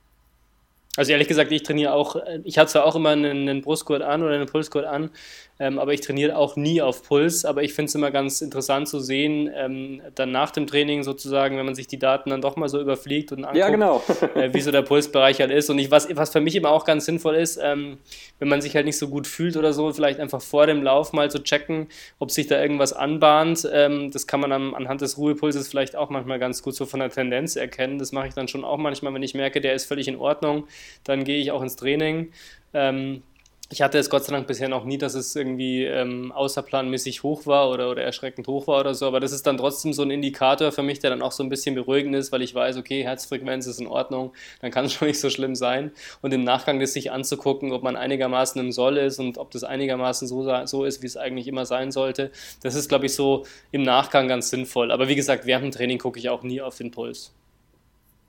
[0.98, 4.24] Also ehrlich gesagt, ich trainiere auch, ich hatte zwar auch immer einen, einen Brustgurt an
[4.24, 5.12] oder einen Pulsgurt an,
[5.60, 7.46] ähm, aber ich trainiere auch nie auf Puls.
[7.46, 11.58] Aber ich finde es immer ganz interessant zu sehen, ähm, dann nach dem Training sozusagen,
[11.58, 14.04] wenn man sich die Daten dann doch mal so überfliegt und anguckt, ja, genau.
[14.36, 15.70] äh, wie so der Pulsbereich halt ist.
[15.70, 17.98] Und ich, was, was für mich immer auch ganz sinnvoll ist, ähm,
[18.40, 21.14] wenn man sich halt nicht so gut fühlt oder so, vielleicht einfach vor dem Lauf
[21.14, 21.88] mal zu checken,
[22.20, 23.68] ob sich da irgendwas anbahnt.
[23.72, 27.00] Ähm, das kann man dann anhand des Ruhepulses vielleicht auch manchmal ganz gut so von
[27.00, 28.00] der Tendenz erkennen.
[28.00, 30.68] Das mache ich dann schon auch manchmal, wenn ich merke, der ist völlig in Ordnung
[31.04, 32.32] dann gehe ich auch ins Training.
[32.74, 33.24] Ähm,
[33.70, 37.46] ich hatte es Gott sei Dank bisher noch nie, dass es irgendwie ähm, außerplanmäßig hoch
[37.46, 40.12] war oder, oder erschreckend hoch war oder so, aber das ist dann trotzdem so ein
[40.12, 43.04] Indikator für mich, der dann auch so ein bisschen beruhigend ist, weil ich weiß, okay,
[43.04, 45.92] Herzfrequenz ist in Ordnung, dann kann es schon nicht so schlimm sein.
[46.22, 49.66] Und im Nachgang das sich anzugucken, ob man einigermaßen im Soll ist und ob das
[49.66, 52.32] einigermaßen so, so ist, wie es eigentlich immer sein sollte,
[52.64, 54.92] das ist, glaube ich, so im Nachgang ganz sinnvoll.
[54.92, 57.34] Aber wie gesagt, während dem Training gucke ich auch nie auf den Puls.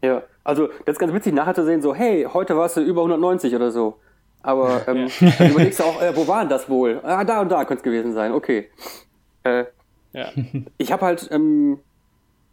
[0.02, 3.02] Ja, also das ist ganz witzig, nachher zu sehen, so, hey, heute warst du über
[3.02, 3.98] 190 oder so.
[4.42, 5.30] Aber ähm, ja.
[5.38, 7.00] dann überlegst du auch, äh, wo war denn das wohl?
[7.02, 8.70] Ah, da und da könnte es gewesen sein, okay.
[9.44, 9.64] Äh,
[10.12, 10.30] ja.
[10.78, 11.78] Ich habe halt, ähm,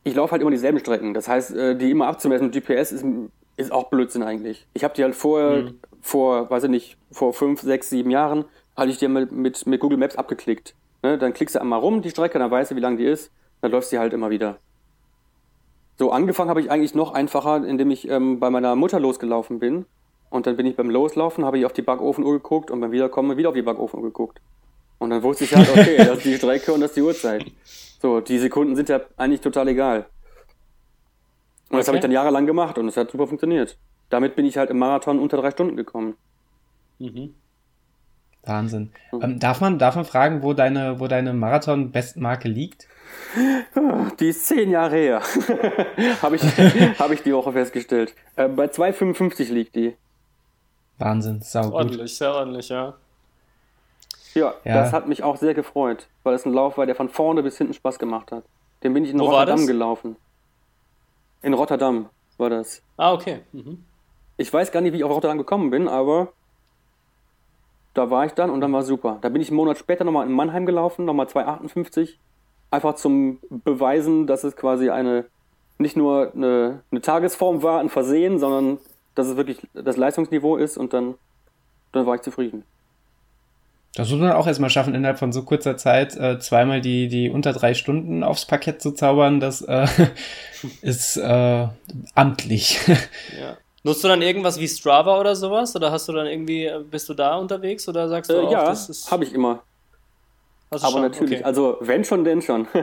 [0.03, 1.13] ich laufe halt immer dieselben Strecken.
[1.13, 3.05] Das heißt, äh, die immer abzumessen mit GPS ist,
[3.57, 4.67] ist auch Blödsinn eigentlich.
[4.73, 5.79] Ich habe die halt vorher, mhm.
[6.01, 9.79] vor, weiß ich nicht, vor fünf, sechs, sieben Jahren, hatte ich die mit, mit, mit
[9.79, 10.75] Google Maps abgeklickt.
[11.01, 11.17] Ne?
[11.17, 13.31] Dann klickst du einmal rum, die Strecke, dann weißt du, wie lang die ist,
[13.61, 14.57] dann läufst du halt immer wieder.
[15.97, 19.85] So, angefangen habe ich eigentlich noch einfacher, indem ich ähm, bei meiner Mutter losgelaufen bin.
[20.35, 23.37] Und dann bin ich beim Loslaufen, habe ich auf die Backofen-Uhr geguckt und beim Wiederkommen
[23.37, 24.41] wieder auf die Backofen geguckt.
[24.97, 27.45] Und dann wusste ich halt, okay, das ist die Strecke und das ist die Uhrzeit.
[28.01, 29.99] So, die Sekunden sind ja eigentlich total egal.
[29.99, 30.05] Und
[31.69, 31.77] okay.
[31.77, 33.77] das habe ich dann jahrelang gemacht und es hat super funktioniert.
[34.09, 36.17] Damit bin ich halt im Marathon unter drei Stunden gekommen.
[36.99, 37.33] Mhm.
[38.43, 38.91] Wahnsinn.
[39.13, 39.21] Mhm.
[39.21, 42.89] Ähm, darf, man, darf man fragen, wo deine, wo deine Marathon-Bestmarke liegt?
[44.19, 45.21] Die ist zehn Jahre her.
[46.21, 46.43] Habe ich,
[46.99, 48.13] hab ich die Woche festgestellt.
[48.35, 49.95] Äh, bei 2,55 liegt die.
[50.97, 51.73] Wahnsinn, sau gut.
[51.73, 52.93] Ordentlich, sehr ordentlich, ja.
[54.33, 54.53] ja.
[54.63, 54.73] ja.
[54.73, 57.57] das hat mich auch sehr gefreut, weil es ein Lauf war, der von vorne bis
[57.57, 58.43] hinten Spaß gemacht hat.
[58.83, 60.15] Den bin ich in Wo Rotterdam gelaufen.
[61.41, 62.81] In Rotterdam war das.
[62.97, 63.41] Ah, okay.
[63.51, 63.83] Mhm.
[64.37, 66.29] ich weiß gar nicht, wie ich auch daran gekommen bin, aber
[67.93, 69.17] da war ich dann und dann war super.
[69.21, 72.15] Da bin ich einen Monat später nochmal in Mannheim gelaufen, nochmal 2,58.
[72.69, 75.25] Einfach zum Beweisen, dass es quasi eine,
[75.77, 78.79] nicht nur eine, eine Tagesform war, ein Versehen, sondern
[79.15, 81.15] dass es wirklich das Leistungsniveau ist und dann,
[81.93, 82.63] dann war ich zufrieden.
[83.95, 87.29] Das muss man auch erstmal schaffen, innerhalb von so kurzer Zeit äh, zweimal die, die
[87.29, 89.39] unter drei Stunden aufs Parkett zu zaubern.
[89.39, 89.87] Das äh,
[90.81, 91.67] ist äh,
[92.13, 92.79] amtlich.
[93.39, 93.57] Ja.
[93.83, 95.75] Nutzt du dann irgendwas wie Strava oder sowas?
[95.75, 98.65] Oder hast du dann irgendwie, bist du da unterwegs oder sagst du äh, auch, ja,
[98.65, 99.11] das ist.
[99.11, 99.63] habe ich immer.
[100.71, 101.01] Hast du Aber schon?
[101.03, 101.43] natürlich, Okay.
[101.43, 102.67] also wenn schon, denn schon.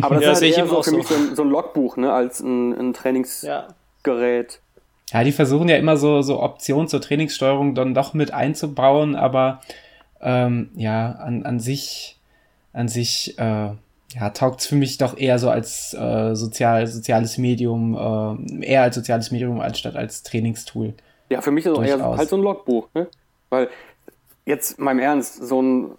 [0.00, 0.96] Aber das Ja, ist halt eher so auch für so.
[0.96, 3.68] mich so ein, so ein Logbuch, ne, als ein, ein Trainingsgerät.
[3.68, 3.74] Ja.
[5.10, 9.60] Ja, die versuchen ja immer so, so Optionen zur Trainingssteuerung dann doch mit einzubauen, aber
[10.20, 12.18] ähm, ja, an, an sich,
[12.72, 13.70] an sich, äh,
[14.14, 17.94] ja, taugt's für mich doch eher so als äh, sozial, soziales Medium,
[18.60, 20.94] äh, eher als soziales Medium anstatt als Trainingstool.
[21.28, 23.08] Ja, für mich ist es eher halt so ein Logbuch, ne?
[23.50, 23.68] Weil
[24.46, 25.90] jetzt im Ernst, so ein,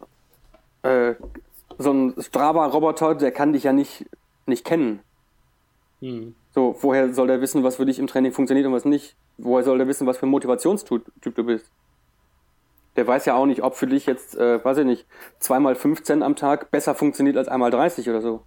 [0.84, 1.14] äh,
[1.78, 4.06] so ein Strava-Roboter, der kann dich ja nicht,
[4.46, 5.00] nicht kennen.
[6.02, 6.36] Hm.
[6.56, 9.18] So, woher soll der wissen, was für dich im Training funktioniert und was nicht?
[9.38, 11.70] Woher soll der wissen, was für ein Motivationstyp du bist?
[12.96, 15.06] Der weiß ja auch nicht, ob für dich jetzt, äh, weiß ich nicht,
[15.40, 18.44] zweimal 15 am Tag besser funktioniert als einmal 30 oder so.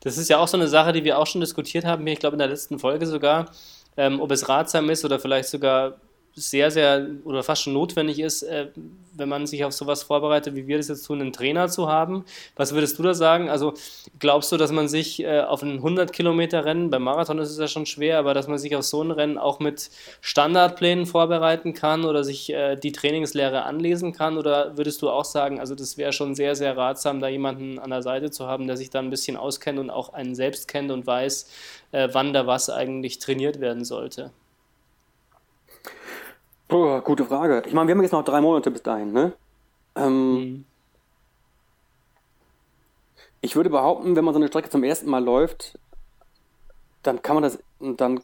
[0.00, 2.36] Das ist ja auch so eine Sache, die wir auch schon diskutiert haben, ich glaube
[2.36, 3.50] in der letzten Folge sogar,
[3.98, 6.00] ähm, ob es ratsam ist oder vielleicht sogar
[6.36, 8.68] sehr, sehr oder fast schon notwendig ist, äh,
[9.14, 12.26] wenn man sich auf sowas vorbereitet, wie wir das jetzt tun, einen Trainer zu haben.
[12.56, 13.48] Was würdest du da sagen?
[13.48, 13.72] Also
[14.18, 17.58] glaubst du, dass man sich äh, auf ein 100 Kilometer Rennen, beim Marathon ist es
[17.58, 21.72] ja schon schwer, aber dass man sich auf so ein Rennen auch mit Standardplänen vorbereiten
[21.72, 24.36] kann oder sich äh, die Trainingslehre anlesen kann?
[24.36, 27.88] Oder würdest du auch sagen, also das wäre schon sehr, sehr ratsam, da jemanden an
[27.88, 30.90] der Seite zu haben, der sich da ein bisschen auskennt und auch einen selbst kennt
[30.90, 31.50] und weiß,
[31.92, 34.32] äh, wann da was eigentlich trainiert werden sollte?
[36.68, 37.62] Puh, gute Frage.
[37.66, 39.32] Ich meine, wir haben jetzt noch drei Monate bis dahin, ne?
[39.96, 40.64] Ähm, Mhm.
[43.40, 45.78] Ich würde behaupten, wenn man so eine Strecke zum ersten Mal läuft,
[47.02, 48.20] dann kann man das, dann,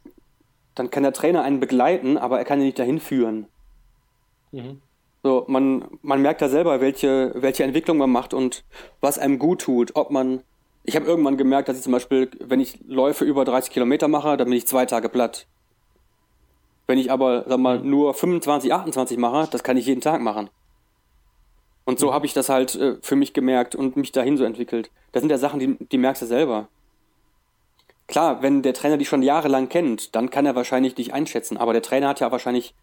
[0.74, 3.46] dann kann der Trainer einen begleiten, aber er kann ihn nicht dahin führen.
[4.50, 4.80] Mhm.
[5.22, 8.64] So, man, man merkt da selber, welche, welche Entwicklung man macht und
[9.00, 9.94] was einem gut tut.
[9.94, 10.42] Ob man,
[10.82, 14.36] ich habe irgendwann gemerkt, dass ich zum Beispiel, wenn ich Läufe über 30 Kilometer mache,
[14.36, 15.46] dann bin ich zwei Tage platt.
[16.86, 20.50] Wenn ich aber, sag mal, nur 25, 28 mache, das kann ich jeden Tag machen.
[21.84, 24.90] Und so habe ich das halt äh, für mich gemerkt und mich dahin so entwickelt.
[25.12, 26.68] Das sind ja Sachen, die, die merkst du selber.
[28.06, 31.56] Klar, wenn der Trainer dich schon jahrelang kennt, dann kann er wahrscheinlich dich einschätzen.
[31.56, 32.74] Aber der Trainer hat ja wahrscheinlich,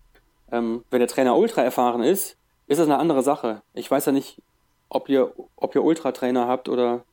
[0.52, 2.38] ähm, wenn der Trainer ultra erfahren ist,
[2.68, 3.62] ist das eine andere Sache.
[3.74, 4.42] Ich weiß ja nicht,
[4.90, 7.04] ob ihr, ob ihr Ultratrainer habt oder,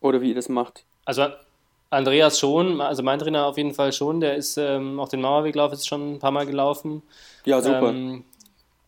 [0.00, 0.84] oder wie ihr das macht.
[1.04, 1.26] Also
[1.96, 5.72] Andreas schon, also mein Trainer auf jeden Fall schon, der ist ähm, auch den Mauerweglauf
[5.72, 7.02] jetzt schon ein paar Mal gelaufen.
[7.44, 7.90] Ja, super.
[7.90, 8.24] Ähm,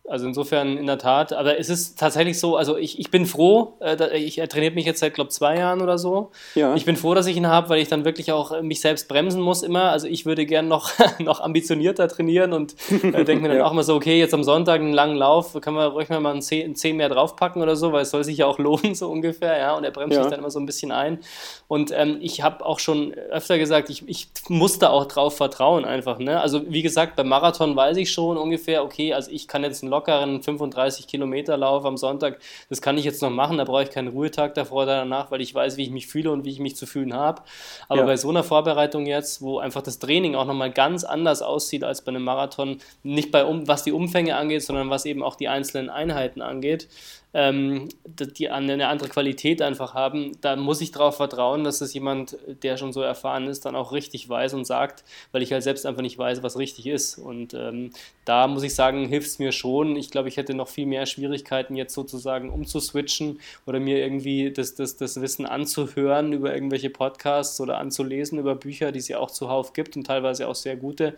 [0.09, 3.73] also insofern in der Tat, aber es ist tatsächlich so, also ich, ich bin froh,
[3.79, 6.31] äh, ich, er trainiert mich jetzt seit, glaube zwei Jahren oder so.
[6.55, 6.73] ja.
[6.75, 9.07] Ich bin froh, dass ich ihn habe, weil ich dann wirklich auch äh, mich selbst
[9.07, 9.91] bremsen muss immer.
[9.91, 13.65] Also ich würde gern noch, noch ambitionierter trainieren und äh, denke mir dann Ja.
[13.65, 16.41] auch mal so, okay, jetzt am Sonntag einen langen Lauf, können wir ruhig mal einen
[16.41, 19.57] 10, 10 mehr draufpacken oder so, weil es soll sich ja auch lohnen, so ungefähr,
[19.57, 19.75] ja.
[19.77, 20.21] Und er bremst Ja.
[20.23, 21.19] mich dann immer so ein bisschen ein.
[21.67, 25.85] Und ähm, ich habe auch schon öfter gesagt, ich, ich muss da auch drauf vertrauen
[25.85, 26.17] einfach.
[26.17, 26.39] Ne?
[26.41, 29.91] Also wie gesagt, beim Marathon weiß ich schon ungefähr, okay, also ich kann jetzt einen
[29.99, 32.39] lockeren 35 Kilometer Lauf am Sonntag,
[32.69, 35.41] das kann ich jetzt noch machen, da brauche ich keinen Ruhetag davor oder danach, weil
[35.41, 37.41] ich weiß, wie ich mich fühle und wie ich mich zu fühlen habe.
[37.87, 38.05] Aber Ja.
[38.05, 42.01] bei so einer Vorbereitung jetzt, wo einfach das Training auch nochmal ganz anders aussieht als
[42.01, 45.49] bei einem Marathon, nicht bei um, was die Umfänge angeht, sondern was eben auch die
[45.49, 46.87] einzelnen Einheiten angeht,
[47.33, 52.37] ähm, die- eine andere Qualität einfach haben, da muss ich darauf vertrauen, dass es jemand,
[52.63, 55.85] der schon so erfahren ist, dann auch richtig weiß und sagt, weil ich halt selbst
[55.85, 57.17] einfach nicht weiß, was richtig ist.
[57.19, 57.91] Und ähm,
[58.25, 59.95] da muss ich sagen, hilft es mir schon.
[59.95, 64.73] Ich glaube, ich hätte noch viel mehr Schwierigkeiten, jetzt sozusagen umzuswitchen oder mir irgendwie das,
[64.75, 69.31] das, das Wissen anzuhören über irgendwelche Podcasts oder anzulesen über Bücher, die es ja auch
[69.31, 71.13] zuhauf gibt und teilweise auch sehr gute.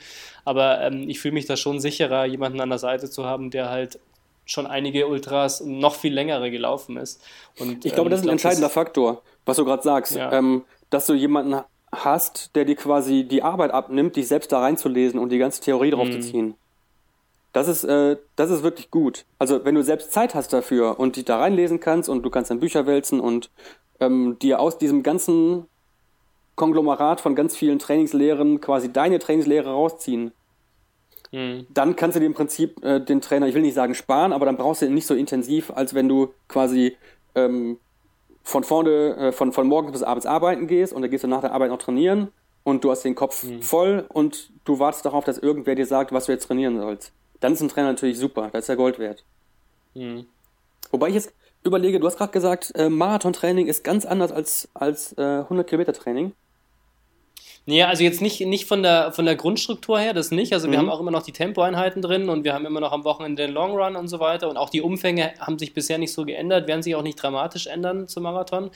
[0.45, 3.69] Aber ähm, ich fühle mich da schon sicherer, jemanden an der Seite zu haben, der
[3.69, 3.99] halt
[4.45, 7.21] schon einige Ultras noch viel längere gelaufen ist.
[7.59, 10.15] Und, Ich glaube, ähm, das ist ein glaub, entscheidender Faktor, was du gerade sagst.
[10.15, 10.31] Ja.
[10.33, 11.55] Ähm, dass du jemanden
[11.93, 15.91] hast, der dir quasi die Arbeit abnimmt, dich selbst da reinzulesen und die ganze Theorie
[15.91, 16.11] drauf Mhm.
[16.13, 16.55] zu ziehen.
[17.53, 19.25] Das ist, äh, das ist wirklich gut.
[19.37, 22.49] Also wenn du selbst Zeit hast dafür und dich da reinlesen kannst und du kannst
[22.49, 23.49] dann Bücher wälzen und
[23.99, 25.65] ähm, dir aus diesem ganzen
[26.55, 30.31] Konglomerat von ganz vielen Trainingslehren quasi deine Trainingslehre rausziehen,
[31.31, 31.65] Mhm.
[31.69, 34.45] dann kannst du dir im Prinzip äh, den Trainer, ich will nicht sagen sparen, aber
[34.45, 36.97] dann brauchst du ihn nicht so intensiv, als wenn du quasi
[37.35, 37.77] ähm,
[38.43, 41.41] von vorne, äh, von, von morgens bis abends arbeiten gehst und dann gehst du nach
[41.41, 42.29] der Arbeit noch trainieren
[42.63, 43.61] und du hast den Kopf mhm.
[43.61, 47.13] voll und du wartest darauf, dass irgendwer dir sagt, was du jetzt trainieren sollst.
[47.39, 49.23] Dann ist ein Trainer natürlich super, das ist ja Gold wert.
[49.93, 50.25] Mhm.
[50.91, 51.33] Wobei ich jetzt
[51.63, 55.93] überlege, du hast gerade gesagt, äh, Marathontraining ist ganz anders als, als äh, 100 Kilometer
[55.93, 56.33] Training.
[57.67, 60.51] Nee, also jetzt nicht, nicht von, der, von der Grundstruktur her, das nicht.
[60.53, 60.83] Also wir mhm.
[60.83, 63.53] haben auch immer noch die Tempoeinheiten drin und wir haben immer noch am Wochenende den
[63.53, 64.49] Long Run und so weiter.
[64.49, 67.67] Und auch die Umfänge haben sich bisher nicht so geändert, werden sich auch nicht dramatisch
[67.67, 68.71] ändern zum Marathon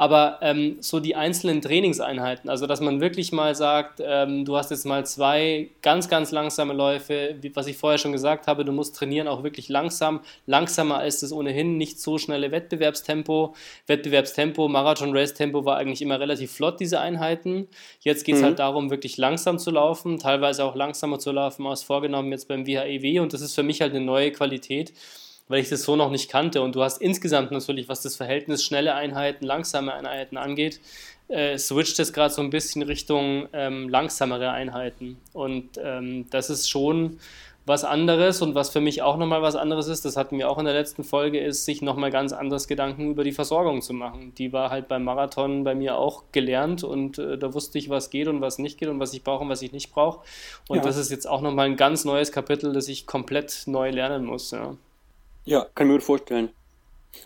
[0.00, 4.70] aber ähm, so die einzelnen Trainingseinheiten, also dass man wirklich mal sagt, ähm, du hast
[4.70, 8.70] jetzt mal zwei ganz, ganz langsame Läufe, wie, was ich vorher schon gesagt habe, du
[8.70, 13.56] musst trainieren auch wirklich langsam, langsamer als das ohnehin nicht so schnelle Wettbewerbstempo.
[13.88, 17.66] Wettbewerbstempo, Marathon-Race-Tempo war eigentlich immer relativ flott, diese Einheiten.
[18.00, 18.46] Jetzt geht es mhm.
[18.46, 22.66] halt darum, wirklich langsam zu laufen, teilweise auch langsamer zu laufen als vorgenommen jetzt beim
[22.66, 24.92] WHEW und das ist für mich halt eine neue Qualität
[25.48, 26.60] weil ich das so noch nicht kannte.
[26.60, 30.78] Und du hast insgesamt natürlich, was das Verhältnis schnelle Einheiten, langsame Einheiten angeht,
[31.28, 35.18] äh, switcht es gerade so ein bisschen Richtung ähm, langsamere Einheiten.
[35.32, 37.18] Und ähm, das ist schon
[37.68, 40.58] was anderes und was für mich auch nochmal was anderes ist, das hatten wir auch
[40.58, 44.32] in der letzten Folge, ist, sich nochmal ganz anders Gedanken über die Versorgung zu machen.
[44.36, 48.10] Die war halt beim Marathon bei mir auch gelernt und äh, da wusste ich, was
[48.10, 50.20] geht und was nicht geht und was ich brauche und was ich nicht brauche.
[50.68, 50.82] Und ja.
[50.82, 54.50] das ist jetzt auch nochmal ein ganz neues Kapitel, das ich komplett neu lernen muss.
[54.50, 54.74] Ja.
[55.44, 56.50] Ja, kann ich mir gut vorstellen.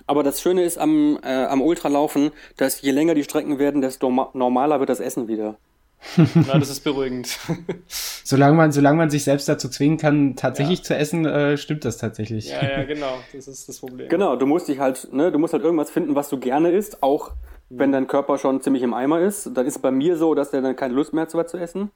[0.07, 4.11] Aber das Schöne ist am, äh, am Ultralaufen, dass je länger die Strecken werden, desto
[4.33, 5.57] normaler wird das Essen wieder.
[6.35, 7.39] Na, das ist beruhigend.
[8.25, 10.85] solange, man, solange man sich selbst dazu zwingen kann, tatsächlich ja.
[10.85, 12.51] zu essen, äh, stimmt das tatsächlich.
[12.51, 13.19] Ja, ja, genau.
[13.33, 14.09] Das ist das Problem.
[14.09, 17.03] Genau, du musst dich halt, ne, du musst halt irgendwas finden, was du gerne isst,
[17.03, 17.33] auch
[17.71, 19.51] wenn dein Körper schon ziemlich im Eimer ist.
[19.55, 21.51] Dann ist es bei mir so, dass der dann keine Lust mehr hat, so was
[21.51, 21.91] zu essen.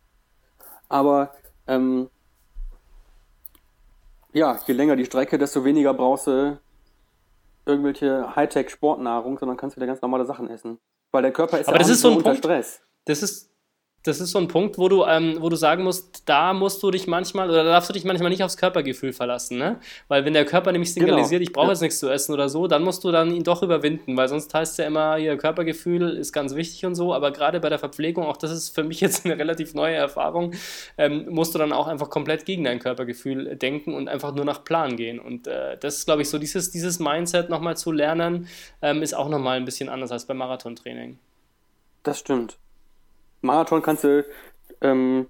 [0.89, 1.33] Aber
[1.67, 2.09] ähm,
[4.33, 6.59] ja, je länger die Strecke, desto weniger brauchst du
[7.67, 10.79] irgendwelche Hightech-Sportnahrung, sondern kannst wieder ganz normale Sachen essen.
[11.11, 12.81] Weil der Körper ist Aber ja das ist so ein unter Punkt, Stress.
[13.05, 13.51] Das ist,
[14.07, 16.91] das ist so ein Punkt, wo du, ähm, wo du sagen musst, da musst du
[16.91, 19.81] dich manchmal oder darfst du dich manchmal nicht aufs Körpergefühl verlassen, ne?
[20.09, 21.43] Weil wenn der Körper nämlich signalisiert, genau.
[21.43, 21.73] ich brauche ja.
[21.73, 24.53] jetzt nichts zu essen oder so, dann musst du dann ihn doch überwinden, weil sonst
[24.55, 27.79] heißt es ja immer, ihr Körpergefühl ist ganz wichtig und so, aber gerade bei der
[27.79, 30.53] Verpflegung, auch das ist für mich jetzt eine relativ neue Erfahrung,
[30.99, 34.65] ähm, musst du dann auch einfach komplett gegen dein Körpergefühl denken und einfach nur nach
[34.65, 35.19] Plan gehen.
[35.19, 38.49] Und äh, das ist, glaube ich, so dieses, dieses Mindset nochmal zu lernen,
[38.83, 41.19] ähm, ist auch nochmal ein bisschen anders als beim Marathontraining.
[42.03, 42.59] Das stimmt.
[43.41, 44.25] Marathon kannst du,
[44.81, 45.27] ähm,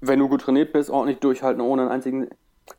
[0.00, 2.28] wenn du gut trainiert bist, ordentlich durchhalten, ohne einen einzigen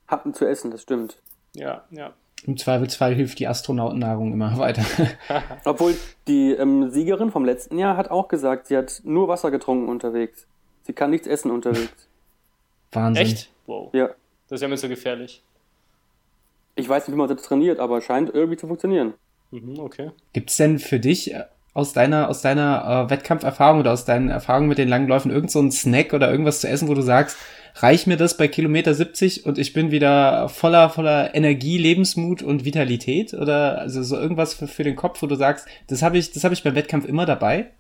[0.08, 1.22] Happen zu essen, das stimmt.
[1.56, 2.14] Ja, ja.
[2.46, 4.84] Im Zweifelsfall hilft die Astronautennahrung immer weiter.
[5.66, 5.96] Obwohl
[6.28, 10.46] die ähm, Siegerin vom letzten Jahr hat auch gesagt, sie hat nur Wasser getrunken unterwegs.
[10.84, 12.10] Sie kann nichts essen unterwegs.
[12.92, 13.24] Wahnsinn.
[13.24, 13.50] Echt?
[13.66, 13.94] Wow.
[13.94, 14.10] Ja.
[14.50, 15.42] Das ist ja mir so gefährlich.
[16.76, 19.14] Ich weiß nicht, wie man das trainiert, aber scheint irgendwie zu funktionieren.
[19.52, 20.12] Mhm, okay.
[20.34, 24.30] Gibt es denn für dich äh, aus deiner, aus deiner äh, Wettkampferfahrung oder aus deinen
[24.30, 27.02] Erfahrungen mit den langen Läufen irgend so ein Snack oder irgendwas zu essen, wo du
[27.02, 27.38] sagst,
[27.76, 32.66] reich mir das bei Kilometer 70 und ich bin wieder voller, voller Energie, Lebensmut und
[32.66, 33.34] Vitalität?
[33.34, 36.44] Oder also so irgendwas für, für den Kopf, wo du sagst, das habe ich, das
[36.44, 37.72] habe ich beim Wettkampf immer dabei?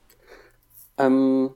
[0.97, 1.51] Ähm,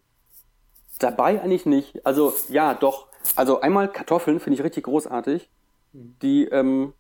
[0.99, 2.05] dabei eigentlich nicht.
[2.05, 3.07] Also ja, doch.
[3.35, 5.49] Also einmal Kartoffeln finde ich richtig großartig.
[5.93, 6.93] Die, ähm,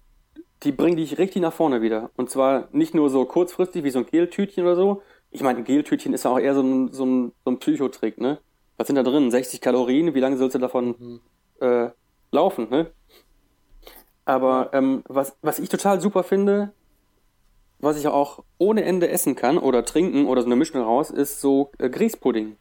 [0.63, 2.09] die bringen dich richtig nach vorne wieder.
[2.15, 5.01] Und zwar nicht nur so kurzfristig wie so ein Geltütchen oder so,
[5.31, 8.19] ich meine, ein Geltütchen ist ja auch eher so ein, so ein, so ein Psychotrick,
[8.19, 8.39] ne?
[8.77, 9.31] Was sind da drin?
[9.31, 10.13] 60 Kalorien?
[10.13, 11.19] Wie lange sollst du davon mhm.
[11.59, 11.89] äh,
[12.31, 12.87] laufen, ne?
[14.25, 16.73] Aber ähm, was, was ich total super finde,
[17.79, 21.41] was ich auch ohne Ende essen kann oder trinken oder so eine Mischung raus, ist
[21.41, 22.57] so äh, Grießpudding.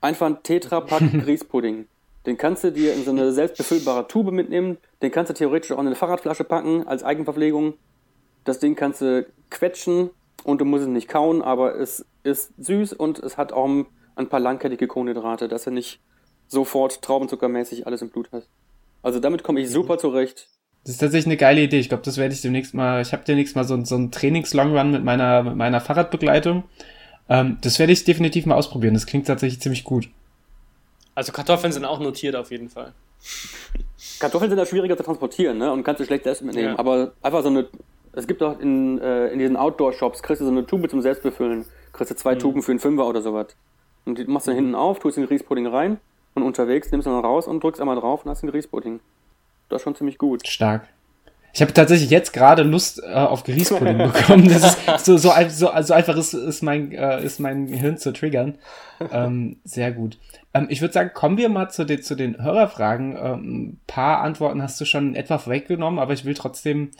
[0.00, 1.86] Einfach ein Tetrapack Grießpudding.
[2.26, 4.78] Den kannst du dir in so eine selbstbefüllbare Tube mitnehmen.
[5.00, 7.74] Den kannst du theoretisch auch in eine Fahrradflasche packen als Eigenverpflegung.
[8.44, 10.10] Das Ding kannst du quetschen
[10.44, 13.68] und du musst es nicht kauen, aber es ist süß und es hat auch
[14.16, 16.00] ein paar langkettige Kohlenhydrate, dass du nicht
[16.46, 18.48] sofort traubenzuckermäßig alles im Blut hast.
[19.02, 20.48] Also damit komme ich super zurecht.
[20.84, 21.78] Das ist tatsächlich eine geile Idee.
[21.78, 23.02] Ich glaube, das werde ich demnächst mal.
[23.02, 26.64] Ich habe demnächst mal so, so einen Trainings-Long-Run mit meiner, mit meiner Fahrradbegleitung.
[27.28, 28.94] Ähm, das werde ich definitiv mal ausprobieren.
[28.94, 30.08] Das klingt tatsächlich ziemlich gut.
[31.14, 32.92] Also Kartoffeln sind auch notiert auf jeden Fall.
[34.20, 35.70] Kartoffeln sind ja schwieriger zu transportieren, ne?
[35.72, 36.68] Und kannst du schlecht essen mitnehmen.
[36.68, 36.78] Ja.
[36.78, 37.66] Aber einfach so eine
[38.12, 41.64] es gibt auch in, äh, in diesen Outdoor-Shops, kriegst du so eine Tube zum Selbstbefüllen.
[41.92, 42.38] Kriegst du zwei mhm.
[42.40, 43.48] Tuben für einen Fünfer oder sowas.
[44.04, 44.56] Und die machst du mhm.
[44.56, 45.98] hinten auf, tust den Grießpudding rein
[46.34, 49.00] und unterwegs nimmst du dann raus und drückst einmal drauf und hast den Grießpudding.
[49.68, 50.46] Das ist schon ziemlich gut.
[50.46, 50.88] Stark.
[51.52, 54.48] Ich habe tatsächlich jetzt gerade Lust äh, auf Grießpudding bekommen.
[54.48, 58.12] Das ist so, so, so, so einfach ist, ist, mein, äh, ist mein Hirn zu
[58.12, 58.58] triggern.
[59.10, 60.18] Ähm, sehr gut.
[60.54, 63.16] Ähm, ich würde sagen, kommen wir mal zu den, zu den Hörerfragen.
[63.16, 66.90] Ähm, ein paar Antworten hast du schon etwa vorweggenommen, aber ich will trotzdem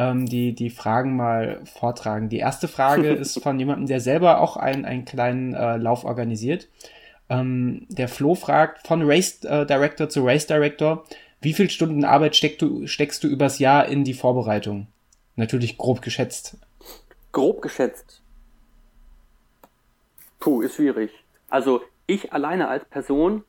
[0.00, 2.30] ähm, die, die Fragen mal vortragen.
[2.30, 6.68] Die erste Frage ist von jemandem, der selber auch einen, einen kleinen äh, Lauf organisiert.
[7.28, 11.04] Ähm, der Flo fragt von Race äh, Director zu Race Director,
[11.42, 14.86] wie viel Stunden Arbeit steck du, steckst du übers Jahr in die Vorbereitung?
[15.36, 16.56] Natürlich grob geschätzt.
[17.32, 18.22] Grob geschätzt.
[20.38, 21.10] Puh, ist schwierig.
[21.50, 23.44] Also ich alleine als Person,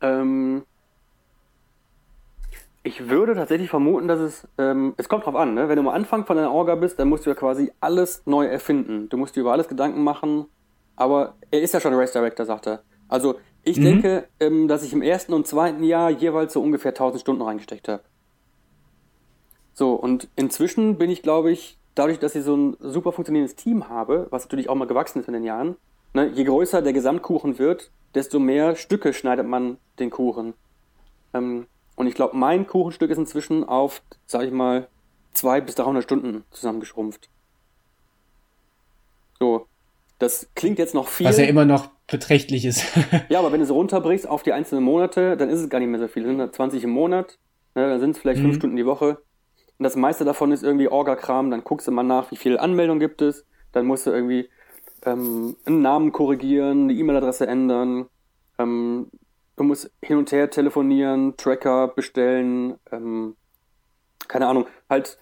[0.00, 0.64] ähm,
[2.82, 5.68] ich würde tatsächlich vermuten, dass es, ähm, es kommt drauf an, ne?
[5.68, 8.46] wenn du am Anfang von deiner Orga bist, dann musst du ja quasi alles neu
[8.46, 9.08] erfinden.
[9.10, 10.46] Du musst dir über alles Gedanken machen,
[10.96, 12.82] aber er ist ja schon Race Director, sagt er.
[13.08, 13.84] Also ich mhm.
[13.84, 17.88] denke, ähm, dass ich im ersten und zweiten Jahr jeweils so ungefähr 1000 Stunden reingesteckt
[17.88, 18.02] habe.
[19.74, 23.88] So, und inzwischen bin ich, glaube ich, dadurch, dass ich so ein super funktionierendes Team
[23.88, 25.76] habe, was natürlich auch mal gewachsen ist in den Jahren,
[26.14, 30.54] ne, je größer der Gesamtkuchen wird, desto mehr Stücke schneidet man den Kuchen.
[31.34, 31.66] Ähm,
[32.00, 34.88] und ich glaube, mein Kuchenstück ist inzwischen auf, sag ich mal,
[35.34, 37.28] 200 bis 300 Stunden zusammengeschrumpft.
[39.38, 39.66] So,
[40.18, 41.26] das klingt jetzt noch viel.
[41.26, 42.86] Was ja immer noch beträchtlich ist.
[43.28, 45.90] ja, aber wenn du es runterbrichst auf die einzelnen Monate, dann ist es gar nicht
[45.90, 46.22] mehr so viel.
[46.22, 47.38] Dann sind 20 im Monat,
[47.74, 48.44] ne, dann sind es vielleicht mhm.
[48.44, 49.18] 5 Stunden die Woche.
[49.76, 51.50] Und das meiste davon ist irgendwie Orga-Kram.
[51.50, 53.44] Dann guckst du mal nach, wie viele Anmeldungen gibt es.
[53.72, 54.48] Dann musst du irgendwie
[55.04, 58.06] ähm, einen Namen korrigieren, eine E-Mail-Adresse ändern.
[58.58, 59.10] Ähm,
[59.56, 62.78] du musst hin und her telefonieren, Tracker bestellen.
[62.90, 63.36] Ähm,
[64.28, 65.18] keine Ahnung, halt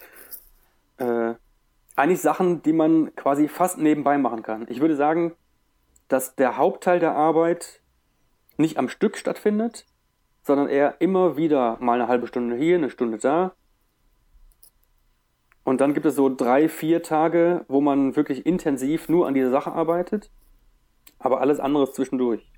[0.99, 1.35] äh,
[1.97, 4.67] eigentlich Sachen, die man quasi fast nebenbei machen kann.
[4.69, 5.35] Ich würde sagen,
[6.09, 7.81] dass der Hauptteil der Arbeit
[8.57, 9.87] nicht am Stück stattfindet,
[10.43, 13.55] sondern eher immer wieder mal eine halbe Stunde hier, eine Stunde da,
[15.69, 19.51] und dann gibt es so drei, vier Tage, wo man wirklich intensiv nur an dieser
[19.51, 20.31] Sache arbeitet,
[21.19, 22.51] aber alles andere zwischendurch.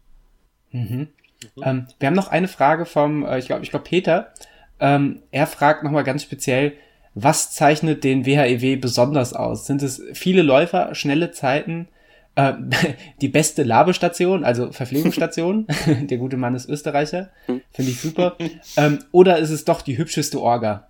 [0.70, 1.08] Mhm.
[1.56, 1.62] Mhm.
[1.62, 4.32] Ähm, wir haben noch eine Frage vom, äh, ich glaube, ich glaube Peter.
[4.78, 6.74] Ähm, er fragt nochmal ganz speziell,
[7.14, 9.66] was zeichnet den WHEW e besonders aus?
[9.66, 11.88] Sind es viele Läufer, schnelle Zeiten,
[12.36, 12.54] äh,
[13.20, 15.66] die beste Labestation, also Verpflegungsstation?
[15.86, 17.62] Der gute Mann ist Österreicher, hm.
[17.72, 18.36] finde ich super.
[18.76, 20.88] Ähm, oder ist es doch die hübscheste Orga?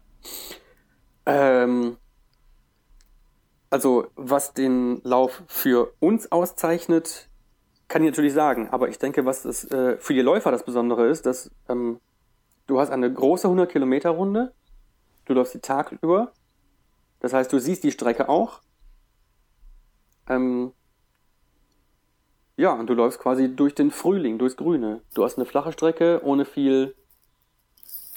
[1.26, 1.96] Ähm,
[3.70, 7.29] also was den Lauf für uns auszeichnet,
[7.90, 8.68] kann ich natürlich sagen.
[8.70, 12.00] Aber ich denke, was das, äh, für die Läufer das Besondere ist, dass ähm,
[12.66, 14.54] du hast eine große 100 Kilometer Runde,
[15.26, 16.32] du läufst die Tag über,
[17.18, 18.60] das heißt, du siehst die Strecke auch.
[20.28, 20.72] Ähm,
[22.56, 25.02] ja, und du läufst quasi durch den Frühling, durchs Grüne.
[25.14, 26.94] Du hast eine flache Strecke ohne viel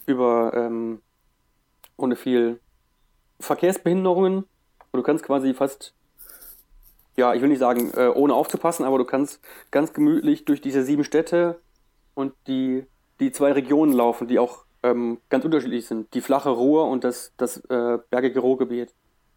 [0.05, 1.01] über ähm,
[1.97, 2.59] ohne viel
[3.39, 4.47] Verkehrsbehinderungen und
[4.97, 5.95] du kannst quasi fast,
[7.15, 9.41] ja, ich will nicht sagen, äh, ohne aufzupassen, aber du kannst
[9.71, 11.59] ganz gemütlich durch diese sieben Städte
[12.13, 12.85] und die,
[13.19, 16.13] die zwei Regionen laufen, die auch ähm, ganz unterschiedlich sind.
[16.13, 18.93] Die flache Ruhr und das, das äh, bergige Ruhrgebiet.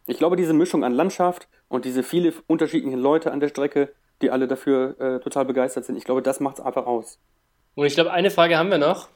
[0.06, 3.92] Ich glaube, diese Mischung an Landschaft und diese viele unterschiedlichen Leute an der Strecke,
[4.22, 7.18] die alle dafür äh, total begeistert sind, ich glaube, das macht es einfach aus.
[7.74, 9.08] Und ich glaube, eine Frage haben wir noch.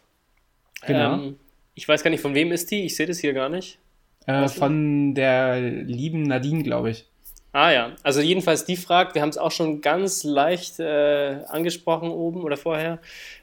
[0.86, 1.14] Genau.
[1.14, 1.36] Ähm,
[1.74, 2.84] ich weiß gar nicht, von wem ist die?
[2.84, 3.78] Ich sehe das hier gar nicht.
[4.26, 7.09] Äh, von der lieben Nadine, glaube ich.
[7.52, 12.10] Ah ja, also jedenfalls die fragt, wir haben es auch schon ganz leicht äh, angesprochen
[12.10, 13.00] oben oder vorher,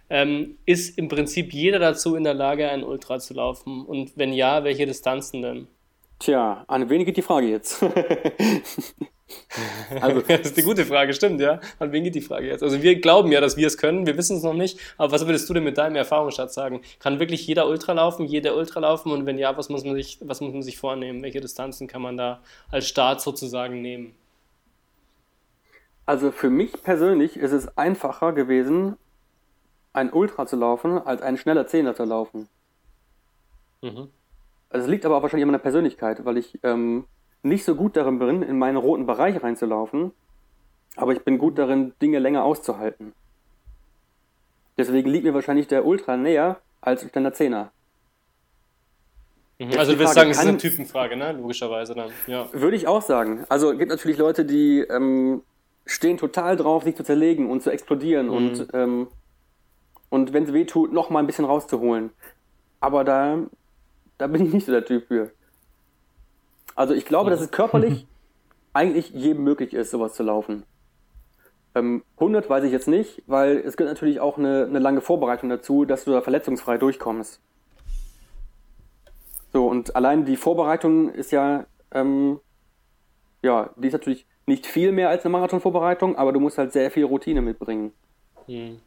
[0.09, 3.85] ähm, ist im Prinzip jeder dazu in der Lage, ein Ultra zu laufen?
[3.85, 5.67] Und wenn ja, welche Distanzen denn?
[6.19, 7.83] Tja, an wen die Frage jetzt?
[10.01, 11.59] Also, das ist eine gute Frage, stimmt, ja.
[11.79, 12.63] An wen geht die Frage jetzt?
[12.63, 15.25] Also wir glauben ja, dass wir es können, wir wissen es noch nicht, aber was
[15.25, 16.81] würdest du denn mit deinem Erfahrungsschatz sagen?
[16.99, 20.19] Kann wirklich jeder Ultra laufen, jeder Ultra laufen und wenn ja, was muss man sich,
[20.21, 21.21] was muss man sich vornehmen?
[21.23, 22.41] Welche Distanzen kann man da
[22.71, 24.15] als Start sozusagen nehmen?
[26.05, 28.95] Also für mich persönlich ist es einfacher gewesen,
[29.91, 32.47] ein Ultra zu laufen, als einen schneller Zehner zu laufen.
[33.81, 34.09] Mhm.
[34.69, 37.05] Also es liegt aber auch wahrscheinlich an meiner Persönlichkeit, weil ich ähm,
[37.47, 40.11] nicht so gut darin bin, in meinen roten Bereich reinzulaufen,
[40.95, 43.13] aber ich bin gut darin, Dinge länger auszuhalten.
[44.77, 47.71] Deswegen liegt mir wahrscheinlich der Ultra näher als kleiner Zehner.
[49.59, 51.31] Mhm, also du willst sagen, es ist eine Typenfrage, ne?
[51.31, 52.11] Logischerweise dann.
[52.27, 52.47] Ja.
[52.53, 53.45] Würde ich auch sagen.
[53.49, 55.41] Also es gibt natürlich Leute, die ähm,
[55.85, 58.33] stehen total drauf, sich zu zerlegen und zu explodieren mhm.
[58.33, 59.07] und, ähm,
[60.09, 62.11] und wenn es weh tut, noch mal ein bisschen rauszuholen.
[62.79, 63.39] Aber da,
[64.19, 65.31] da bin ich nicht so der Typ für.
[66.77, 68.05] Also ich glaube, dass es körperlich
[68.71, 70.63] eigentlich jedem möglich ist, sowas zu laufen.
[71.73, 75.49] Ähm, 100 weiß ich jetzt nicht, weil es gibt natürlich auch eine, eine lange Vorbereitung
[75.49, 77.41] dazu, dass du da verletzungsfrei durchkommst.
[79.53, 82.39] So, und allein die Vorbereitung ist ja, ähm,
[83.41, 86.91] ja, die ist natürlich nicht viel mehr als eine Marathonvorbereitung, aber du musst halt sehr
[86.91, 87.91] viel Routine mitbringen.
[88.45, 88.79] Hm.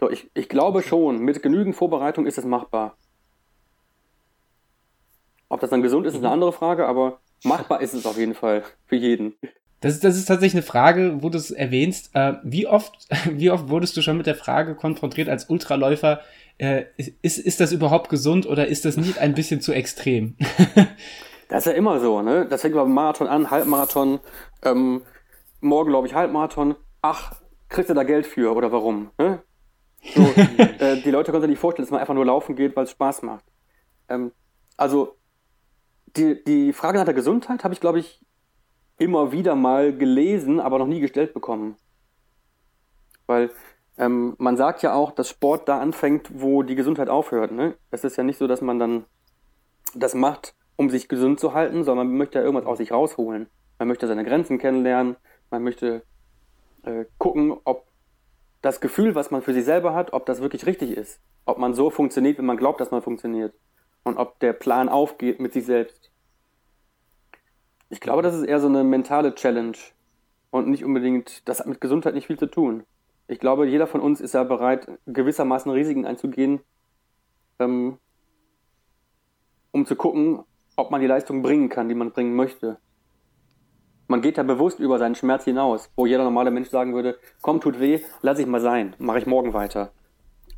[0.00, 2.96] So, ich, ich glaube schon, mit genügend Vorbereitung ist es machbar.
[5.50, 6.34] Ob das dann gesund ist, ist eine mhm.
[6.34, 9.34] andere Frage, aber machbar ist es auf jeden Fall für jeden.
[9.80, 12.14] Das ist, das ist tatsächlich eine Frage, wo du es erwähnst.
[12.14, 16.20] Äh, wie, oft, wie oft wurdest du schon mit der Frage konfrontiert als Ultraläufer,
[16.58, 20.36] äh, ist, ist das überhaupt gesund oder ist das nicht ein bisschen zu extrem?
[21.48, 22.46] das ist ja immer so, ne?
[22.48, 24.20] Das fängt beim Marathon an, Halbmarathon,
[24.62, 25.02] ähm,
[25.60, 26.76] morgen glaube ich Halbmarathon.
[27.02, 27.32] Ach,
[27.68, 29.10] kriegst du da Geld für oder warum?
[29.18, 29.42] Ne?
[30.14, 30.22] So,
[30.78, 32.92] äh, die Leute können sich nicht vorstellen, dass man einfach nur laufen geht, weil es
[32.92, 33.44] Spaß macht.
[34.08, 34.30] Ähm,
[34.76, 35.16] also
[36.16, 38.24] die, die Frage nach der Gesundheit habe ich, glaube ich,
[38.98, 41.76] immer wieder mal gelesen, aber noch nie gestellt bekommen.
[43.26, 43.50] Weil
[43.96, 47.52] ähm, man sagt ja auch, dass Sport da anfängt, wo die Gesundheit aufhört.
[47.52, 47.74] Ne?
[47.90, 49.04] Es ist ja nicht so, dass man dann
[49.94, 53.48] das macht, um sich gesund zu halten, sondern man möchte ja irgendwas aus sich rausholen.
[53.78, 55.16] Man möchte seine Grenzen kennenlernen,
[55.50, 56.02] man möchte
[56.82, 57.86] äh, gucken, ob
[58.62, 61.20] das Gefühl, was man für sich selber hat, ob das wirklich richtig ist.
[61.46, 63.54] Ob man so funktioniert, wie man glaubt, dass man funktioniert.
[64.02, 66.10] Und ob der Plan aufgeht mit sich selbst.
[67.88, 69.76] Ich glaube, das ist eher so eine mentale Challenge
[70.50, 72.84] und nicht unbedingt, das hat mit Gesundheit nicht viel zu tun.
[73.28, 76.60] Ich glaube, jeder von uns ist ja bereit, gewissermaßen Risiken einzugehen,
[77.58, 77.98] ähm,
[79.70, 80.44] um zu gucken,
[80.76, 82.78] ob man die Leistung bringen kann, die man bringen möchte.
[84.08, 87.60] Man geht ja bewusst über seinen Schmerz hinaus, wo jeder normale Mensch sagen würde, komm,
[87.60, 89.92] tut weh, lass ich mal sein, mache ich morgen weiter.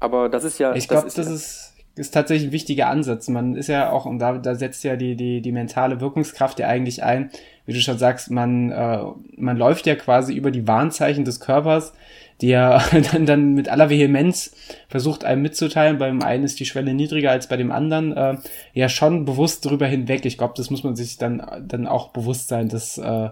[0.01, 0.75] Aber das ist ja.
[0.75, 3.29] Ich glaube, das, ist, das ist ist tatsächlich ein wichtiger Ansatz.
[3.29, 6.69] Man ist ja auch, und da, da setzt ja die, die, die mentale Wirkungskraft ja
[6.69, 7.31] eigentlich ein,
[7.67, 8.99] wie du schon sagst, man, äh,
[9.37, 11.93] man läuft ja quasi über die Warnzeichen des Körpers,
[12.41, 12.83] die ja
[13.13, 14.55] dann, dann mit aller Vehemenz
[14.89, 15.99] versucht, einem mitzuteilen.
[15.99, 18.37] Beim einen ist die Schwelle niedriger als bei dem anderen, äh,
[18.73, 20.25] ja schon bewusst drüber hinweg.
[20.25, 23.31] Ich glaube, das muss man sich dann, dann auch bewusst sein, dass, äh,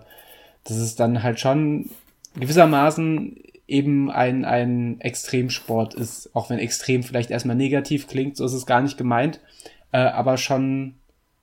[0.64, 1.90] dass es dann halt schon
[2.38, 3.36] gewissermaßen
[3.70, 8.66] eben ein, ein Extremsport ist, auch wenn extrem vielleicht erstmal negativ klingt, so ist es
[8.66, 9.40] gar nicht gemeint,
[9.92, 10.96] äh, aber schon,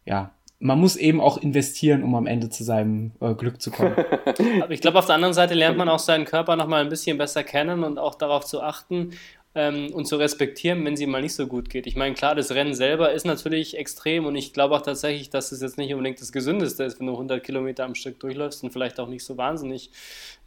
[0.06, 3.96] ja, man muss eben auch investieren, um am Ende zu seinem äh, Glück zu kommen.
[4.62, 7.18] Aber ich glaube, auf der anderen Seite lernt man auch seinen Körper nochmal ein bisschen
[7.18, 9.12] besser kennen und auch darauf zu achten,
[9.56, 11.88] ähm, und zu respektieren, wenn sie mal nicht so gut geht.
[11.88, 15.52] Ich meine, klar, das Rennen selber ist natürlich extrem und ich glaube auch tatsächlich, dass
[15.52, 18.72] es jetzt nicht unbedingt das Gesündeste ist, wenn du 100 Kilometer am Stück durchläufst und
[18.72, 19.92] vielleicht auch nicht so wahnsinnig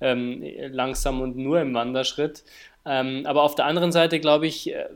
[0.00, 2.44] ähm, langsam und nur im Wanderschritt.
[2.86, 4.86] Ähm, aber auf der anderen Seite, glaube ich, äh,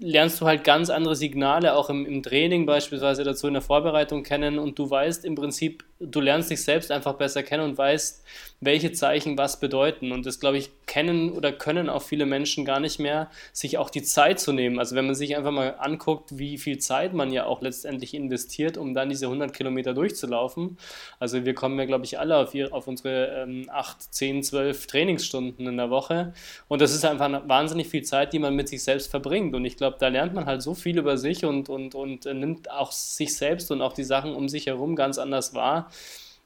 [0.00, 4.22] lernst du halt ganz andere Signale, auch im, im, Training beispielsweise dazu in der Vorbereitung
[4.22, 8.24] kennen und du weißt im Prinzip, du lernst dich selbst einfach besser kennen und weißt,
[8.60, 10.12] welche Zeichen was bedeuten.
[10.12, 13.90] Und das, glaube ich, kennen oder können auch viele Menschen gar nicht mehr, sich auch
[13.90, 14.78] die Zeit zu nehmen.
[14.78, 18.78] Also wenn man sich einfach mal anguckt, wie viel Zeit man ja auch letztendlich investiert,
[18.78, 20.78] um dann diese 100 Kilometer durchzulaufen.
[21.18, 25.66] Also wir kommen ja, glaube ich, alle auf, auf unsere ähm, 8, 10, 12 Trainingsstunden
[25.66, 26.32] in der Woche.
[26.68, 29.54] Und das ist einfach wahnsinnig viel Zeit, die man mit sich selbst verbringt.
[29.54, 32.32] Und ich glaube, da lernt man halt so viel über sich und, und, und äh,
[32.32, 35.90] nimmt auch sich selbst und auch die Sachen um sich herum ganz anders wahr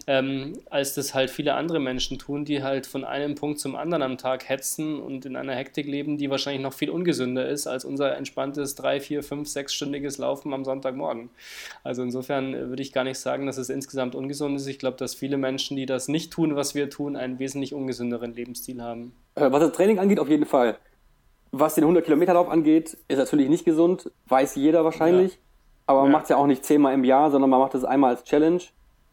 [0.07, 4.03] ähm, als das halt viele andere Menschen tun, die halt von einem Punkt zum anderen
[4.03, 7.85] am Tag hetzen und in einer Hektik leben, die wahrscheinlich noch viel ungesünder ist als
[7.85, 11.31] unser entspanntes drei, vier, fünf, sechsstündiges Laufen am Sonntagmorgen.
[11.85, 14.67] Also insofern äh, würde ich gar nicht sagen, dass es insgesamt ungesund ist.
[14.67, 18.35] Ich glaube, dass viele Menschen, die das nicht tun, was wir tun, einen wesentlich ungesünderen
[18.35, 19.13] Lebensstil haben.
[19.35, 20.77] Äh, was das Training angeht, auf jeden Fall.
[21.53, 25.33] Was den 100-Kilometer-Lauf angeht, ist natürlich nicht gesund, weiß jeder wahrscheinlich.
[25.33, 25.39] Ja.
[25.87, 26.13] Aber man ja.
[26.13, 28.63] macht es ja auch nicht zehnmal im Jahr, sondern man macht es einmal als Challenge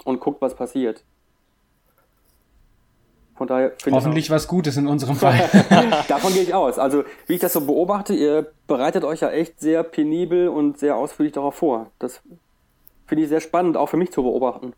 [0.07, 1.03] und guckt, was passiert.
[3.35, 5.37] Von daher Hoffentlich was Gutes in unserem Fall.
[6.07, 6.79] Davon gehe ich aus.
[6.79, 10.95] Also, wie ich das so beobachte, ihr bereitet euch ja echt sehr penibel und sehr
[10.95, 11.91] ausführlich darauf vor.
[11.99, 12.21] Das
[13.05, 14.73] finde ich sehr spannend, auch für mich zu beobachten.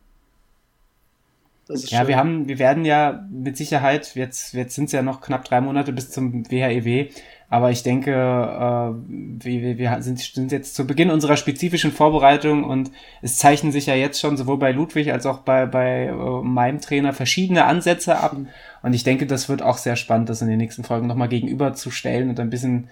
[1.69, 2.07] ja, schön.
[2.07, 5.61] wir haben, wir werden ja mit Sicherheit, jetzt, jetzt sind es ja noch knapp drei
[5.61, 7.11] Monate bis zum WHEW,
[7.49, 12.91] aber ich denke, äh, wir, wir sind, sind jetzt zu Beginn unserer spezifischen Vorbereitung und
[13.23, 16.80] es zeichnen sich ja jetzt schon sowohl bei Ludwig als auch bei, bei äh, meinem
[16.80, 18.35] Trainer verschiedene Ansätze ab.
[18.84, 22.30] Und ich denke, das wird auch sehr spannend, das in den nächsten Folgen nochmal gegenüberzustellen
[22.30, 22.89] und ein bisschen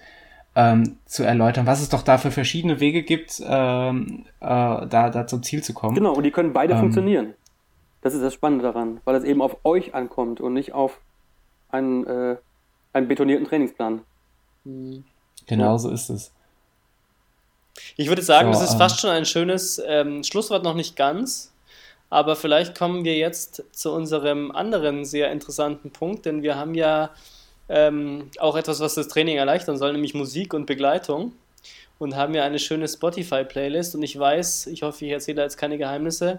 [0.56, 5.26] ähm, zu erläutern, was es doch da für verschiedene Wege gibt, ähm, äh, da, da
[5.28, 5.94] zum Ziel zu kommen.
[5.94, 7.34] Genau, und die können beide ähm, funktionieren.
[8.02, 10.98] Das ist das Spannende daran, weil es eben auf euch ankommt und nicht auf
[11.70, 12.36] einen, äh,
[12.92, 14.00] einen betonierten Trainingsplan.
[15.46, 16.32] Genau so ist es.
[17.96, 20.96] Ich würde sagen, so, das ist ähm, fast schon ein schönes ähm, Schlusswort, noch nicht
[20.96, 21.52] ganz.
[22.10, 27.10] Aber vielleicht kommen wir jetzt zu unserem anderen sehr interessanten Punkt, denn wir haben ja
[27.68, 31.32] ähm, auch etwas, was das Training erleichtern soll, nämlich Musik und Begleitung.
[31.98, 33.96] Und haben ja eine schöne Spotify-Playlist.
[33.96, 36.38] Und ich weiß, ich hoffe, ich erzähle jetzt keine Geheimnisse,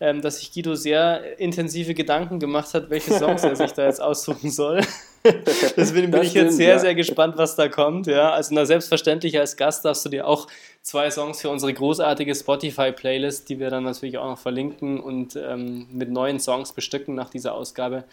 [0.00, 4.02] ähm, dass sich Guido sehr intensive Gedanken gemacht hat, welche Songs er sich da jetzt
[4.02, 4.80] aussuchen soll.
[5.76, 6.78] Deswegen bin das ich stimmt, jetzt sehr, ja.
[6.78, 8.06] sehr gespannt, was da kommt.
[8.06, 10.46] Ja, also na, selbstverständlich als Gast darfst du dir auch
[10.82, 15.86] zwei Songs für unsere großartige Spotify-Playlist, die wir dann natürlich auch noch verlinken und ähm,
[15.92, 18.04] mit neuen Songs bestücken nach dieser Ausgabe.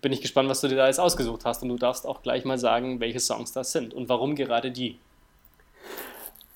[0.00, 2.44] Bin ich gespannt, was du dir da jetzt ausgesucht hast und du darfst auch gleich
[2.44, 4.98] mal sagen, welche Songs das sind und warum gerade die.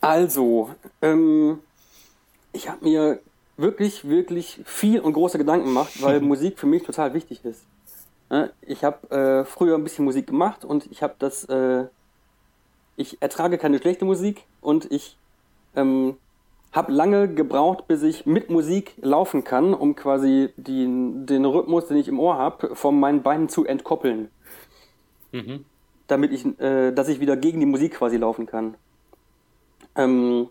[0.01, 1.61] Also, ähm,
[2.53, 3.21] ich habe mir
[3.57, 7.63] wirklich, wirklich viel und große Gedanken gemacht, weil Musik für mich total wichtig ist.
[8.63, 11.85] Ich habe äh, früher ein bisschen Musik gemacht und ich habe das, äh,
[12.97, 15.17] ich ertrage keine schlechte Musik und ich
[15.77, 16.17] ähm,
[16.73, 20.85] habe lange gebraucht, bis ich mit Musik laufen kann, um quasi die,
[21.25, 24.29] den Rhythmus, den ich im Ohr habe, von meinen Beinen zu entkoppeln.
[25.33, 25.65] Mhm.
[26.09, 28.75] Damit ich, äh, dass ich wieder gegen die Musik quasi laufen kann.
[29.95, 30.49] Ähm,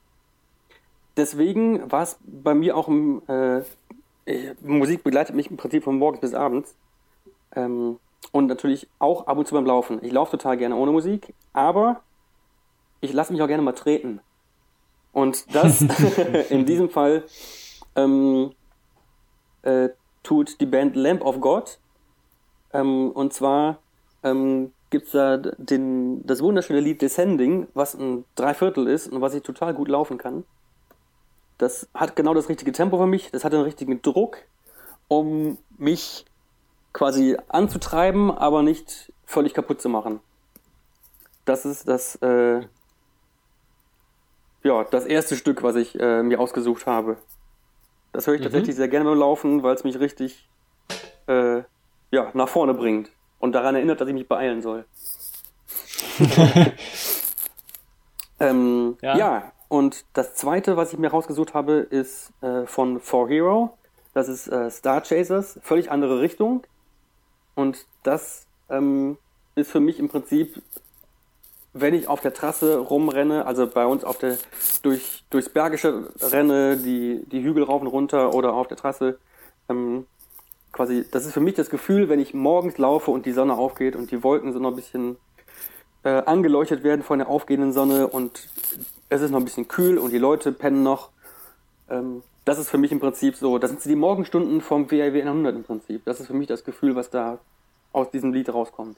[1.18, 3.62] deswegen war es bei mir auch äh,
[4.62, 6.74] Musik begleitet mich im Prinzip von morgens bis abends.
[7.54, 8.00] Ähm,
[8.32, 10.04] und natürlich auch ab und zu beim Laufen.
[10.04, 12.02] Ich laufe total gerne ohne Musik, aber
[13.02, 14.20] ich lasse mich auch gerne mal treten.
[15.14, 15.82] Und das
[16.50, 17.24] in diesem Fall
[17.96, 18.52] ähm,
[19.62, 19.90] äh,
[20.24, 21.80] tut die Band Lamp of God.
[22.74, 23.80] Ähm, und zwar
[24.24, 29.34] ähm, gibt es da den, das wunderschöne Lied Descending, was ein Dreiviertel ist und was
[29.34, 30.44] ich total gut laufen kann.
[31.58, 34.40] Das hat genau das richtige Tempo für mich, das hat den richtigen Druck,
[35.08, 36.26] um mich
[36.96, 40.22] quasi anzutreiben, aber nicht völlig kaputt zu machen.
[41.44, 42.62] Das ist das, äh,
[44.64, 47.18] ja, das erste Stück, was ich äh, mir ausgesucht habe.
[48.14, 48.46] Das höre ich mhm.
[48.46, 50.48] tatsächlich sehr gerne beim Laufen, weil es mich richtig
[51.28, 51.64] äh,
[52.12, 54.86] ja, nach vorne bringt und daran erinnert, dass ich mich beeilen soll.
[58.40, 59.18] ähm, ja.
[59.18, 59.52] ja.
[59.68, 63.78] und das zweite, was ich mir rausgesucht habe, ist äh, von For Hero.
[64.14, 66.64] Das ist äh, Star Chasers, völlig andere Richtung.
[67.56, 69.18] Und das ähm,
[69.56, 70.62] ist für mich im Prinzip,
[71.74, 74.38] wenn ich auf der Trasse rumrenne, also bei uns auf der
[74.82, 79.18] durch, durchs Bergische renne, die, die Hügel rauf und runter oder auf der Trasse,
[79.70, 80.06] ähm,
[80.72, 83.96] quasi, das ist für mich das Gefühl, wenn ich morgens laufe und die Sonne aufgeht
[83.96, 85.18] und die Wolken so noch ein bisschen
[86.04, 88.50] äh, angeleuchtet werden von der aufgehenden Sonne und
[89.10, 91.10] es ist noch ein bisschen kühl und die Leute pennen noch.
[91.90, 95.56] Ähm, das ist für mich im Prinzip so, das sind die Morgenstunden vom WIW 100
[95.56, 96.06] im Prinzip.
[96.06, 97.40] Das ist für mich das Gefühl, was da
[97.92, 98.98] aus diesem Lied rauskommt.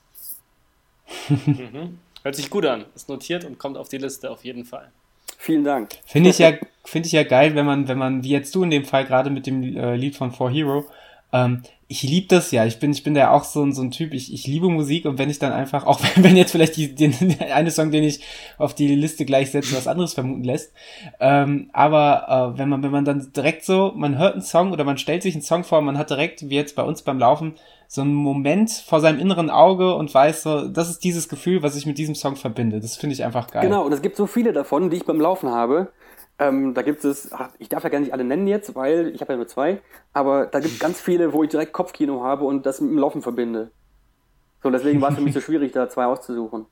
[1.30, 2.00] Mhm.
[2.24, 4.92] Hört sich gut an, ist notiert und kommt auf die Liste auf jeden Fall.
[5.38, 5.92] Vielen Dank.
[6.06, 6.54] Finde ich ja,
[6.84, 9.30] finde ich ja geil, wenn man, wenn man, wie jetzt du in dem Fall gerade
[9.30, 10.86] mit dem äh, Lied von For Hero,
[11.34, 12.66] ähm, ich liebe das ja.
[12.66, 14.14] Ich bin, ich bin da auch so, so ein Typ.
[14.14, 17.14] Ich, ich liebe Musik und wenn ich dann einfach, auch wenn jetzt vielleicht die, den,
[17.50, 18.22] eine Song, den ich
[18.58, 20.74] auf die Liste gleich setze, was anderes vermuten lässt.
[21.20, 24.84] Ähm, aber äh, wenn man, wenn man dann direkt so, man hört einen Song oder
[24.84, 27.56] man stellt sich einen Song vor, man hat direkt, wie jetzt bei uns beim Laufen,
[27.88, 31.78] so einen Moment vor seinem inneren Auge und weiß so, das ist dieses Gefühl, was
[31.78, 32.82] ich mit diesem Song verbinde.
[32.82, 33.62] Das finde ich einfach geil.
[33.62, 35.88] Genau, und es gibt so viele davon, die ich beim Laufen habe.
[36.40, 39.22] Ähm, da gibt es, ach, ich darf ja gar nicht alle nennen jetzt, weil ich
[39.22, 39.82] habe ja nur zwei,
[40.14, 43.00] aber da gibt es ganz viele, wo ich direkt Kopfkino habe und das mit dem
[43.00, 43.72] Laufen verbinde.
[44.62, 46.66] So, deswegen war es für mich so schwierig, da zwei auszusuchen.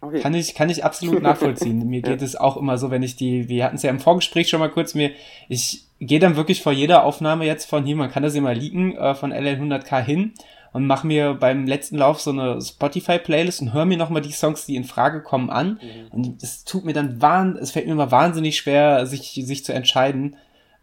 [0.00, 0.20] Okay.
[0.20, 1.86] Kann ich, kann ich absolut nachvollziehen.
[1.88, 2.26] mir geht ja.
[2.26, 4.70] es auch immer so, wenn ich die, wir hatten es ja im Vorgespräch schon mal
[4.70, 5.12] kurz, mir,
[5.48, 8.96] ich gehe dann wirklich vor jeder Aufnahme jetzt von hier, man kann das immer liegen,
[8.96, 10.34] äh, von LL100K hin
[10.72, 14.64] und mache mir beim letzten Lauf so eine Spotify-Playlist und höre mir nochmal die Songs,
[14.66, 15.80] die in Frage kommen, an.
[15.82, 16.08] Mhm.
[16.10, 19.72] Und es tut mir dann wahn, es fällt mir immer wahnsinnig schwer, sich, sich zu
[19.72, 20.36] entscheiden.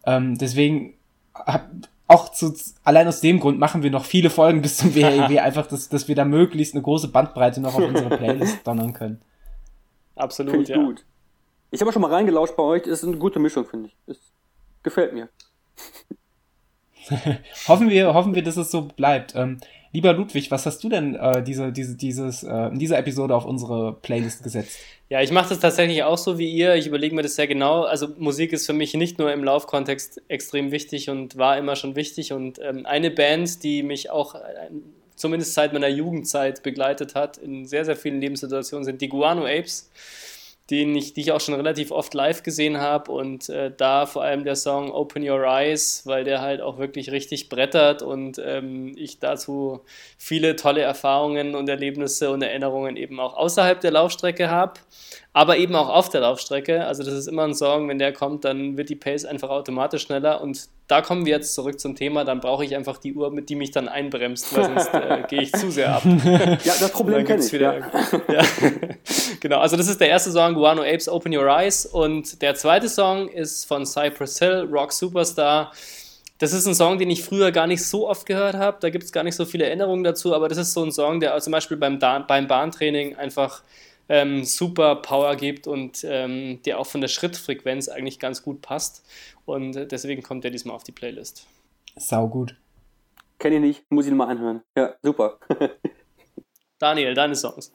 [0.06, 0.94] Ähm, deswegen
[1.34, 1.70] hab,
[2.08, 2.54] auch zu,
[2.84, 6.08] allein aus dem Grund machen wir noch viele Folgen bis zum WHEW, einfach, dass, dass
[6.08, 9.22] wir da möglichst eine große Bandbreite noch auf unsere Playlist donnern können.
[10.16, 10.84] Absolut, find ich ja.
[10.84, 11.06] gut.
[11.72, 13.96] Ich habe schon mal reingelauscht bei euch, ist eine gute Mischung, finde ich.
[14.08, 14.20] Es
[14.84, 15.30] gefällt mir.
[17.68, 19.36] hoffen wir, hoffen wir, dass es so bleibt.
[19.36, 19.60] Ähm,
[19.92, 23.46] Lieber Ludwig, was hast du denn äh, diese, diese, dieses, äh, in dieser Episode auf
[23.46, 24.78] unsere Playlist gesetzt?
[25.10, 26.76] Ja, ich mache das tatsächlich auch so wie ihr.
[26.76, 27.84] Ich überlege mir das sehr genau.
[27.84, 31.96] Also Musik ist für mich nicht nur im Laufkontext extrem wichtig und war immer schon
[31.96, 32.34] wichtig.
[32.34, 34.40] Und ähm, eine Band, die mich auch äh,
[35.16, 39.90] zumindest seit meiner Jugendzeit begleitet hat, in sehr, sehr vielen Lebenssituationen, sind die Guano Apes
[40.70, 44.24] den ich, die ich auch schon relativ oft live gesehen habe und äh, da vor
[44.24, 48.94] allem der Song Open Your Eyes, weil der halt auch wirklich richtig brettert und ähm,
[48.96, 49.82] ich dazu
[50.18, 54.74] viele tolle Erfahrungen und Erlebnisse und Erinnerungen eben auch außerhalb der Laufstrecke habe
[55.34, 56.86] aber eben auch auf der Laufstrecke.
[56.86, 60.04] Also das ist immer ein Song, wenn der kommt, dann wird die Pace einfach automatisch
[60.04, 63.30] schneller und da kommen wir jetzt zurück zum Thema, dann brauche ich einfach die Uhr,
[63.30, 66.02] mit die mich dann einbremst, weil sonst äh, gehe ich zu sehr ab.
[66.26, 67.54] ja, das Problem kenne ich.
[67.54, 68.34] Wieder, ja.
[68.34, 68.42] ja.
[69.40, 72.90] genau, also das ist der erste Song, Guano Apes, Open Your Eyes und der zweite
[72.90, 75.72] Song ist von Cypress Hill, Rock Superstar.
[76.40, 78.78] das ist ein Song, den ich früher gar nicht so oft gehört habe.
[78.82, 81.20] Da gibt es gar nicht so viele Erinnerungen dazu, aber das ist so ein Song,
[81.20, 83.62] der zum Beispiel beim, beim Bahntraining einfach
[84.10, 89.06] ähm, super Power gibt und ähm, der auch von der Schrittfrequenz eigentlich ganz gut passt.
[89.50, 91.48] Und deswegen kommt der diesmal auf die Playlist.
[91.96, 92.56] Sau gut.
[93.40, 94.62] Kenne ich nicht, muss ich mal anhören.
[94.76, 95.40] Ja, super.
[96.80, 97.72] Daniel, deine Songs.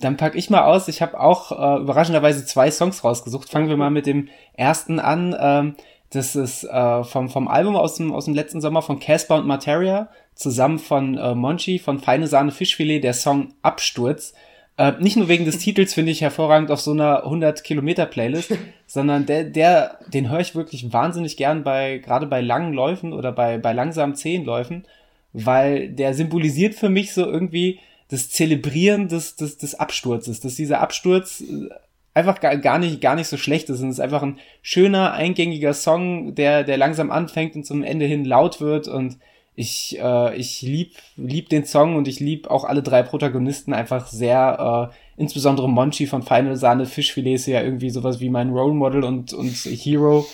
[0.00, 0.88] Dann packe ich mal aus.
[0.88, 3.48] Ich habe auch äh, überraschenderweise zwei Songs rausgesucht.
[3.48, 5.36] Fangen wir mal mit dem ersten an.
[5.38, 5.76] Ähm,
[6.10, 9.46] das ist äh, vom, vom Album aus dem, aus dem letzten Sommer von Casper und
[9.46, 14.34] Materia, zusammen von äh, Monchi, von Feine Sahne Fischfilet, der Song Absturz.
[14.78, 18.56] Äh, nicht nur wegen des Titels finde ich hervorragend auf so einer 100 Kilometer Playlist,
[18.86, 23.32] sondern der, der, den höre ich wirklich wahnsinnig gern bei, gerade bei langen Läufen oder
[23.32, 24.84] bei, bei langsamen Zehnläufen,
[25.32, 30.80] weil der symbolisiert für mich so irgendwie das Zelebrieren des, des, des Absturzes, dass dieser
[30.80, 31.68] Absturz äh,
[32.14, 33.80] einfach gar, gar nicht, gar nicht so schlecht ist.
[33.80, 38.06] Und es ist einfach ein schöner, eingängiger Song, der, der langsam anfängt und zum Ende
[38.06, 39.18] hin laut wird und
[39.54, 44.06] ich, äh, ich lieb, lieb den Song und ich lieb auch alle drei Protagonisten einfach
[44.06, 48.74] sehr, äh, insbesondere Monchi von Final Sahne Fischfilet ist ja irgendwie sowas wie mein Role
[48.74, 50.26] Model und, und Hero.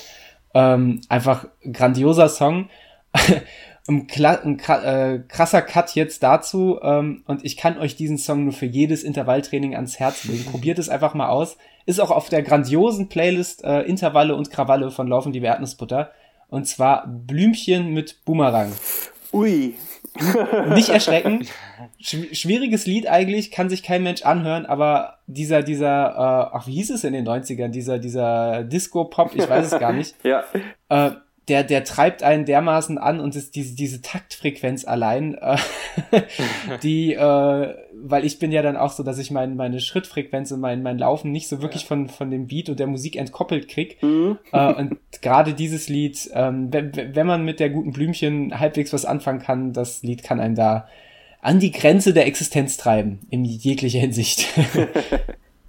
[0.54, 2.68] Ähm, einfach grandioser Song.
[3.88, 8.66] ein, äh, krasser Cut jetzt dazu ähm, und ich kann euch diesen Song nur für
[8.66, 10.44] jedes Intervalltraining ans Herz legen.
[10.50, 11.56] Probiert es einfach mal aus.
[11.86, 16.12] Ist auch auf der grandiosen Playlist äh, Intervalle und Krawalle von Laufen die Erdnussbutter.
[16.48, 18.72] Und zwar Blümchen mit Boomerang.
[19.32, 19.74] Ui.
[20.74, 21.46] Nicht erschrecken.
[22.00, 26.74] Sch schwieriges Lied eigentlich, kann sich kein Mensch anhören, aber dieser, dieser, äh, ach, wie
[26.74, 27.68] hieß es in den 90ern?
[27.68, 30.14] Dieser, dieser Disco-Pop, ich weiß es gar nicht.
[30.24, 30.44] ja.
[30.88, 31.12] Äh,
[31.48, 35.56] der, der treibt einen dermaßen an und ist diese, diese Taktfrequenz allein, äh,
[36.82, 40.60] die, äh, weil ich bin ja dann auch so, dass ich mein, meine Schrittfrequenz und
[40.60, 41.88] mein, mein Laufen nicht so wirklich ja.
[41.88, 44.02] von, von dem Beat und der Musik entkoppelt krieg.
[44.02, 44.38] Mhm.
[44.52, 49.04] Äh, und gerade dieses Lied, ähm, wenn, wenn man mit der guten Blümchen halbwegs was
[49.04, 50.88] anfangen kann, das Lied kann einen da
[51.40, 54.46] an die Grenze der Existenz treiben, in jeglicher Hinsicht.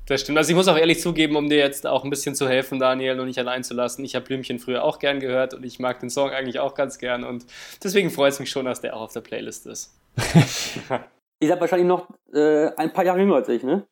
[0.10, 0.40] Das stimmt.
[0.40, 3.20] Also ich muss auch ehrlich zugeben, um dir jetzt auch ein bisschen zu helfen, Daniel,
[3.20, 4.04] und nicht allein zu lassen.
[4.04, 6.98] Ich habe Blümchen früher auch gern gehört und ich mag den Song eigentlich auch ganz
[6.98, 7.46] gern und
[7.84, 9.94] deswegen freut es mich schon, dass der auch auf der Playlist ist.
[11.40, 13.86] Ihr seid wahrscheinlich noch äh, ein paar Jahre jünger als ich, ne?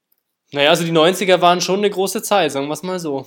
[0.51, 3.25] Naja, also die 90er waren schon eine große Zeit, sagen wir es mal so.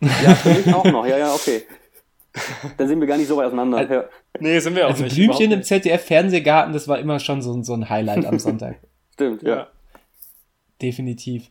[0.00, 1.06] Ja, für mich auch noch.
[1.06, 1.62] Ja, ja, okay.
[2.76, 3.78] Dann sind wir gar nicht so weit auseinander.
[3.78, 4.04] Also, ja.
[4.40, 5.14] Nee, sind wir auch also nicht.
[5.14, 8.76] Blümchen im ZDF-Fernsehgarten, das war immer schon so, so ein Highlight am Sonntag.
[9.14, 9.56] Stimmt, ja.
[9.56, 9.66] ja.
[10.82, 11.50] Definitiv.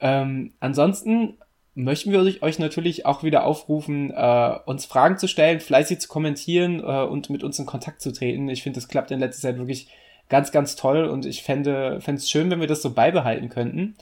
[0.00, 1.38] Ähm, ansonsten
[1.74, 6.80] möchten wir euch natürlich auch wieder aufrufen, äh, uns Fragen zu stellen, fleißig zu kommentieren
[6.80, 8.48] äh, und mit uns in Kontakt zu treten.
[8.48, 9.88] Ich finde, das klappt in letzter Zeit wirklich
[10.28, 13.96] ganz, ganz toll und ich fände es schön, wenn wir das so beibehalten könnten.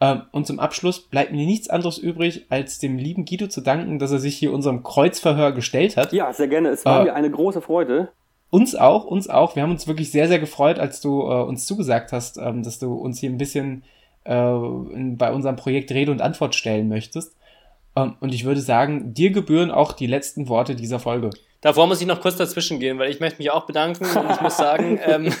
[0.00, 3.98] Ähm, und zum Abschluss bleibt mir nichts anderes übrig, als dem lieben Guido zu danken,
[3.98, 6.12] dass er sich hier unserem Kreuzverhör gestellt hat.
[6.12, 6.70] Ja, sehr gerne.
[6.70, 8.08] Es war äh, mir eine große Freude.
[8.50, 9.56] Uns auch, uns auch.
[9.56, 12.78] Wir haben uns wirklich sehr, sehr gefreut, als du äh, uns zugesagt hast, ähm, dass
[12.78, 13.82] du uns hier ein bisschen
[14.24, 17.36] äh, in, bei unserem Projekt Rede und Antwort stellen möchtest.
[17.96, 21.30] Ähm, und ich würde sagen, dir gebühren auch die letzten Worte dieser Folge.
[21.64, 24.40] Davor muss ich noch kurz dazwischen gehen, weil ich möchte mich auch bedanken und ich
[24.42, 25.32] muss sagen, ähm,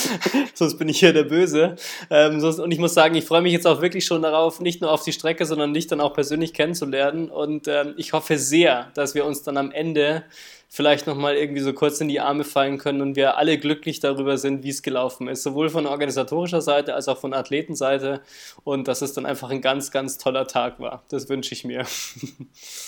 [0.54, 1.76] sonst bin ich hier der Böse.
[2.10, 4.80] Ähm, sonst, und ich muss sagen, ich freue mich jetzt auch wirklich schon darauf, nicht
[4.80, 7.30] nur auf die Strecke, sondern dich dann auch persönlich kennenzulernen.
[7.30, 10.24] Und ähm, ich hoffe sehr, dass wir uns dann am Ende
[10.68, 14.36] vielleicht nochmal irgendwie so kurz in die Arme fallen können und wir alle glücklich darüber
[14.36, 15.44] sind, wie es gelaufen ist.
[15.44, 18.20] Sowohl von organisatorischer Seite als auch von Athletenseite.
[18.64, 21.04] Und dass es dann einfach ein ganz, ganz toller Tag war.
[21.08, 21.86] Das wünsche ich mir.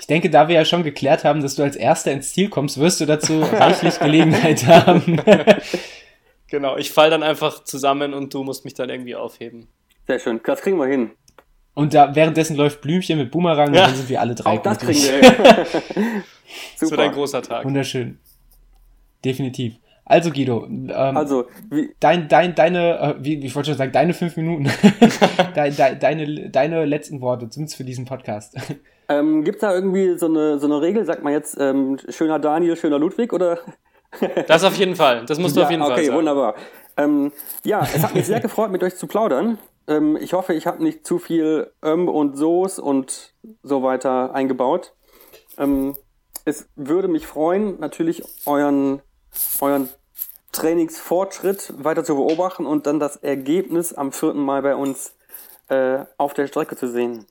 [0.00, 2.80] Ich denke, da wir ja schon geklärt haben, dass du als Erster ins Ziel kommst,
[2.80, 5.20] wirst du dazu reichlich Gelegenheit haben.
[6.48, 9.68] genau, ich fall dann einfach zusammen und du musst mich dann irgendwie aufheben.
[10.06, 11.10] Sehr schön, das kriegen wir hin.
[11.74, 13.82] Und da währenddessen läuft Blümchen mit Boomerang ja.
[13.82, 15.34] und dann sind wir alle drei Auch das kriegen wir hin.
[16.80, 17.64] das wird ein großer Tag.
[17.64, 18.18] Wunderschön.
[19.24, 19.74] Definitiv.
[20.06, 24.12] Also Guido, ähm, also wie, dein, dein, deine, äh, wie, ich wollte schon sagen, deine
[24.12, 24.68] fünf Minuten,
[25.54, 28.56] dein, de, deine, deine letzten Worte, zumindest für diesen Podcast.
[29.10, 32.38] Ähm, Gibt es da irgendwie so eine, so eine Regel, sagt man jetzt, ähm, schöner
[32.38, 33.58] Daniel, schöner Ludwig oder?
[34.46, 36.08] das auf jeden Fall, das musst du ja, auf jeden okay, Fall sagen.
[36.08, 36.54] Okay, wunderbar.
[36.96, 37.32] Ähm,
[37.64, 39.58] ja, es hat mich sehr gefreut, mit euch zu plaudern.
[39.88, 43.34] Ähm, ich hoffe, ich habe nicht zu viel Öm und Soß und
[43.64, 44.94] so weiter eingebaut.
[45.58, 45.96] Ähm,
[46.44, 49.02] es würde mich freuen, natürlich euren,
[49.60, 49.88] euren
[50.52, 54.34] Trainingsfortschritt weiter zu beobachten und dann das Ergebnis am 4.
[54.34, 55.16] Mai bei uns
[55.68, 57.26] äh, auf der Strecke zu sehen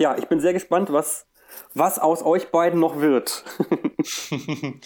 [0.00, 1.26] ja, ich bin sehr gespannt, was,
[1.74, 3.44] was aus euch beiden noch wird.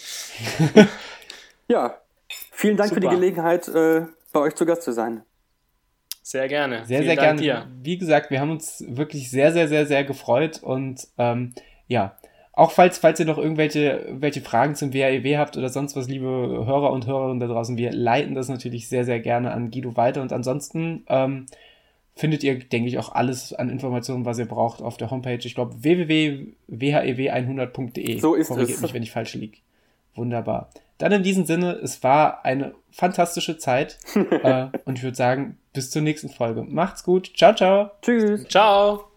[1.68, 1.94] ja,
[2.50, 3.00] vielen Dank Super.
[3.00, 5.22] für die Gelegenheit, äh, bei euch zu Gast zu sein.
[6.20, 6.84] Sehr gerne.
[6.84, 7.66] Sehr, Vielen sehr Dank gerne.
[7.66, 7.68] Dir.
[7.82, 11.54] Wie gesagt, wir haben uns wirklich sehr, sehr, sehr, sehr gefreut und ähm,
[11.86, 12.16] ja,
[12.52, 16.26] auch falls, falls ihr noch irgendwelche welche Fragen zum WAEW habt oder sonst was, liebe
[16.26, 20.22] Hörer und Hörerinnen da draußen, wir leiten das natürlich sehr, sehr gerne an Guido weiter.
[20.22, 21.46] Und ansonsten ähm,
[22.14, 25.40] findet ihr, denke ich, auch alles an Informationen, was ihr braucht auf der Homepage.
[25.42, 28.20] Ich glaube, www.whew100.de.
[28.20, 28.82] So ist Korrigiert es.
[28.82, 29.58] mich, wenn ich falsch liege.
[30.14, 30.70] Wunderbar.
[30.98, 33.98] Dann in diesem Sinne, es war eine fantastische Zeit.
[34.14, 36.62] äh, und ich würde sagen, bis zur nächsten Folge.
[36.62, 37.32] Macht's gut.
[37.36, 37.90] Ciao, ciao.
[38.00, 38.46] Tschüss.
[38.48, 39.13] Ciao.